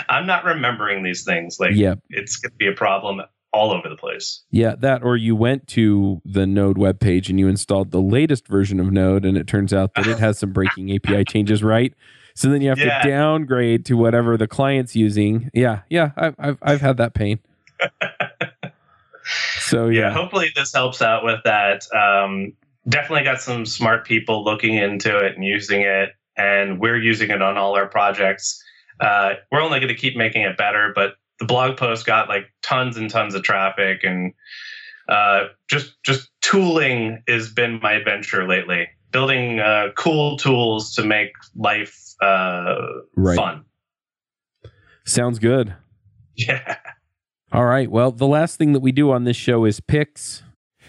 i'm 0.10 0.26
not 0.26 0.46
remembering 0.46 1.04
these 1.04 1.24
things 1.24 1.58
like 1.60 1.76
Yep. 1.76 2.00
it's 2.10 2.38
going 2.38 2.52
to 2.52 2.58
be 2.58 2.68
a 2.68 2.74
problem 2.74 3.22
all 3.52 3.72
over 3.72 3.88
the 3.88 3.96
place 3.96 4.44
Yeah, 4.52 4.76
that 4.80 5.02
or 5.02 5.16
you 5.16 5.34
went 5.34 5.68
to 5.70 6.22
the 6.26 6.46
Node 6.46 6.76
webpage 6.78 7.30
and 7.30 7.40
you 7.40 7.48
installed 7.48 7.92
the 7.92 8.02
latest 8.02 8.50
version 8.50 8.82
of 8.82 8.92
Node, 8.92 9.24
and 9.24 9.38
it 9.38 9.48
turns 9.48 9.74
out 9.74 9.94
that 9.96 10.08
it 10.08 10.20
has 10.20 10.38
some 10.40 10.52
breaking 10.52 10.92
API 10.96 11.24
changes, 11.24 11.64
right? 11.64 11.94
So 12.36 12.50
then 12.50 12.62
you 12.62 12.68
have 12.68 12.80
Yeah. 12.80 13.02
to 13.02 13.08
downgrade 13.08 13.86
to 13.86 13.94
whatever 13.96 14.36
the 14.36 14.48
client's 14.48 14.94
using. 14.94 15.50
Yeah, 15.54 15.84
yeah, 15.90 16.12
I've 16.18 16.36
I've, 16.38 16.58
I've 16.62 16.82
had 16.82 16.98
that 16.98 17.14
pain. 17.14 17.40
so 19.60 19.88
yeah 19.88 20.02
yeah, 20.10 20.14
hopefully 20.14 20.52
this 20.56 20.74
helps 20.74 21.02
out 21.02 21.24
with 21.24 21.40
that 21.46 21.86
um, 21.96 22.54
definitely 22.90 23.24
got 23.24 23.42
some 23.42 23.66
smart 23.66 24.06
people 24.06 24.44
looking 24.44 24.74
into 24.76 25.18
it 25.18 25.36
and 25.36 25.44
using 25.44 25.82
it 25.82 26.10
and 26.38 26.80
we're 26.80 26.98
using 26.98 27.30
it 27.30 27.42
on 27.42 27.58
all 27.58 27.76
our 27.76 27.88
projects 27.88 28.62
uh, 29.02 29.34
we're 29.52 29.62
only 29.62 29.80
going 29.80 29.94
to 29.94 30.00
keep 30.00 30.16
making 30.16 30.42
it 30.42 30.58
better 30.58 30.92
but 30.96 31.16
the 31.40 31.46
blog 31.46 31.78
post 31.78 32.06
got 32.06 32.30
like 32.30 32.46
tons 32.62 32.98
and 32.98 33.10
tons 33.10 33.36
of 33.36 33.44
traffic 33.44 34.04
and 34.04 34.34
uh, 35.10 35.46
just 35.68 35.96
just 36.04 36.30
tooling 36.42 37.22
has 37.28 37.52
been 37.52 37.80
my 37.82 37.94
adventure 37.94 38.48
lately 38.48 38.88
building 39.12 39.60
uh, 39.60 39.88
cool 39.96 40.38
tools 40.38 40.94
to 40.94 41.04
make 41.04 41.32
life 41.56 42.16
uh, 42.22 42.76
right. 43.16 43.36
fun 43.36 43.66
Sounds 45.06 45.38
good. 45.38 45.76
yeah 46.36 46.78
All 47.52 47.66
right. 47.66 47.90
Well, 47.90 48.12
the 48.12 48.28
last 48.28 48.58
thing 48.58 48.74
that 48.74 48.82
we 48.82 48.92
do 48.92 49.12
on 49.12 49.24
this 49.24 49.38
show 49.38 49.64
is 49.66 49.80
picks. 49.80 50.44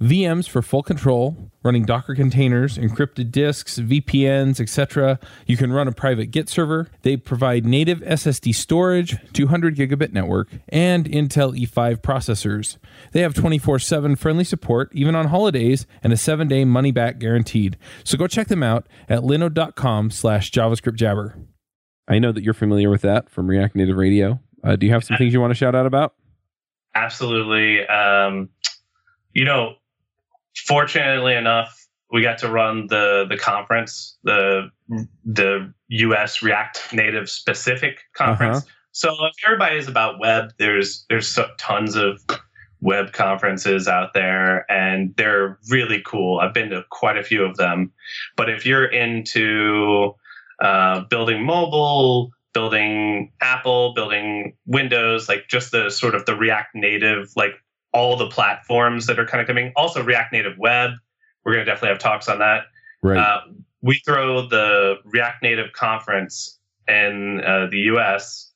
VMs 0.00 0.48
for 0.48 0.62
full 0.62 0.82
control, 0.82 1.50
running 1.62 1.84
Docker 1.84 2.14
containers, 2.14 2.78
encrypted 2.78 3.30
disks, 3.30 3.78
VPNs, 3.78 4.60
etc. 4.60 5.18
You 5.46 5.56
can 5.56 5.72
run 5.72 5.88
a 5.88 5.92
private 5.92 6.30
Git 6.30 6.48
server. 6.48 6.88
They 7.02 7.16
provide 7.16 7.64
native 7.64 8.00
SSD 8.00 8.54
storage, 8.54 9.16
200 9.32 9.76
gigabit 9.76 10.12
network, 10.12 10.48
and 10.68 11.06
Intel 11.06 11.58
E5 11.58 12.02
processors. 12.02 12.76
They 13.12 13.22
have 13.22 13.34
24/7 13.34 14.16
friendly 14.16 14.44
support 14.44 14.90
even 14.92 15.14
on 15.14 15.28
holidays 15.28 15.86
and 16.02 16.12
a 16.12 16.16
7-day 16.16 16.64
money 16.64 16.92
back 16.92 17.18
guaranteed. 17.18 17.76
So 18.04 18.18
go 18.18 18.26
check 18.26 18.48
them 18.48 18.62
out 18.62 18.86
at 19.08 19.20
linode.com/javascriptjabber. 19.20 21.46
I 22.08 22.18
know 22.18 22.32
that 22.32 22.44
you're 22.44 22.54
familiar 22.54 22.90
with 22.90 23.02
that 23.02 23.30
from 23.30 23.48
React 23.48 23.76
Native 23.76 23.96
Radio. 23.96 24.40
Uh, 24.62 24.76
do 24.76 24.86
you 24.86 24.92
have 24.92 25.04
some 25.04 25.16
things 25.16 25.32
you 25.32 25.40
want 25.40 25.50
to 25.50 25.56
shout 25.56 25.74
out 25.74 25.86
about? 25.86 26.14
Absolutely. 26.94 27.84
Um, 27.86 28.48
you 29.32 29.44
know, 29.44 29.74
fortunately 30.64 31.34
enough, 31.34 31.86
we 32.12 32.22
got 32.22 32.38
to 32.38 32.48
run 32.48 32.86
the 32.88 33.26
the 33.28 33.36
conference, 33.36 34.16
the 34.22 34.70
the 35.24 35.72
US 35.88 36.42
React 36.42 36.92
Native 36.92 37.28
specific 37.28 38.00
conference. 38.14 38.58
Uh-huh. 38.58 38.66
So 38.92 39.10
if 39.26 39.34
everybody 39.44 39.76
is 39.76 39.88
about 39.88 40.18
web, 40.18 40.52
there's 40.58 41.04
there's 41.08 41.28
so, 41.28 41.48
tons 41.58 41.96
of 41.96 42.22
web 42.80 43.12
conferences 43.12 43.88
out 43.88 44.14
there 44.14 44.70
and 44.70 45.14
they're 45.16 45.58
really 45.70 46.02
cool. 46.06 46.38
I've 46.38 46.54
been 46.54 46.70
to 46.70 46.84
quite 46.90 47.16
a 47.16 47.22
few 47.22 47.44
of 47.44 47.56
them. 47.56 47.92
But 48.36 48.50
if 48.50 48.66
you're 48.66 48.86
into 48.86 50.14
uh, 50.62 51.00
building 51.10 51.44
mobile, 51.44 52.30
building 52.54 53.32
Apple, 53.40 53.92
building 53.94 54.56
Windows, 54.66 55.28
like 55.28 55.48
just 55.48 55.72
the 55.72 55.90
sort 55.90 56.14
of 56.14 56.26
the 56.26 56.36
React 56.36 56.74
Native, 56.74 57.30
like 57.36 57.52
all 57.96 58.14
the 58.14 58.28
platforms 58.28 59.06
that 59.06 59.18
are 59.18 59.24
kind 59.24 59.40
of 59.40 59.46
coming. 59.46 59.72
Also, 59.74 60.04
React 60.04 60.32
Native 60.34 60.58
Web. 60.58 60.90
We're 61.44 61.54
going 61.54 61.64
to 61.64 61.70
definitely 61.70 61.94
have 61.94 61.98
talks 61.98 62.28
on 62.28 62.40
that. 62.40 62.64
Right. 63.02 63.16
Uh, 63.16 63.40
we 63.80 64.02
throw 64.04 64.46
the 64.46 64.96
React 65.06 65.42
Native 65.42 65.72
conference 65.72 66.58
in 66.86 67.40
uh, 67.42 67.68
the 67.70 67.78
US. 67.94 68.52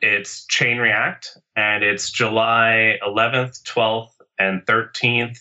It's 0.00 0.46
Chain 0.46 0.78
React, 0.78 1.36
and 1.56 1.82
it's 1.82 2.10
July 2.10 2.98
11th, 3.04 3.64
12th, 3.64 4.12
and 4.38 4.64
13th 4.66 5.38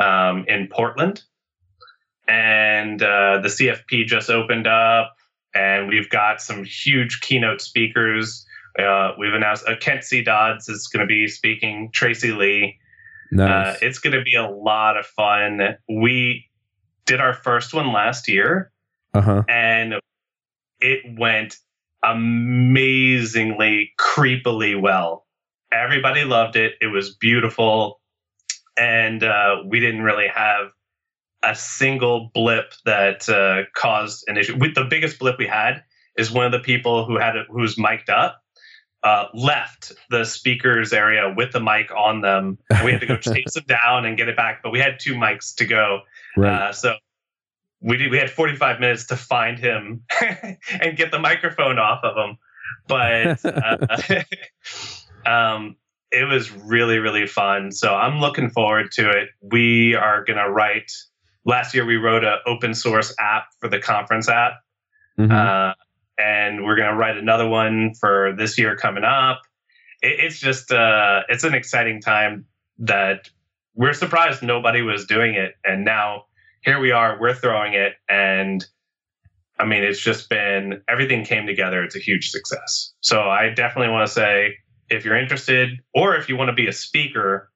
um, 0.00 0.44
in 0.48 0.66
Portland. 0.66 1.22
And 2.26 3.00
uh, 3.00 3.38
the 3.42 3.48
CFP 3.48 4.06
just 4.06 4.28
opened 4.28 4.66
up, 4.66 5.14
and 5.54 5.86
we've 5.86 6.10
got 6.10 6.42
some 6.42 6.64
huge 6.64 7.20
keynote 7.20 7.60
speakers. 7.60 8.44
Uh, 8.78 9.12
we've 9.18 9.34
announced 9.34 9.68
uh, 9.68 9.76
Kent 9.76 10.04
C. 10.04 10.22
Dodds 10.22 10.68
is 10.68 10.88
going 10.88 11.00
to 11.00 11.06
be 11.06 11.28
speaking, 11.28 11.90
Tracy 11.92 12.32
Lee. 12.32 12.78
Nice. 13.30 13.76
Uh, 13.76 13.78
it's 13.82 13.98
going 13.98 14.16
to 14.16 14.22
be 14.22 14.34
a 14.34 14.48
lot 14.48 14.96
of 14.96 15.06
fun. 15.06 15.76
We 15.88 16.48
did 17.06 17.20
our 17.20 17.34
first 17.34 17.74
one 17.74 17.92
last 17.92 18.28
year, 18.28 18.70
uh-huh. 19.14 19.44
and 19.48 19.94
it 20.80 21.18
went 21.18 21.56
amazingly, 22.02 23.92
creepily 23.98 24.80
well. 24.80 25.26
Everybody 25.72 26.24
loved 26.24 26.56
it. 26.56 26.74
It 26.80 26.88
was 26.88 27.14
beautiful. 27.14 28.00
And 28.76 29.22
uh, 29.22 29.56
we 29.66 29.80
didn't 29.80 30.02
really 30.02 30.28
have 30.28 30.68
a 31.42 31.54
single 31.54 32.30
blip 32.34 32.74
that 32.84 33.28
uh, 33.28 33.62
caused 33.74 34.24
an 34.28 34.36
issue. 34.36 34.56
With 34.58 34.74
the 34.74 34.84
biggest 34.84 35.18
blip 35.18 35.38
we 35.38 35.46
had 35.46 35.82
is 36.16 36.30
one 36.30 36.46
of 36.46 36.52
the 36.52 36.60
people 36.60 37.06
who 37.06 37.18
had 37.18 37.36
it, 37.36 37.46
who 37.48 37.60
was 37.60 37.78
mic'd 37.78 38.10
up 38.10 38.41
uh, 39.02 39.26
left 39.34 39.92
the 40.10 40.24
speakers 40.24 40.92
area 40.92 41.32
with 41.36 41.52
the 41.52 41.60
mic 41.60 41.90
on 41.96 42.20
them. 42.20 42.58
We 42.84 42.92
had 42.92 43.00
to 43.00 43.06
go 43.06 43.16
chase 43.18 43.54
them 43.54 43.64
down 43.66 44.06
and 44.06 44.16
get 44.16 44.28
it 44.28 44.36
back, 44.36 44.62
but 44.62 44.70
we 44.70 44.78
had 44.78 45.00
two 45.00 45.14
mics 45.14 45.54
to 45.56 45.64
go. 45.64 46.00
Right. 46.36 46.68
Uh, 46.68 46.72
so 46.72 46.94
we 47.80 47.96
did, 47.96 48.10
we 48.10 48.18
had 48.18 48.30
45 48.30 48.80
minutes 48.80 49.06
to 49.06 49.16
find 49.16 49.58
him 49.58 50.02
and 50.70 50.96
get 50.96 51.10
the 51.10 51.18
microphone 51.18 51.78
off 51.78 52.04
of 52.04 52.16
him. 52.16 52.38
But 52.86 53.44
uh, 55.26 55.28
um, 55.28 55.76
it 56.12 56.24
was 56.24 56.52
really, 56.52 56.98
really 56.98 57.26
fun. 57.26 57.72
So 57.72 57.94
I'm 57.94 58.20
looking 58.20 58.50
forward 58.50 58.92
to 58.92 59.10
it. 59.10 59.30
We 59.40 59.94
are 59.94 60.24
going 60.24 60.38
to 60.38 60.48
write, 60.50 60.92
last 61.44 61.74
year 61.74 61.84
we 61.84 61.96
wrote 61.96 62.24
an 62.24 62.38
open 62.46 62.74
source 62.74 63.14
app 63.18 63.46
for 63.58 63.68
the 63.68 63.80
conference 63.80 64.28
app. 64.28 64.54
Mm-hmm. 65.18 65.32
And 66.22 66.64
we're 66.64 66.76
going 66.76 66.90
to 66.90 66.96
write 66.96 67.16
another 67.16 67.48
one 67.48 67.94
for 67.94 68.34
this 68.36 68.58
year 68.58 68.76
coming 68.76 69.04
up. 69.04 69.42
It, 70.02 70.20
it's 70.20 70.38
just, 70.38 70.70
uh, 70.70 71.22
it's 71.28 71.44
an 71.44 71.54
exciting 71.54 72.00
time 72.00 72.46
that 72.78 73.30
we're 73.74 73.94
surprised 73.94 74.42
nobody 74.42 74.82
was 74.82 75.06
doing 75.06 75.34
it. 75.34 75.54
And 75.64 75.84
now, 75.84 76.24
here 76.62 76.78
we 76.78 76.92
are, 76.92 77.18
we're 77.20 77.34
throwing 77.34 77.74
it. 77.74 77.94
And 78.08 78.64
I 79.58 79.66
mean, 79.66 79.82
it's 79.82 80.00
just 80.00 80.28
been 80.28 80.82
everything 80.88 81.24
came 81.24 81.46
together. 81.46 81.82
It's 81.82 81.96
a 81.96 82.00
huge 82.00 82.30
success. 82.30 82.92
So 83.00 83.20
I 83.20 83.50
definitely 83.50 83.92
want 83.92 84.06
to 84.06 84.12
say 84.12 84.56
if 84.88 85.04
you're 85.04 85.16
interested 85.16 85.70
or 85.94 86.16
if 86.16 86.28
you 86.28 86.36
want 86.36 86.48
to 86.48 86.54
be 86.54 86.66
a 86.68 86.72
speaker, 86.72 87.50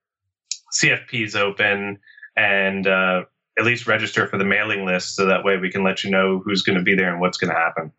CFP 0.80 1.24
is 1.24 1.36
open 1.36 1.98
and 2.36 2.86
uh, 2.86 3.22
at 3.58 3.64
least 3.64 3.86
register 3.86 4.26
for 4.26 4.38
the 4.38 4.44
mailing 4.44 4.84
list 4.84 5.14
so 5.14 5.26
that 5.26 5.44
way 5.44 5.56
we 5.56 5.70
can 5.70 5.82
let 5.82 6.04
you 6.04 6.10
know 6.10 6.40
who's 6.44 6.62
going 6.62 6.78
to 6.78 6.84
be 6.84 6.94
there 6.94 7.10
and 7.10 7.20
what's 7.20 7.38
going 7.38 7.52
to 7.52 7.58
happen. 7.58 7.92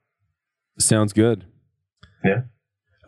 Sounds 0.79 1.13
good. 1.13 1.45
Yeah. 2.23 2.41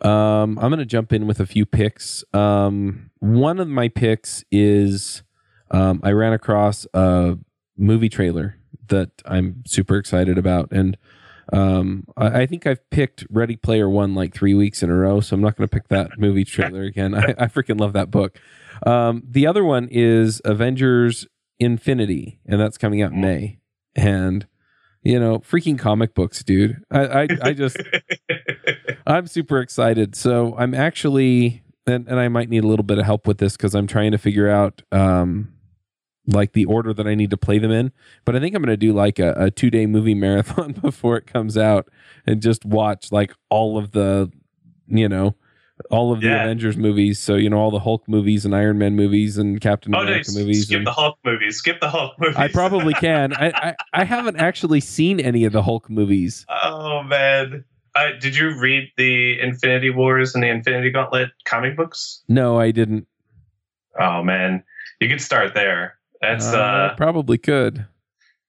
Um, 0.02 0.58
I'm 0.58 0.70
going 0.70 0.78
to 0.78 0.86
jump 0.86 1.12
in 1.12 1.26
with 1.26 1.40
a 1.40 1.46
few 1.46 1.66
picks. 1.66 2.24
Um, 2.32 3.10
one 3.18 3.60
of 3.60 3.68
my 3.68 3.88
picks 3.88 4.44
is 4.50 5.22
um, 5.70 6.00
I 6.02 6.12
ran 6.12 6.32
across 6.32 6.86
a 6.94 7.36
movie 7.76 8.08
trailer 8.08 8.56
that 8.88 9.10
I'm 9.24 9.62
super 9.66 9.96
excited 9.96 10.38
about. 10.38 10.70
And 10.72 10.96
um, 11.52 12.04
I, 12.16 12.42
I, 12.42 12.46
think 12.46 12.66
I've 12.66 12.88
picked 12.90 13.26
Ready 13.30 13.56
Player 13.56 13.88
One 13.88 14.14
like 14.14 14.34
three 14.34 14.54
weeks 14.54 14.82
in 14.82 14.90
a 14.90 14.94
row, 14.94 15.20
so 15.20 15.34
I'm 15.34 15.40
not 15.40 15.56
going 15.56 15.68
to 15.68 15.74
pick 15.74 15.88
that 15.88 16.12
movie 16.18 16.44
trailer 16.44 16.82
again. 16.82 17.14
I, 17.14 17.34
I 17.38 17.46
freaking 17.46 17.80
love 17.80 17.92
that 17.94 18.10
book. 18.10 18.38
Um, 18.86 19.22
the 19.28 19.46
other 19.46 19.64
one 19.64 19.88
is 19.90 20.40
Avengers 20.44 21.26
Infinity, 21.58 22.38
and 22.46 22.60
that's 22.60 22.78
coming 22.78 23.02
out 23.02 23.12
in 23.12 23.20
May. 23.20 23.58
And 23.96 24.46
you 25.02 25.18
know, 25.18 25.38
freaking 25.38 25.78
comic 25.78 26.14
books, 26.14 26.42
dude. 26.42 26.82
I, 26.90 27.22
I, 27.22 27.28
I 27.42 27.52
just, 27.52 27.76
I'm 29.06 29.26
super 29.26 29.60
excited. 29.60 30.14
So 30.14 30.54
I'm 30.58 30.74
actually, 30.74 31.62
and, 31.86 32.06
and 32.06 32.20
I 32.20 32.28
might 32.28 32.48
need 32.50 32.64
a 32.64 32.66
little 32.66 32.82
bit 32.82 32.98
of 32.98 33.06
help 33.06 33.26
with 33.26 33.38
this 33.38 33.56
because 33.56 33.74
I'm 33.74 33.86
trying 33.86 34.12
to 34.12 34.18
figure 34.18 34.48
out, 34.48 34.82
um, 34.92 35.52
like 36.26 36.52
the 36.52 36.66
order 36.66 36.92
that 36.92 37.06
I 37.06 37.14
need 37.14 37.30
to 37.30 37.36
play 37.36 37.58
them 37.58 37.70
in. 37.70 37.92
But 38.24 38.36
I 38.36 38.40
think 38.40 38.54
I'm 38.54 38.62
going 38.62 38.72
to 38.72 38.76
do 38.76 38.92
like 38.92 39.18
a, 39.18 39.32
a 39.36 39.50
two 39.50 39.70
day 39.70 39.86
movie 39.86 40.14
marathon 40.14 40.72
before 40.82 41.16
it 41.16 41.26
comes 41.26 41.56
out 41.56 41.88
and 42.26 42.42
just 42.42 42.64
watch 42.64 43.10
like 43.10 43.34
all 43.48 43.78
of 43.78 43.92
the, 43.92 44.30
you 44.86 45.08
know, 45.08 45.34
all 45.90 46.12
of 46.12 46.20
the 46.20 46.28
yeah. 46.28 46.44
Avengers 46.44 46.76
movies. 46.76 47.18
So 47.18 47.36
you 47.36 47.48
know 47.48 47.58
all 47.58 47.70
the 47.70 47.78
Hulk 47.78 48.06
movies 48.08 48.44
and 48.44 48.54
Iron 48.54 48.78
Man 48.78 48.96
movies 48.96 49.38
and 49.38 49.60
Captain 49.60 49.94
oh, 49.94 50.00
America 50.00 50.30
no, 50.32 50.40
movies. 50.40 50.66
Skip 50.66 50.78
and, 50.78 50.86
the 50.86 50.92
Hulk 50.92 51.18
movies. 51.24 51.56
Skip 51.56 51.80
the 51.80 51.88
Hulk 51.88 52.14
movies. 52.18 52.36
I 52.36 52.48
probably 52.48 52.94
can. 52.94 53.32
I, 53.34 53.50
I, 53.54 53.76
I 53.92 54.04
haven't 54.04 54.36
actually 54.36 54.80
seen 54.80 55.20
any 55.20 55.44
of 55.44 55.52
the 55.52 55.62
Hulk 55.62 55.88
movies. 55.88 56.46
Oh 56.62 57.02
man. 57.02 57.64
Uh, 57.96 58.10
did 58.20 58.36
you 58.36 58.58
read 58.60 58.88
the 58.96 59.40
Infinity 59.40 59.90
Wars 59.90 60.34
and 60.34 60.44
the 60.44 60.48
Infinity 60.48 60.90
Gauntlet 60.90 61.30
comic 61.44 61.76
books? 61.76 62.22
No, 62.28 62.60
I 62.60 62.70
didn't. 62.70 63.06
Oh 63.98 64.22
man, 64.22 64.62
you 65.00 65.08
could 65.08 65.20
start 65.20 65.54
there. 65.54 65.98
That's 66.20 66.46
uh, 66.46 66.58
uh 66.58 66.94
probably 66.96 67.38
could. 67.38 67.86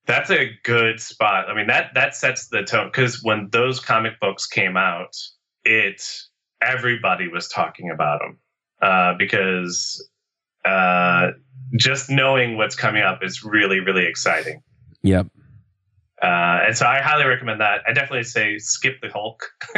That's 0.06 0.30
a 0.30 0.52
good 0.64 1.00
spot. 1.00 1.50
I 1.50 1.56
mean 1.56 1.68
that 1.68 1.94
that 1.96 2.16
sets 2.16 2.50
the 2.50 2.64
tone 2.64 2.88
because 2.88 3.24
when 3.24 3.50
those 3.52 3.80
comic 3.80 4.20
books 4.20 4.46
came 4.46 4.78
out, 4.78 5.16
it 5.64 6.04
everybody 6.62 7.28
was 7.28 7.48
talking 7.48 7.90
about 7.90 8.20
them 8.20 8.40
uh, 8.82 9.14
because 9.18 10.08
uh, 10.66 11.32
just 11.78 12.10
knowing 12.10 12.58
what's 12.58 12.76
coming 12.76 13.04
up 13.04 13.24
is 13.24 13.44
really 13.44 13.80
really 13.80 14.06
exciting. 14.06 14.62
Yep. 15.04 15.28
Uh, 16.22 16.60
and 16.68 16.78
so 16.78 16.86
I 16.86 17.02
highly 17.02 17.26
recommend 17.26 17.62
that. 17.62 17.82
I 17.88 17.94
definitely 17.94 18.24
say 18.24 18.60
skip 18.60 19.02
the 19.02 19.10
Hulk. 19.10 19.44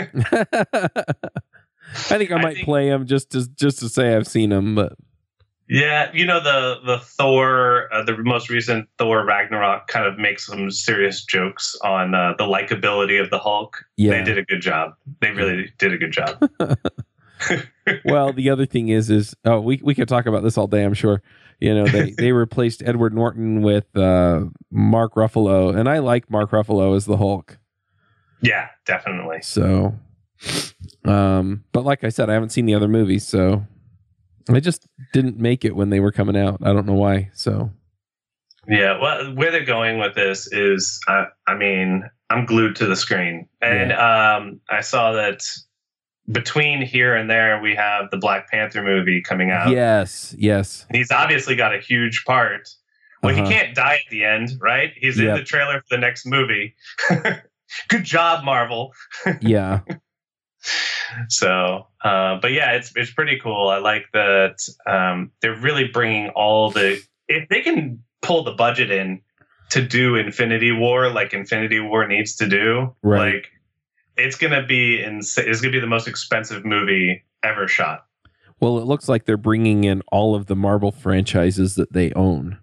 I 1.96 2.18
think 2.18 2.32
I 2.32 2.36
might 2.36 2.46
I 2.46 2.54
think, 2.56 2.66
play 2.66 2.88
him 2.88 3.06
just 3.06 3.32
to 3.32 3.48
just 3.56 3.80
to 3.80 3.90
say 3.90 4.16
I've 4.16 4.28
seen 4.28 4.52
him, 4.52 4.76
but 4.76 4.94
yeah, 5.74 6.12
you 6.14 6.24
know 6.24 6.40
the 6.40 6.76
the 6.86 7.00
Thor, 7.00 7.92
uh, 7.92 8.04
the 8.04 8.16
most 8.18 8.48
recent 8.52 8.88
Thor 9.00 9.26
Ragnarok, 9.26 9.88
kind 9.88 10.06
of 10.06 10.20
makes 10.20 10.46
some 10.46 10.70
serious 10.70 11.26
jokes 11.26 11.76
on 11.84 12.14
uh, 12.14 12.36
the 12.38 12.44
likability 12.44 13.20
of 13.20 13.32
the 13.32 13.40
Hulk. 13.40 13.84
Yeah. 13.98 14.12
They 14.12 14.24
did 14.24 14.38
a 14.38 14.44
good 14.44 14.62
job. 14.62 14.94
They 15.20 15.32
really 15.32 15.74
did 15.80 15.92
a 15.92 15.98
good 15.98 16.12
job. 16.12 16.48
well, 18.06 18.34
the 18.34 18.52
other 18.52 18.68
thing 18.68 18.90
is, 18.90 19.10
is 19.10 19.36
oh, 19.46 19.62
we 19.62 19.82
we 19.84 19.96
could 19.96 20.08
talk 20.08 20.28
about 20.28 20.44
this 20.44 20.60
all 20.60 20.68
day. 20.68 20.84
I'm 20.84 20.94
sure. 20.94 21.24
You 21.60 21.74
know, 21.74 21.88
they 21.88 22.12
they 22.18 22.32
replaced 22.34 22.84
Edward 22.84 23.16
Norton 23.16 23.64
with 23.64 23.98
uh, 23.98 24.46
Mark 24.70 25.16
Ruffalo, 25.16 25.76
and 25.76 25.90
I 25.90 25.98
like 25.98 26.30
Mark 26.30 26.52
Ruffalo 26.52 26.96
as 26.96 27.06
the 27.06 27.18
Hulk. 27.18 27.58
Yeah, 28.42 28.68
definitely. 28.86 29.42
So, 29.42 29.96
um, 31.04 31.64
but 31.72 31.84
like 31.84 32.04
I 32.04 32.10
said, 32.10 32.30
I 32.30 32.34
haven't 32.34 32.50
seen 32.50 32.68
the 32.68 32.76
other 32.76 32.88
movies, 32.88 33.26
so 33.26 33.66
I 34.50 34.60
just 34.60 34.88
didn't 35.14 35.38
make 35.38 35.66
it 35.66 35.76
when 35.76 35.90
they 35.90 36.00
were 36.00 36.12
coming 36.12 36.38
out. 36.38 36.60
I 36.64 36.74
don't 36.74 36.86
know 36.86 36.94
why. 36.94 37.30
So, 37.34 37.72
yeah, 38.68 39.00
well, 39.00 39.34
where 39.34 39.52
they're 39.52 39.66
going 39.66 40.00
with 40.00 40.16
this 40.16 40.52
is, 40.52 41.00
I, 41.08 41.26
I 41.48 41.56
mean, 41.56 42.10
I'm 42.30 42.46
glued 42.46 42.76
to 42.78 42.86
the 42.86 42.96
screen, 42.96 43.48
and 43.62 43.92
yeah. 43.92 44.36
um, 44.36 44.60
I 44.70 44.82
saw 44.82 45.14
that 45.14 45.42
between 46.32 46.82
here 46.82 47.16
and 47.16 47.30
there, 47.30 47.62
we 47.62 47.76
have 47.76 48.10
the 48.12 48.18
Black 48.18 48.50
Panther 48.50 48.84
movie 48.84 49.22
coming 49.22 49.52
out. 49.52 49.70
Yes, 49.70 50.34
yes. 50.38 50.86
He's 50.92 51.12
obviously 51.12 51.56
got 51.56 51.76
a 51.76 51.80
huge 51.80 52.24
part. 52.26 52.70
Well, 53.22 53.34
uh-huh. 53.34 53.46
he 53.46 53.52
can't 53.52 53.76
die 53.76 53.96
at 53.96 54.12
the 54.12 54.24
end, 54.24 54.52
right? 54.60 54.92
He's 54.96 55.20
yep. 55.20 55.30
in 55.30 55.36
the 55.36 55.44
trailer 55.44 55.80
for 55.80 55.96
the 55.96 55.98
next 55.98 56.26
movie. 56.26 56.76
Good 57.90 58.04
job, 58.04 58.44
Marvel. 58.44 58.94
yeah 59.42 59.82
so 61.30 61.88
uh, 62.04 62.40
but 62.42 62.52
yeah 62.52 62.72
it's 62.72 62.92
it's 62.96 63.12
pretty 63.12 63.40
cool 63.40 63.68
i 63.70 63.78
like 63.78 64.06
that 64.14 64.58
um, 64.88 65.32
they're 65.42 65.56
really 65.60 65.88
bringing 65.88 66.30
all 66.30 66.72
the 66.72 67.00
if 67.28 67.48
they 67.50 67.62
can 67.62 68.02
pull 68.22 68.44
the 68.44 68.52
budget 68.54 68.90
in 68.92 69.22
to 69.70 69.82
do 69.82 70.16
Infinity 70.16 70.72
War 70.72 71.10
like 71.10 71.34
Infinity 71.34 71.80
War 71.80 72.08
needs 72.08 72.36
to 72.36 72.48
do, 72.48 72.96
Right. 73.02 73.36
like 73.36 73.48
it's 74.18 74.36
gonna 74.38 74.64
be 74.66 75.02
ins- 75.02 75.36
It's 75.38 75.62
gonna 75.62 75.72
be 75.72 75.80
the 75.80 75.88
most 75.88 76.08
expensive 76.08 76.64
movie 76.64 77.24
ever 77.42 77.68
shot. 77.68 78.06
Well, 78.60 78.78
it 78.78 78.86
looks 78.86 79.10
like 79.10 79.26
they're 79.26 79.36
bringing 79.36 79.84
in 79.84 80.02
all 80.12 80.36
of 80.36 80.46
the 80.46 80.56
Marvel 80.56 80.92
franchises 80.92 81.74
that 81.76 81.92
they 81.92 82.12
own. 82.12 82.60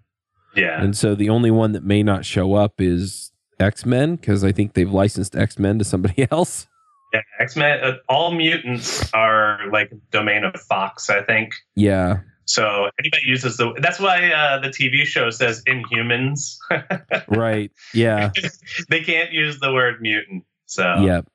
Yeah, 0.55 0.81
And 0.81 0.95
so 0.95 1.13
the 1.13 1.29
only 1.29 1.51
one 1.51 1.73
that 1.73 1.83
may 1.83 2.01
not 2.01 2.23
show 2.23 2.53
up 2.53 2.79
is 2.79 3.31
X 3.59 3.85
Men 3.85 4.15
because 4.15 4.43
I 4.45 4.51
think 4.53 4.73
they've 4.73 4.89
licensed 4.91 5.35
X 5.35 5.59
Men 5.59 5.79
to 5.79 5.83
somebody 5.85 6.27
else. 6.31 6.67
Yeah. 7.13 7.21
X 7.39 7.55
Men. 7.55 7.83
Uh, 7.83 7.97
all 8.09 8.31
mutants 8.31 9.11
are 9.13 9.59
like 9.71 9.91
domain 10.11 10.43
of 10.43 10.59
Fox, 10.61 11.09
I 11.09 11.23
think. 11.23 11.53
Yeah. 11.75 12.19
So 12.45 12.89
anybody 12.99 13.23
uses 13.25 13.57
the. 13.57 13.73
That's 13.81 13.99
why 13.99 14.31
uh, 14.31 14.59
the 14.59 14.69
TV 14.69 15.03
show 15.05 15.29
says 15.29 15.63
Inhumans. 15.67 16.57
Right. 17.27 17.71
Yeah. 17.93 18.31
they 18.89 19.01
can't 19.01 19.31
use 19.31 19.59
the 19.59 19.71
word 19.71 20.01
mutant. 20.01 20.43
So 20.65 20.95
Yep. 21.01 21.27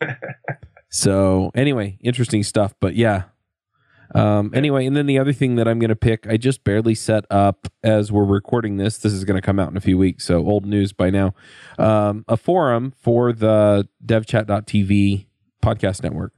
so 0.90 1.50
anyway, 1.54 1.98
interesting 2.00 2.42
stuff. 2.42 2.74
But 2.80 2.96
yeah. 2.96 3.24
Um, 4.14 4.52
anyway, 4.54 4.86
and 4.86 4.96
then 4.96 5.06
the 5.06 5.18
other 5.18 5.32
thing 5.32 5.56
that 5.56 5.66
I'm 5.66 5.78
going 5.78 5.88
to 5.88 5.96
pick, 5.96 6.26
I 6.26 6.36
just 6.36 6.64
barely 6.64 6.94
set 6.94 7.24
up 7.30 7.68
as 7.82 8.12
we're 8.12 8.24
recording 8.24 8.76
this. 8.76 8.98
This 8.98 9.12
is 9.12 9.24
going 9.24 9.40
to 9.40 9.44
come 9.44 9.58
out 9.58 9.70
in 9.70 9.76
a 9.76 9.80
few 9.80 9.98
weeks, 9.98 10.24
so 10.24 10.46
old 10.46 10.66
news 10.66 10.92
by 10.92 11.10
now. 11.10 11.34
Um, 11.78 12.24
a 12.28 12.36
forum 12.36 12.92
for 12.96 13.32
the 13.32 13.88
devchat.tv 14.04 15.26
podcast 15.62 16.02
network. 16.02 16.32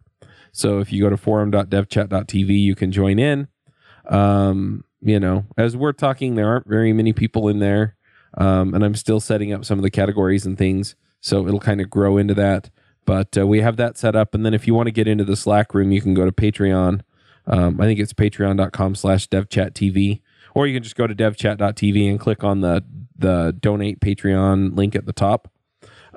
So 0.53 0.79
if 0.79 0.93
you 0.93 1.03
go 1.03 1.11
to 1.11 1.17
forum.devchat.tv, 1.17 2.49
you 2.49 2.75
can 2.75 2.93
join 2.93 3.19
in. 3.19 3.49
Um, 4.09 4.85
you 5.03 5.21
know, 5.21 5.45
as 5.59 5.77
we're 5.77 5.93
talking, 5.93 6.35
there 6.35 6.49
aren't 6.49 6.69
very 6.69 6.93
many 6.93 7.13
people 7.13 7.49
in 7.49 7.59
there. 7.59 7.97
Um, 8.39 8.75
and 8.75 8.85
I'm 8.85 8.95
still 8.95 9.21
setting 9.21 9.53
up 9.53 9.65
some 9.65 9.79
of 9.79 9.83
the 9.83 9.91
categories 9.91 10.47
and 10.47 10.57
things. 10.57 10.95
So 11.21 11.47
it'll 11.47 11.61
kind 11.61 11.81
of 11.81 11.91
grow 11.91 12.17
into 12.17 12.35
that. 12.35 12.71
But 13.05 13.37
uh, 13.39 13.47
we 13.47 13.61
have 13.61 13.77
that 13.77 13.97
set 13.97 14.17
up. 14.17 14.35
And 14.35 14.45
then 14.45 14.55
if 14.55 14.67
you 14.67 14.75
want 14.75 14.87
to 14.89 14.93
get 14.93 15.07
into 15.07 15.25
the 15.25 15.37
Slack 15.37 15.75
room, 15.75 15.93
you 15.93 16.01
can 16.01 16.15
go 16.15 16.25
to 16.25 16.33
Patreon. 16.33 17.03
Um, 17.47 17.81
I 17.81 17.85
think 17.85 18.01
it's 18.01 18.13
patreon.com 18.13 18.95
slash 18.95 19.29
devchattv. 19.29 20.21
Or 20.55 20.67
you 20.67 20.75
can 20.75 20.83
just 20.83 20.97
go 20.97 21.07
to 21.07 21.15
devchat.tv 21.15 22.11
and 22.11 22.19
click 22.19 22.43
on 22.43 22.61
the, 22.61 22.83
the 23.17 23.55
donate 23.61 24.01
Patreon 24.01 24.77
link 24.77 24.97
at 24.97 25.07
the 25.07 25.13
top. 25.13 25.51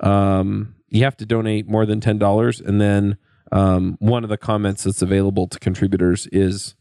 Um, 0.02 0.76
you 0.88 1.04
have 1.04 1.16
to 1.18 1.26
donate 1.26 1.68
more 1.68 1.84
than 1.86 2.00
$10. 2.00 2.66
And 2.66 2.80
then 2.80 3.18
um, 3.52 3.96
one 4.00 4.24
of 4.24 4.30
the 4.30 4.38
comments 4.38 4.84
that's 4.84 5.02
available 5.02 5.46
to 5.48 5.58
contributors 5.58 6.26
is 6.28 6.74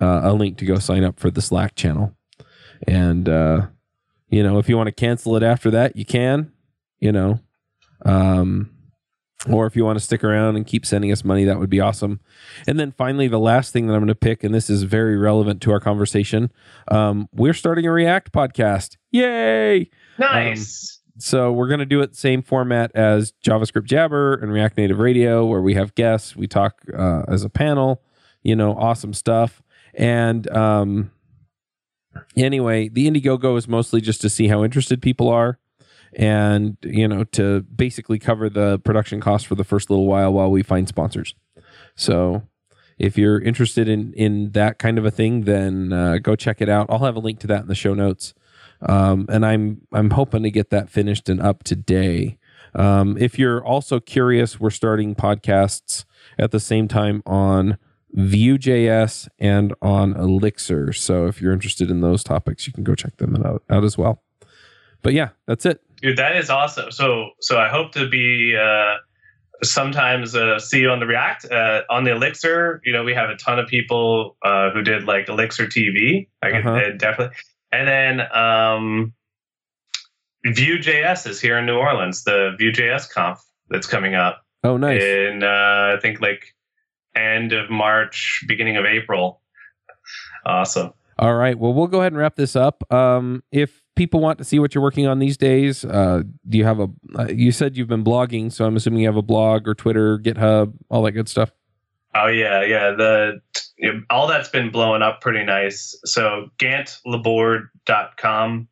uh, 0.00 0.22
a 0.24 0.32
link 0.32 0.58
to 0.58 0.64
go 0.64 0.78
sign 0.78 1.04
up 1.04 1.20
for 1.20 1.30
the 1.30 1.42
Slack 1.42 1.74
channel. 1.74 2.16
And, 2.88 3.28
uh, 3.28 3.66
you 4.30 4.42
know, 4.42 4.58
if 4.58 4.68
you 4.68 4.76
want 4.76 4.88
to 4.88 4.92
cancel 4.92 5.36
it 5.36 5.42
after 5.42 5.70
that, 5.70 5.96
you 5.96 6.04
can, 6.04 6.52
you 6.98 7.12
know. 7.12 7.40
Um, 8.04 8.70
or 9.50 9.66
if 9.66 9.74
you 9.74 9.84
want 9.84 9.98
to 9.98 10.04
stick 10.04 10.22
around 10.22 10.56
and 10.56 10.66
keep 10.66 10.86
sending 10.86 11.10
us 11.10 11.24
money, 11.24 11.44
that 11.44 11.58
would 11.58 11.70
be 11.70 11.80
awesome. 11.80 12.20
And 12.66 12.78
then 12.78 12.92
finally, 12.92 13.28
the 13.28 13.38
last 13.38 13.72
thing 13.72 13.86
that 13.86 13.94
I'm 13.94 14.00
going 14.00 14.08
to 14.08 14.14
pick, 14.14 14.44
and 14.44 14.54
this 14.54 14.70
is 14.70 14.84
very 14.84 15.16
relevant 15.16 15.60
to 15.62 15.72
our 15.72 15.80
conversation, 15.80 16.52
um, 16.88 17.28
we're 17.32 17.54
starting 17.54 17.86
a 17.86 17.92
React 17.92 18.32
podcast. 18.32 18.96
Yay! 19.10 19.90
nice. 20.18 21.00
So 21.18 21.52
we're 21.52 21.68
going 21.68 21.80
to 21.80 21.86
do 21.86 22.00
it 22.00 22.16
same 22.16 22.42
format 22.42 22.90
as 22.94 23.32
JavaScript 23.44 23.84
Jabber 23.84 24.34
and 24.34 24.52
React 24.52 24.78
Native 24.78 24.98
Radio, 24.98 25.44
where 25.44 25.60
we 25.60 25.74
have 25.74 25.94
guests, 25.94 26.34
we 26.34 26.46
talk 26.46 26.82
uh, 26.96 27.22
as 27.28 27.44
a 27.44 27.50
panel, 27.50 28.02
you 28.42 28.56
know, 28.56 28.74
awesome 28.76 29.12
stuff. 29.12 29.62
And 29.94 30.48
um, 30.50 31.10
anyway, 32.36 32.88
the 32.88 33.08
Indiegogo 33.08 33.56
is 33.58 33.68
mostly 33.68 34.00
just 34.00 34.20
to 34.22 34.30
see 34.30 34.48
how 34.48 34.64
interested 34.64 35.02
people 35.02 35.28
are, 35.28 35.58
and 36.14 36.76
you 36.82 37.08
know, 37.08 37.24
to 37.24 37.62
basically 37.62 38.18
cover 38.18 38.48
the 38.48 38.78
production 38.80 39.20
costs 39.20 39.46
for 39.46 39.54
the 39.54 39.64
first 39.64 39.90
little 39.90 40.06
while 40.06 40.32
while 40.32 40.50
we 40.50 40.62
find 40.62 40.88
sponsors. 40.88 41.34
So. 41.94 42.42
If 42.98 43.18
you're 43.18 43.40
interested 43.40 43.88
in 43.88 44.12
in 44.12 44.52
that 44.52 44.78
kind 44.78 44.96
of 44.96 45.04
a 45.04 45.10
thing, 45.10 45.40
then 45.40 45.92
uh, 45.92 46.18
go 46.18 46.36
check 46.36 46.60
it 46.60 46.68
out. 46.68 46.86
I'll 46.88 47.00
have 47.00 47.16
a 47.16 47.20
link 47.20 47.40
to 47.40 47.48
that 47.48 47.62
in 47.62 47.66
the 47.66 47.74
show 47.74 47.94
notes 47.94 48.32
um, 48.82 49.26
and 49.28 49.46
I'm 49.46 49.82
I'm 49.92 50.10
hoping 50.10 50.42
to 50.42 50.50
get 50.50 50.70
that 50.70 50.90
finished 50.90 51.28
and 51.28 51.40
up 51.40 51.62
today. 51.62 52.38
Um, 52.74 53.16
if 53.18 53.38
you're 53.38 53.64
also 53.64 54.00
curious, 54.00 54.58
we're 54.58 54.70
starting 54.70 55.14
podcasts 55.14 56.04
at 56.38 56.50
the 56.50 56.60
same 56.60 56.88
time 56.88 57.22
on 57.26 57.78
Vue.js 58.12 59.28
and 59.38 59.74
on 59.82 60.14
Elixir. 60.16 60.92
So 60.92 61.26
if 61.26 61.40
you're 61.40 61.52
interested 61.52 61.90
in 61.90 62.00
those 62.00 62.24
topics, 62.24 62.66
you 62.66 62.72
can 62.72 62.82
go 62.82 62.94
check 62.94 63.18
them 63.18 63.36
out, 63.44 63.62
out 63.68 63.84
as 63.84 63.98
well. 63.98 64.22
But 65.02 65.12
yeah, 65.12 65.30
that's 65.46 65.66
it. 65.66 65.82
Dude, 66.02 66.18
that 66.18 66.36
is 66.36 66.50
awesome. 66.50 66.90
So, 66.90 67.30
so 67.40 67.58
I 67.58 67.68
hope 67.68 67.92
to 67.92 68.08
be 68.08 68.56
uh, 68.60 68.96
sometimes 69.62 70.34
uh, 70.34 70.58
see 70.58 70.80
you 70.80 70.90
on 70.90 70.98
the 71.00 71.06
React 71.06 71.50
uh, 71.52 71.82
on 71.88 72.04
the 72.04 72.10
Elixir. 72.12 72.80
You 72.84 72.92
know, 72.92 73.04
we 73.04 73.14
have 73.14 73.30
a 73.30 73.36
ton 73.36 73.58
of 73.58 73.68
people 73.68 74.36
uh, 74.44 74.70
who 74.70 74.82
did 74.82 75.04
like 75.04 75.28
Elixir 75.28 75.66
TV. 75.66 76.28
I 76.42 76.50
can 76.50 76.66
Uh-huh. 76.66 76.76
uh, 76.76 76.90
definitely. 76.96 77.36
And 77.70 77.86
then 77.88 78.20
um, 78.36 79.12
Vue.js 80.44 81.26
is 81.28 81.40
here 81.40 81.58
in 81.58 81.66
New 81.66 81.76
Orleans. 81.76 82.24
The 82.24 82.54
Vue.js 82.58 83.08
conf 83.10 83.38
that's 83.70 83.86
coming 83.86 84.14
up 84.14 84.42
Oh, 84.64 84.76
nice. 84.76 85.02
in 85.02 85.42
uh, 85.44 85.94
I 85.96 85.98
think 86.00 86.20
like 86.20 86.54
end 87.14 87.52
of 87.52 87.70
March, 87.70 88.44
beginning 88.48 88.76
of 88.76 88.84
April. 88.84 89.40
Awesome. 90.44 90.92
All 91.18 91.34
right. 91.34 91.56
Well, 91.56 91.72
we'll 91.74 91.86
go 91.86 92.00
ahead 92.00 92.12
and 92.12 92.18
wrap 92.18 92.34
this 92.36 92.56
up. 92.56 92.82
Um, 92.92 93.44
if 93.52 93.81
people 93.94 94.20
want 94.20 94.38
to 94.38 94.44
see 94.44 94.58
what 94.58 94.74
you're 94.74 94.82
working 94.82 95.06
on 95.06 95.18
these 95.18 95.36
days, 95.36 95.84
uh, 95.84 96.22
do 96.48 96.58
you 96.58 96.64
have 96.64 96.80
a? 96.80 96.88
Uh, 97.16 97.28
you 97.28 97.52
said 97.52 97.76
you've 97.76 97.88
been 97.88 98.04
blogging, 98.04 98.52
so 98.52 98.64
I'm 98.64 98.76
assuming 98.76 99.00
you 99.00 99.08
have 99.08 99.16
a 99.16 99.22
blog 99.22 99.68
or 99.68 99.74
Twitter, 99.74 100.18
GitHub, 100.18 100.72
all 100.90 101.02
that 101.02 101.12
good 101.12 101.28
stuff. 101.28 101.52
Oh 102.14 102.26
yeah, 102.26 102.62
yeah. 102.62 102.90
The 102.90 103.40
you 103.78 103.92
know, 103.92 104.00
all 104.10 104.26
that's 104.26 104.48
been 104.48 104.70
blowing 104.70 105.02
up 105.02 105.20
pretty 105.20 105.44
nice. 105.44 105.98
So 106.04 106.48
gantlaborde.com. 106.58 108.68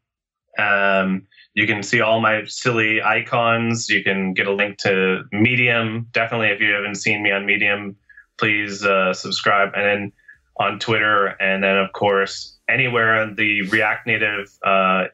Um, 0.59 1.27
you 1.55 1.67
can 1.67 1.83
see 1.83 2.01
all 2.01 2.21
my 2.21 2.45
silly 2.47 3.03
icons. 3.03 3.89
You 3.89 4.05
can 4.05 4.35
get 4.35 4.47
a 4.47 4.53
link 4.53 4.79
to 4.79 5.23
Medium. 5.33 6.07
Definitely, 6.13 6.49
if 6.49 6.61
you 6.61 6.73
haven't 6.73 6.97
seen 6.97 7.23
me 7.23 7.33
on 7.33 7.47
Medium, 7.47 7.97
please 8.39 8.85
uh, 8.85 9.15
subscribe. 9.15 9.71
And 9.75 9.85
then 9.85 10.13
on 10.59 10.79
Twitter, 10.79 11.29
and 11.41 11.65
then 11.65 11.79
of 11.79 11.93
course 11.93 12.59
anywhere 12.73 13.23
in 13.23 13.35
the 13.35 13.63
React 13.63 14.07
Native 14.07 14.59
uh, 14.65 15.05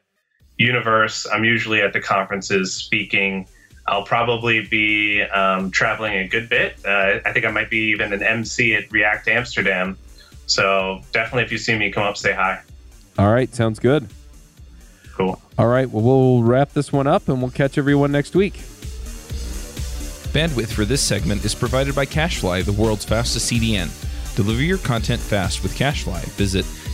universe. 0.57 1.27
I'm 1.31 1.43
usually 1.43 1.81
at 1.81 1.93
the 1.93 2.01
conferences 2.01 2.73
speaking. 2.73 3.47
I'll 3.87 4.03
probably 4.03 4.65
be 4.65 5.21
um, 5.21 5.71
traveling 5.71 6.17
a 6.17 6.27
good 6.27 6.49
bit. 6.49 6.75
Uh, 6.85 7.19
I 7.25 7.31
think 7.31 7.45
I 7.45 7.51
might 7.51 7.69
be 7.69 7.91
even 7.91 8.11
an 8.11 8.21
MC 8.21 8.75
at 8.75 8.91
React 8.91 9.29
Amsterdam. 9.29 9.97
So 10.45 11.01
definitely, 11.13 11.43
if 11.43 11.51
you 11.51 11.57
see 11.57 11.77
me, 11.77 11.91
come 11.91 12.03
up, 12.03 12.17
say 12.17 12.33
hi. 12.33 12.61
All 13.17 13.31
right. 13.31 13.53
Sounds 13.53 13.79
good. 13.79 14.07
Cool. 15.13 15.41
All 15.57 15.67
right. 15.67 15.89
Well, 15.89 16.03
we'll 16.03 16.43
wrap 16.43 16.73
this 16.73 16.91
one 16.91 17.07
up 17.07 17.27
and 17.29 17.41
we'll 17.41 17.51
catch 17.51 17.77
everyone 17.77 18.11
next 18.11 18.35
week. 18.35 18.53
Bandwidth 20.33 20.71
for 20.71 20.85
this 20.85 21.01
segment 21.01 21.43
is 21.43 21.55
provided 21.55 21.95
by 21.95 22.05
CacheFly, 22.05 22.63
the 22.65 22.73
world's 22.73 23.05
fastest 23.05 23.51
CDN. 23.51 23.89
Deliver 24.35 24.61
your 24.61 24.77
content 24.77 25.19
fast 25.19 25.63
with 25.63 25.73
CacheFly. 25.75 26.23
Visit 26.35 26.65